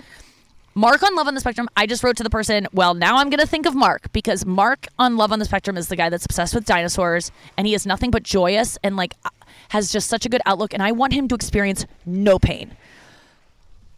Mark 0.74 1.02
on 1.02 1.14
Love 1.14 1.28
on 1.28 1.34
the 1.34 1.40
Spectrum. 1.40 1.68
I 1.76 1.86
just 1.86 2.02
wrote 2.02 2.16
to 2.16 2.22
the 2.22 2.30
person. 2.30 2.66
Well, 2.72 2.94
now 2.94 3.16
I'm 3.18 3.30
gonna 3.30 3.46
think 3.46 3.66
of 3.66 3.74
Mark 3.74 4.12
because 4.12 4.44
Mark 4.44 4.86
on 4.98 5.16
Love 5.16 5.32
on 5.32 5.38
the 5.38 5.44
Spectrum 5.44 5.76
is 5.76 5.88
the 5.88 5.96
guy 5.96 6.08
that's 6.10 6.24
obsessed 6.24 6.54
with 6.54 6.64
dinosaurs, 6.64 7.30
and 7.56 7.66
he 7.66 7.74
is 7.74 7.86
nothing 7.86 8.10
but 8.10 8.22
joyous 8.22 8.78
and 8.82 8.96
like 8.96 9.14
uh, 9.24 9.30
has 9.70 9.92
just 9.92 10.08
such 10.08 10.26
a 10.26 10.28
good 10.28 10.42
outlook. 10.46 10.74
And 10.74 10.82
I 10.82 10.92
want 10.92 11.12
him 11.12 11.28
to 11.28 11.34
experience 11.34 11.86
no 12.06 12.38
pain 12.38 12.76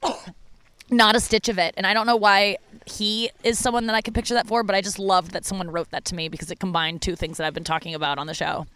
not 0.90 1.16
a 1.16 1.20
stitch 1.20 1.48
of 1.48 1.58
it. 1.58 1.74
And 1.76 1.86
I 1.86 1.94
don't 1.94 2.06
know 2.06 2.16
why 2.16 2.58
he 2.86 3.30
is 3.42 3.58
someone 3.58 3.86
that 3.86 3.96
I 3.96 4.00
could 4.00 4.14
picture 4.14 4.34
that 4.34 4.46
for, 4.46 4.62
but 4.62 4.76
I 4.76 4.80
just 4.80 4.98
loved 4.98 5.32
that 5.32 5.44
someone 5.44 5.70
wrote 5.70 5.90
that 5.90 6.04
to 6.06 6.14
me 6.14 6.28
because 6.28 6.50
it 6.50 6.60
combined 6.60 7.02
two 7.02 7.16
things 7.16 7.36
that 7.36 7.46
I've 7.46 7.54
been 7.54 7.64
talking 7.64 7.94
about 7.94 8.18
on 8.18 8.28
the 8.28 8.34
show. 8.34 8.66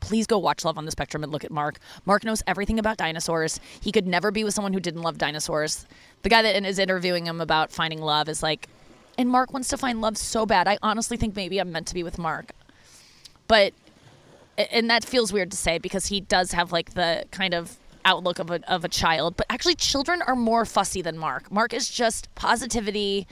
Please 0.00 0.26
go 0.26 0.38
watch 0.38 0.64
Love 0.64 0.76
on 0.76 0.84
the 0.84 0.90
Spectrum 0.90 1.22
and 1.22 1.32
look 1.32 1.44
at 1.44 1.52
Mark. 1.52 1.78
Mark 2.04 2.24
knows 2.24 2.42
everything 2.46 2.78
about 2.78 2.96
dinosaurs. 2.96 3.60
He 3.80 3.92
could 3.92 4.06
never 4.06 4.32
be 4.32 4.42
with 4.42 4.54
someone 4.54 4.72
who 4.72 4.80
didn't 4.80 5.02
love 5.02 5.18
dinosaurs. 5.18 5.86
The 6.22 6.28
guy 6.28 6.42
that 6.42 6.64
is 6.64 6.78
interviewing 6.80 7.26
him 7.26 7.40
about 7.40 7.70
finding 7.70 8.00
love 8.00 8.28
is 8.28 8.42
like, 8.42 8.68
and 9.16 9.28
Mark 9.28 9.52
wants 9.52 9.68
to 9.68 9.78
find 9.78 10.00
love 10.00 10.18
so 10.18 10.44
bad. 10.44 10.66
I 10.66 10.78
honestly 10.82 11.16
think 11.16 11.36
maybe 11.36 11.58
I'm 11.58 11.70
meant 11.70 11.86
to 11.88 11.94
be 11.94 12.02
with 12.02 12.18
Mark. 12.18 12.52
But, 13.46 13.72
and 14.58 14.90
that 14.90 15.04
feels 15.04 15.32
weird 15.32 15.50
to 15.52 15.56
say 15.56 15.78
because 15.78 16.06
he 16.06 16.20
does 16.20 16.52
have 16.52 16.72
like 16.72 16.94
the 16.94 17.24
kind 17.30 17.54
of 17.54 17.78
outlook 18.04 18.38
of 18.38 18.50
a, 18.50 18.60
of 18.70 18.84
a 18.84 18.88
child, 18.88 19.36
but 19.36 19.46
actually, 19.50 19.74
children 19.74 20.22
are 20.22 20.36
more 20.36 20.64
fussy 20.64 21.02
than 21.02 21.18
Mark. 21.18 21.50
Mark 21.50 21.72
is 21.72 21.88
just 21.88 22.32
positivity, 22.34 23.26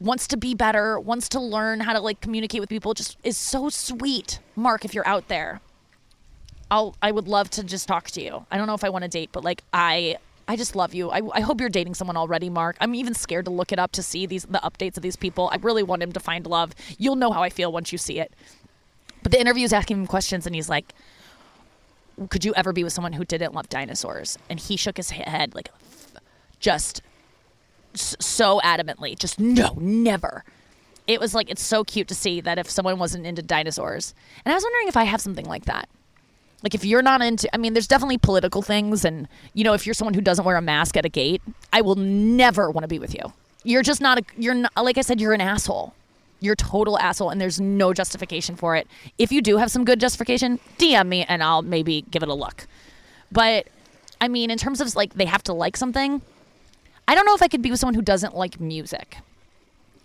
wants 0.00 0.26
to 0.28 0.36
be 0.36 0.54
better, 0.54 0.98
wants 0.98 1.28
to 1.30 1.40
learn 1.40 1.80
how 1.80 1.92
to 1.92 2.00
like 2.00 2.20
communicate 2.20 2.60
with 2.60 2.68
people, 2.68 2.94
just 2.94 3.18
is 3.22 3.36
so 3.36 3.68
sweet. 3.68 4.38
Mark, 4.56 4.84
if 4.84 4.94
you're 4.94 5.06
out 5.06 5.28
there, 5.28 5.60
I'll 6.70 6.96
I 7.02 7.10
would 7.12 7.28
love 7.28 7.50
to 7.50 7.64
just 7.64 7.88
talk 7.88 8.10
to 8.12 8.22
you. 8.22 8.46
I 8.50 8.56
don't 8.56 8.66
know 8.66 8.74
if 8.74 8.84
I 8.84 8.88
want 8.88 9.02
to 9.02 9.08
date, 9.08 9.30
but 9.32 9.44
like 9.44 9.62
I 9.72 10.16
I 10.48 10.56
just 10.56 10.74
love 10.74 10.94
you. 10.94 11.10
I, 11.10 11.20
I 11.32 11.40
hope 11.40 11.60
you're 11.60 11.68
dating 11.68 11.94
someone 11.94 12.16
already, 12.16 12.50
Mark. 12.50 12.76
I'm 12.80 12.94
even 12.94 13.14
scared 13.14 13.44
to 13.44 13.52
look 13.52 13.70
it 13.70 13.78
up 13.78 13.92
to 13.92 14.02
see 14.02 14.26
these 14.26 14.44
the 14.44 14.58
updates 14.58 14.96
of 14.96 15.02
these 15.02 15.16
people. 15.16 15.48
I 15.52 15.56
really 15.56 15.82
want 15.82 16.02
him 16.02 16.12
to 16.12 16.20
find 16.20 16.46
love. 16.46 16.74
You'll 16.98 17.16
know 17.16 17.30
how 17.30 17.42
I 17.42 17.50
feel 17.50 17.70
once 17.70 17.92
you 17.92 17.98
see 17.98 18.18
it. 18.18 18.32
But 19.22 19.32
the 19.32 19.40
interview 19.40 19.64
is 19.64 19.72
asking 19.72 19.98
him 19.98 20.06
questions, 20.06 20.46
and 20.46 20.54
he's 20.54 20.68
like, 20.68 20.94
could 22.28 22.44
you 22.44 22.54
ever 22.54 22.72
be 22.72 22.84
with 22.84 22.92
someone 22.92 23.14
who 23.14 23.24
didn't 23.24 23.54
love 23.54 23.68
dinosaurs? 23.68 24.38
And 24.48 24.60
he 24.60 24.76
shook 24.76 24.96
his 24.96 25.10
head 25.10 25.54
like 25.54 25.70
just 26.58 27.02
so 27.94 28.60
adamantly, 28.62 29.18
just 29.18 29.40
no, 29.40 29.76
never. 29.80 30.44
It 31.06 31.18
was 31.20 31.34
like 31.34 31.50
it's 31.50 31.62
so 31.62 31.82
cute 31.82 32.08
to 32.08 32.14
see 32.14 32.40
that 32.40 32.58
if 32.58 32.70
someone 32.70 32.98
wasn't 32.98 33.26
into 33.26 33.42
dinosaurs. 33.42 34.14
And 34.44 34.52
I 34.52 34.54
was 34.54 34.62
wondering 34.62 34.88
if 34.88 34.96
I 34.96 35.04
have 35.04 35.20
something 35.20 35.46
like 35.46 35.64
that. 35.64 35.88
Like 36.62 36.74
if 36.74 36.84
you're 36.84 37.02
not 37.02 37.22
into 37.22 37.48
I 37.54 37.58
mean 37.58 37.72
there's 37.72 37.88
definitely 37.88 38.18
political 38.18 38.62
things 38.62 39.04
and 39.04 39.26
you 39.54 39.64
know 39.64 39.72
if 39.72 39.86
you're 39.86 39.94
someone 39.94 40.14
who 40.14 40.20
doesn't 40.20 40.44
wear 40.44 40.56
a 40.56 40.62
mask 40.62 40.96
at 40.96 41.06
a 41.06 41.08
gate, 41.08 41.42
I 41.72 41.80
will 41.80 41.96
never 41.96 42.70
want 42.70 42.84
to 42.84 42.88
be 42.88 42.98
with 42.98 43.14
you. 43.14 43.32
You're 43.64 43.82
just 43.82 44.00
not 44.00 44.18
a 44.18 44.22
you're 44.36 44.54
not 44.54 44.72
like 44.76 44.98
I 44.98 45.02
said 45.02 45.20
you're 45.20 45.32
an 45.32 45.40
asshole 45.40 45.94
you're 46.40 46.56
total 46.56 46.98
asshole 46.98 47.30
and 47.30 47.40
there's 47.40 47.60
no 47.60 47.92
justification 47.92 48.56
for 48.56 48.76
it. 48.76 48.86
If 49.18 49.30
you 49.30 49.40
do 49.42 49.58
have 49.58 49.70
some 49.70 49.84
good 49.84 50.00
justification, 50.00 50.58
DM 50.78 51.06
me 51.08 51.24
and 51.24 51.42
I'll 51.42 51.62
maybe 51.62 52.02
give 52.10 52.22
it 52.22 52.28
a 52.28 52.34
look. 52.34 52.66
But 53.30 53.68
I 54.20 54.28
mean, 54.28 54.50
in 54.50 54.58
terms 54.58 54.80
of 54.80 54.94
like 54.96 55.14
they 55.14 55.26
have 55.26 55.42
to 55.44 55.52
like 55.52 55.76
something, 55.76 56.22
I 57.06 57.14
don't 57.14 57.26
know 57.26 57.34
if 57.34 57.42
I 57.42 57.48
could 57.48 57.62
be 57.62 57.70
with 57.70 57.80
someone 57.80 57.94
who 57.94 58.02
doesn't 58.02 58.34
like 58.34 58.60
music. 58.60 59.18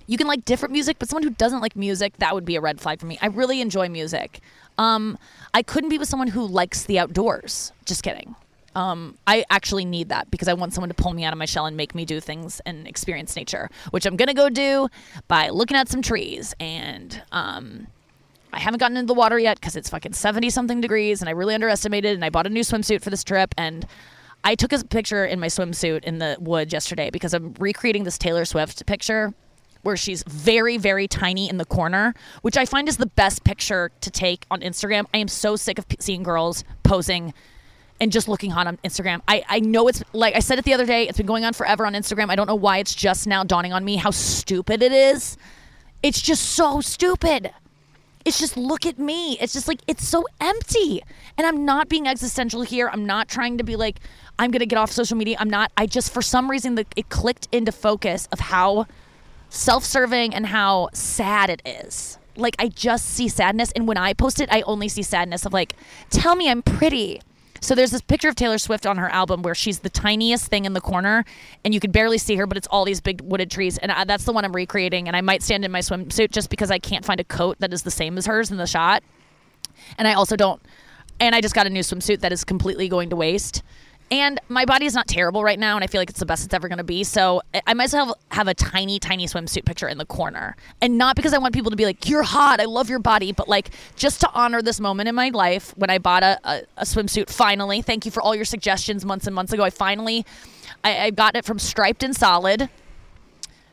You 0.07 0.17
can 0.17 0.27
like 0.27 0.45
different 0.45 0.71
music, 0.71 0.97
but 0.99 1.09
someone 1.09 1.23
who 1.23 1.31
doesn't 1.31 1.61
like 1.61 1.75
music, 1.75 2.17
that 2.17 2.35
would 2.35 2.45
be 2.45 2.55
a 2.55 2.61
red 2.61 2.79
flag 2.79 2.99
for 2.99 3.07
me. 3.07 3.17
I 3.21 3.27
really 3.27 3.59
enjoy 3.59 3.89
music. 3.89 4.39
Um, 4.77 5.17
I 5.53 5.63
couldn't 5.63 5.89
be 5.89 5.97
with 5.97 6.07
someone 6.07 6.27
who 6.27 6.45
likes 6.45 6.83
the 6.83 6.99
outdoors. 6.99 7.71
Just 7.85 8.03
kidding. 8.03 8.35
Um, 8.75 9.17
I 9.25 9.45
actually 9.49 9.85
need 9.85 10.09
that 10.09 10.29
because 10.29 10.47
I 10.47 10.53
want 10.53 10.73
someone 10.73 10.89
to 10.89 10.95
pull 10.95 11.13
me 11.13 11.23
out 11.23 11.33
of 11.33 11.39
my 11.39 11.45
shell 11.45 11.65
and 11.65 11.77
make 11.77 11.95
me 11.95 12.05
do 12.05 12.19
things 12.19 12.61
and 12.65 12.87
experience 12.87 13.35
nature, 13.35 13.69
which 13.91 14.05
I'm 14.05 14.17
gonna 14.17 14.33
go 14.33 14.49
do 14.49 14.89
by 15.27 15.49
looking 15.49 15.77
at 15.77 15.87
some 15.87 16.01
trees. 16.01 16.53
And 16.59 17.21
um, 17.31 17.87
I 18.51 18.59
haven't 18.59 18.79
gotten 18.79 18.97
into 18.97 19.07
the 19.07 19.13
water 19.13 19.39
yet 19.39 19.59
because 19.59 19.75
it's 19.75 19.89
fucking 19.89 20.13
70 20.13 20.49
something 20.49 20.81
degrees, 20.81 21.21
and 21.21 21.29
I 21.29 21.31
really 21.31 21.55
underestimated. 21.55 22.13
And 22.13 22.23
I 22.23 22.29
bought 22.29 22.47
a 22.47 22.49
new 22.49 22.61
swimsuit 22.61 23.01
for 23.01 23.09
this 23.09 23.23
trip, 23.23 23.55
and 23.57 23.87
I 24.43 24.55
took 24.55 24.71
a 24.73 24.83
picture 24.83 25.25
in 25.25 25.39
my 25.39 25.47
swimsuit 25.47 26.03
in 26.03 26.19
the 26.19 26.37
woods 26.39 26.71
yesterday 26.71 27.09
because 27.09 27.33
I'm 27.33 27.53
recreating 27.59 28.03
this 28.03 28.17
Taylor 28.17 28.45
Swift 28.45 28.85
picture 28.85 29.33
where 29.81 29.95
she's 29.95 30.23
very, 30.23 30.77
very 30.77 31.07
tiny 31.07 31.47
in 31.47 31.57
the 31.57 31.65
corner, 31.65 32.13
which 32.41 32.57
I 32.57 32.65
find 32.65 32.89
is 32.89 32.97
the 32.97 33.05
best 33.05 33.43
picture 33.43 33.91
to 34.01 34.09
take 34.09 34.45
on 34.49 34.61
Instagram. 34.61 35.05
I 35.13 35.19
am 35.19 35.27
so 35.27 35.55
sick 35.55 35.77
of 35.77 35.87
p- 35.87 35.97
seeing 35.99 36.23
girls 36.23 36.63
posing 36.81 37.35
and 37.99 38.11
just 38.11 38.27
looking 38.27 38.51
hot 38.51 38.67
on 38.67 38.77
Instagram. 38.77 39.21
I, 39.27 39.43
I 39.47 39.59
know 39.59 39.87
it's 39.87 40.03
like 40.13 40.35
I 40.35 40.39
said 40.39 40.59
it 40.59 40.65
the 40.65 40.73
other 40.73 40.85
day, 40.85 41.07
it's 41.07 41.17
been 41.17 41.25
going 41.25 41.45
on 41.45 41.53
forever 41.53 41.85
on 41.85 41.93
Instagram. 41.93 42.29
I 42.29 42.35
don't 42.35 42.47
know 42.47 42.55
why 42.55 42.79
it's 42.79 42.93
just 42.93 43.27
now 43.27 43.43
dawning 43.43 43.73
on 43.73 43.85
me 43.85 43.95
how 43.95 44.11
stupid 44.11 44.81
it 44.81 44.91
is. 44.91 45.37
It's 46.03 46.21
just 46.21 46.43
so 46.43 46.81
stupid. 46.81 47.51
It's 48.25 48.39
just 48.39 48.57
look 48.57 48.85
at 48.85 48.97
me. 48.97 49.37
It's 49.39 49.53
just 49.53 49.67
like 49.67 49.79
it's 49.87 50.07
so 50.07 50.25
empty. 50.41 51.01
And 51.37 51.45
I'm 51.45 51.63
not 51.63 51.89
being 51.89 52.07
existential 52.07 52.63
here. 52.63 52.89
I'm 52.91 53.05
not 53.05 53.27
trying 53.27 53.57
to 53.59 53.63
be 53.63 53.75
like 53.75 53.99
I'm 54.37 54.51
going 54.51 54.59
to 54.59 54.65
get 54.65 54.77
off 54.77 54.91
social 54.91 55.15
media. 55.15 55.37
I'm 55.39 55.49
not. 55.49 55.71
I 55.77 55.85
just 55.85 56.11
for 56.11 56.21
some 56.21 56.51
reason 56.51 56.75
the, 56.75 56.85
it 56.95 57.09
clicked 57.09 57.47
into 57.51 57.71
focus 57.71 58.27
of 58.31 58.39
how 58.39 58.87
self-serving 59.49 60.33
and 60.33 60.47
how 60.47 60.89
sad 60.91 61.49
it 61.49 61.61
is. 61.65 62.17
Like 62.35 62.55
I 62.59 62.67
just 62.67 63.05
see 63.05 63.29
sadness 63.29 63.71
and 63.71 63.87
when 63.87 63.95
I 63.95 64.13
post 64.13 64.41
it, 64.41 64.49
I 64.51 64.61
only 64.63 64.89
see 64.89 65.03
sadness 65.03 65.45
of 65.45 65.53
like 65.53 65.75
tell 66.09 66.35
me 66.35 66.49
I'm 66.49 66.61
pretty 66.61 67.21
so 67.65 67.73
there's 67.75 67.91
this 67.91 68.01
picture 68.01 68.29
of 68.29 68.35
Taylor 68.35 68.57
Swift 68.57 68.85
on 68.85 68.97
her 68.97 69.09
album 69.09 69.41
where 69.41 69.55
she's 69.55 69.79
the 69.79 69.89
tiniest 69.89 70.47
thing 70.47 70.65
in 70.65 70.73
the 70.73 70.81
corner, 70.81 71.25
and 71.63 71.73
you 71.73 71.79
can 71.79 71.91
barely 71.91 72.17
see 72.17 72.35
her, 72.35 72.45
but 72.45 72.57
it's 72.57 72.67
all 72.67 72.85
these 72.85 73.01
big 73.01 73.21
wooded 73.21 73.49
trees. 73.49 73.77
And 73.79 73.91
I, 73.91 74.03
that's 74.03 74.25
the 74.25 74.31
one 74.31 74.45
I'm 74.45 74.55
recreating. 74.55 75.07
And 75.07 75.17
I 75.17 75.21
might 75.21 75.41
stand 75.41 75.65
in 75.65 75.71
my 75.71 75.79
swimsuit 75.79 76.31
just 76.31 76.49
because 76.49 76.69
I 76.69 76.79
can't 76.79 77.03
find 77.03 77.19
a 77.19 77.23
coat 77.23 77.57
that 77.59 77.73
is 77.73 77.81
the 77.83 77.91
same 77.91 78.17
as 78.17 78.27
hers 78.27 78.51
in 78.51 78.57
the 78.57 78.67
shot. 78.67 79.03
And 79.97 80.07
I 80.07 80.13
also 80.13 80.35
don't. 80.35 80.61
And 81.19 81.33
I 81.33 81.41
just 81.41 81.55
got 81.55 81.65
a 81.65 81.69
new 81.69 81.81
swimsuit 81.81 82.19
that 82.19 82.31
is 82.31 82.43
completely 82.43 82.87
going 82.87 83.09
to 83.09 83.15
waste. 83.15 83.63
And 84.11 84.39
my 84.49 84.65
body 84.65 84.85
is 84.85 84.93
not 84.93 85.07
terrible 85.07 85.43
right 85.43 85.57
now, 85.57 85.75
and 85.75 85.83
I 85.83 85.87
feel 85.87 85.99
like 85.99 86.11
it's 86.11 86.19
the 86.19 86.27
best 86.27 86.45
it's 86.45 86.53
ever 86.53 86.67
going 86.67 86.77
to 86.77 86.83
be. 86.83 87.03
So 87.03 87.41
I 87.65 87.73
might 87.73 87.85
as 87.85 87.93
well 87.93 88.17
have 88.29 88.47
a 88.47 88.53
tiny, 88.53 88.99
tiny 88.99 89.25
swimsuit 89.25 89.65
picture 89.65 89.87
in 89.87 89.97
the 89.97 90.05
corner. 90.05 90.55
And 90.79 90.97
not 90.97 91.15
because 91.15 91.33
I 91.33 91.39
want 91.39 91.55
people 91.55 91.71
to 91.71 91.75
be 91.77 91.85
like, 91.85 92.07
you're 92.07 92.21
hot, 92.21 92.59
I 92.59 92.65
love 92.65 92.87
your 92.87 92.99
body, 92.99 93.31
but 93.31 93.49
like 93.49 93.71
just 93.95 94.21
to 94.21 94.29
honor 94.33 94.61
this 94.61 94.79
moment 94.79 95.09
in 95.09 95.15
my 95.15 95.29
life 95.29 95.75
when 95.75 95.89
I 95.89 95.97
bought 95.97 96.21
a, 96.21 96.39
a, 96.43 96.61
a 96.77 96.83
swimsuit 96.83 97.29
finally. 97.31 97.81
Thank 97.81 98.05
you 98.05 98.11
for 98.11 98.21
all 98.21 98.35
your 98.35 98.45
suggestions 98.45 99.03
months 99.03 99.25
and 99.25 99.33
months 99.33 99.53
ago. 99.53 99.63
I 99.63 99.71
finally, 99.71 100.23
I, 100.83 101.05
I 101.05 101.09
got 101.09 101.35
it 101.35 101.43
from 101.43 101.57
Striped 101.57 102.03
and 102.03 102.15
Solid. 102.15 102.69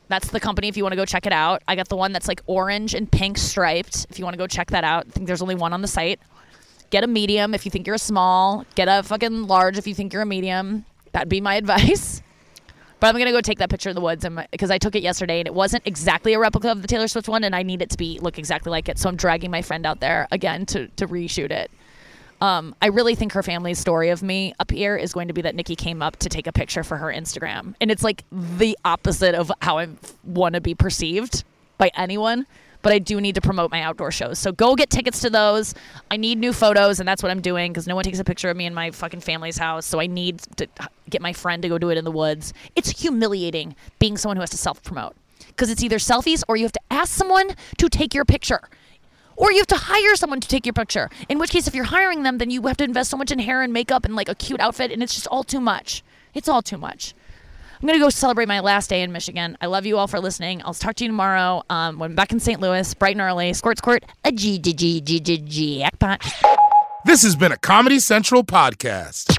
That's 0.08 0.28
the 0.30 0.40
company 0.40 0.68
if 0.68 0.76
you 0.76 0.82
want 0.82 0.92
to 0.92 0.96
go 0.96 1.04
check 1.04 1.26
it 1.26 1.32
out. 1.32 1.62
I 1.68 1.76
got 1.76 1.88
the 1.88 1.96
one 1.96 2.12
that's 2.12 2.28
like 2.28 2.40
orange 2.46 2.94
and 2.94 3.10
pink 3.10 3.38
striped 3.38 4.06
if 4.10 4.18
you 4.18 4.24
want 4.24 4.34
to 4.34 4.38
go 4.38 4.46
check 4.46 4.70
that 4.70 4.84
out. 4.84 5.06
I 5.08 5.10
think 5.10 5.26
there's 5.26 5.42
only 5.42 5.54
one 5.54 5.72
on 5.72 5.82
the 5.82 5.88
site. 5.88 6.20
Get 6.92 7.04
a 7.04 7.06
medium 7.06 7.54
if 7.54 7.64
you 7.64 7.70
think 7.70 7.86
you're 7.86 7.96
a 7.96 7.98
small. 7.98 8.66
Get 8.74 8.86
a 8.86 9.02
fucking 9.02 9.46
large 9.46 9.78
if 9.78 9.86
you 9.86 9.94
think 9.94 10.12
you're 10.12 10.20
a 10.20 10.26
medium. 10.26 10.84
That'd 11.12 11.30
be 11.30 11.40
my 11.40 11.54
advice. 11.62 12.20
But 13.00 13.06
I'm 13.06 13.18
gonna 13.18 13.32
go 13.32 13.40
take 13.40 13.58
that 13.60 13.70
picture 13.70 13.88
in 13.88 13.94
the 13.94 14.02
woods 14.02 14.26
because 14.50 14.70
I 14.70 14.76
took 14.76 14.94
it 14.94 15.02
yesterday 15.02 15.40
and 15.40 15.46
it 15.48 15.54
wasn't 15.54 15.86
exactly 15.86 16.34
a 16.34 16.38
replica 16.38 16.70
of 16.70 16.82
the 16.82 16.86
Taylor 16.86 17.08
Swift 17.08 17.28
one, 17.28 17.44
and 17.44 17.56
I 17.56 17.62
need 17.62 17.80
it 17.80 17.88
to 17.90 17.96
be 17.96 18.18
look 18.20 18.38
exactly 18.38 18.70
like 18.70 18.90
it. 18.90 18.98
So 18.98 19.08
I'm 19.08 19.16
dragging 19.16 19.50
my 19.50 19.62
friend 19.62 19.86
out 19.86 20.00
there 20.00 20.28
again 20.30 20.66
to 20.66 20.86
to 20.88 21.08
reshoot 21.08 21.50
it. 21.50 21.70
Um, 22.42 22.74
I 22.82 22.88
really 22.88 23.14
think 23.14 23.32
her 23.32 23.42
family's 23.42 23.78
story 23.78 24.10
of 24.10 24.22
me 24.22 24.52
up 24.60 24.70
here 24.70 24.94
is 24.94 25.14
going 25.14 25.28
to 25.28 25.34
be 25.34 25.40
that 25.42 25.54
Nikki 25.54 25.76
came 25.76 26.02
up 26.02 26.16
to 26.16 26.28
take 26.28 26.46
a 26.46 26.52
picture 26.52 26.84
for 26.84 26.98
her 26.98 27.06
Instagram, 27.06 27.74
and 27.80 27.90
it's 27.90 28.04
like 28.04 28.24
the 28.30 28.76
opposite 28.84 29.34
of 29.34 29.50
how 29.62 29.78
I 29.78 29.88
want 30.24 30.56
to 30.56 30.60
be 30.60 30.74
perceived 30.74 31.42
by 31.78 31.90
anyone 31.96 32.46
but 32.82 32.92
I 32.92 32.98
do 32.98 33.20
need 33.20 33.34
to 33.36 33.40
promote 33.40 33.70
my 33.70 33.82
outdoor 33.82 34.10
shows. 34.10 34.38
So 34.38 34.52
go 34.52 34.74
get 34.74 34.90
tickets 34.90 35.20
to 35.20 35.30
those. 35.30 35.74
I 36.10 36.16
need 36.16 36.38
new 36.38 36.52
photos, 36.52 37.00
and 37.00 37.08
that's 37.08 37.22
what 37.22 37.30
I'm 37.30 37.40
doing 37.40 37.72
because 37.72 37.86
no 37.86 37.94
one 37.94 38.04
takes 38.04 38.18
a 38.18 38.24
picture 38.24 38.50
of 38.50 38.56
me 38.56 38.66
in 38.66 38.74
my 38.74 38.90
fucking 38.90 39.20
family's 39.20 39.56
house. 39.58 39.86
So 39.86 40.00
I 40.00 40.06
need 40.06 40.40
to 40.56 40.68
get 41.08 41.22
my 41.22 41.32
friend 41.32 41.62
to 41.62 41.68
go 41.68 41.78
do 41.78 41.90
it 41.90 41.98
in 41.98 42.04
the 42.04 42.10
woods. 42.10 42.52
It's 42.76 43.00
humiliating 43.00 43.76
being 43.98 44.16
someone 44.16 44.36
who 44.36 44.42
has 44.42 44.50
to 44.50 44.58
self 44.58 44.82
promote 44.82 45.14
because 45.48 45.70
it's 45.70 45.82
either 45.82 45.98
selfies 45.98 46.42
or 46.48 46.56
you 46.56 46.64
have 46.64 46.72
to 46.72 46.80
ask 46.90 47.12
someone 47.12 47.54
to 47.78 47.88
take 47.88 48.14
your 48.14 48.24
picture. 48.24 48.60
Or 49.36 49.50
you 49.50 49.58
have 49.58 49.66
to 49.68 49.76
hire 49.76 50.14
someone 50.14 50.40
to 50.40 50.48
take 50.48 50.66
your 50.66 50.74
picture. 50.74 51.08
In 51.28 51.38
which 51.38 51.50
case, 51.50 51.66
if 51.66 51.74
you're 51.74 51.84
hiring 51.84 52.22
them, 52.22 52.38
then 52.38 52.50
you 52.50 52.62
have 52.66 52.76
to 52.76 52.84
invest 52.84 53.10
so 53.10 53.16
much 53.16 53.32
in 53.32 53.38
hair 53.38 53.62
and 53.62 53.72
makeup 53.72 54.04
and 54.04 54.14
like 54.14 54.28
a 54.28 54.34
cute 54.34 54.60
outfit, 54.60 54.92
and 54.92 55.02
it's 55.02 55.14
just 55.14 55.26
all 55.28 55.42
too 55.42 55.60
much. 55.60 56.02
It's 56.34 56.48
all 56.48 56.62
too 56.62 56.76
much. 56.78 57.14
I'm 57.82 57.88
going 57.88 57.98
to 57.98 58.04
go 58.04 58.10
celebrate 58.10 58.46
my 58.46 58.60
last 58.60 58.88
day 58.88 59.02
in 59.02 59.10
Michigan. 59.10 59.58
I 59.60 59.66
love 59.66 59.86
you 59.86 59.98
all 59.98 60.06
for 60.06 60.20
listening. 60.20 60.62
I'll 60.64 60.72
talk 60.72 60.94
to 60.96 61.04
you 61.04 61.08
tomorrow 61.08 61.64
um, 61.68 61.98
when 61.98 62.12
I'm 62.12 62.14
back 62.14 62.30
in 62.30 62.38
St. 62.38 62.60
Louis, 62.60 62.94
bright 62.94 63.16
and 63.16 63.20
early. 63.20 63.52
Squirt, 63.54 63.78
squirt, 63.78 64.04
a 64.24 64.30
G, 64.30 64.60
G, 64.60 64.72
G, 64.72 65.00
G, 65.00 65.20
G, 65.20 65.78
jackpot. 65.80 66.24
This 67.04 67.24
has 67.24 67.34
been 67.34 67.50
a 67.50 67.56
Comedy 67.56 67.98
Central 67.98 68.44
podcast. 68.44 69.36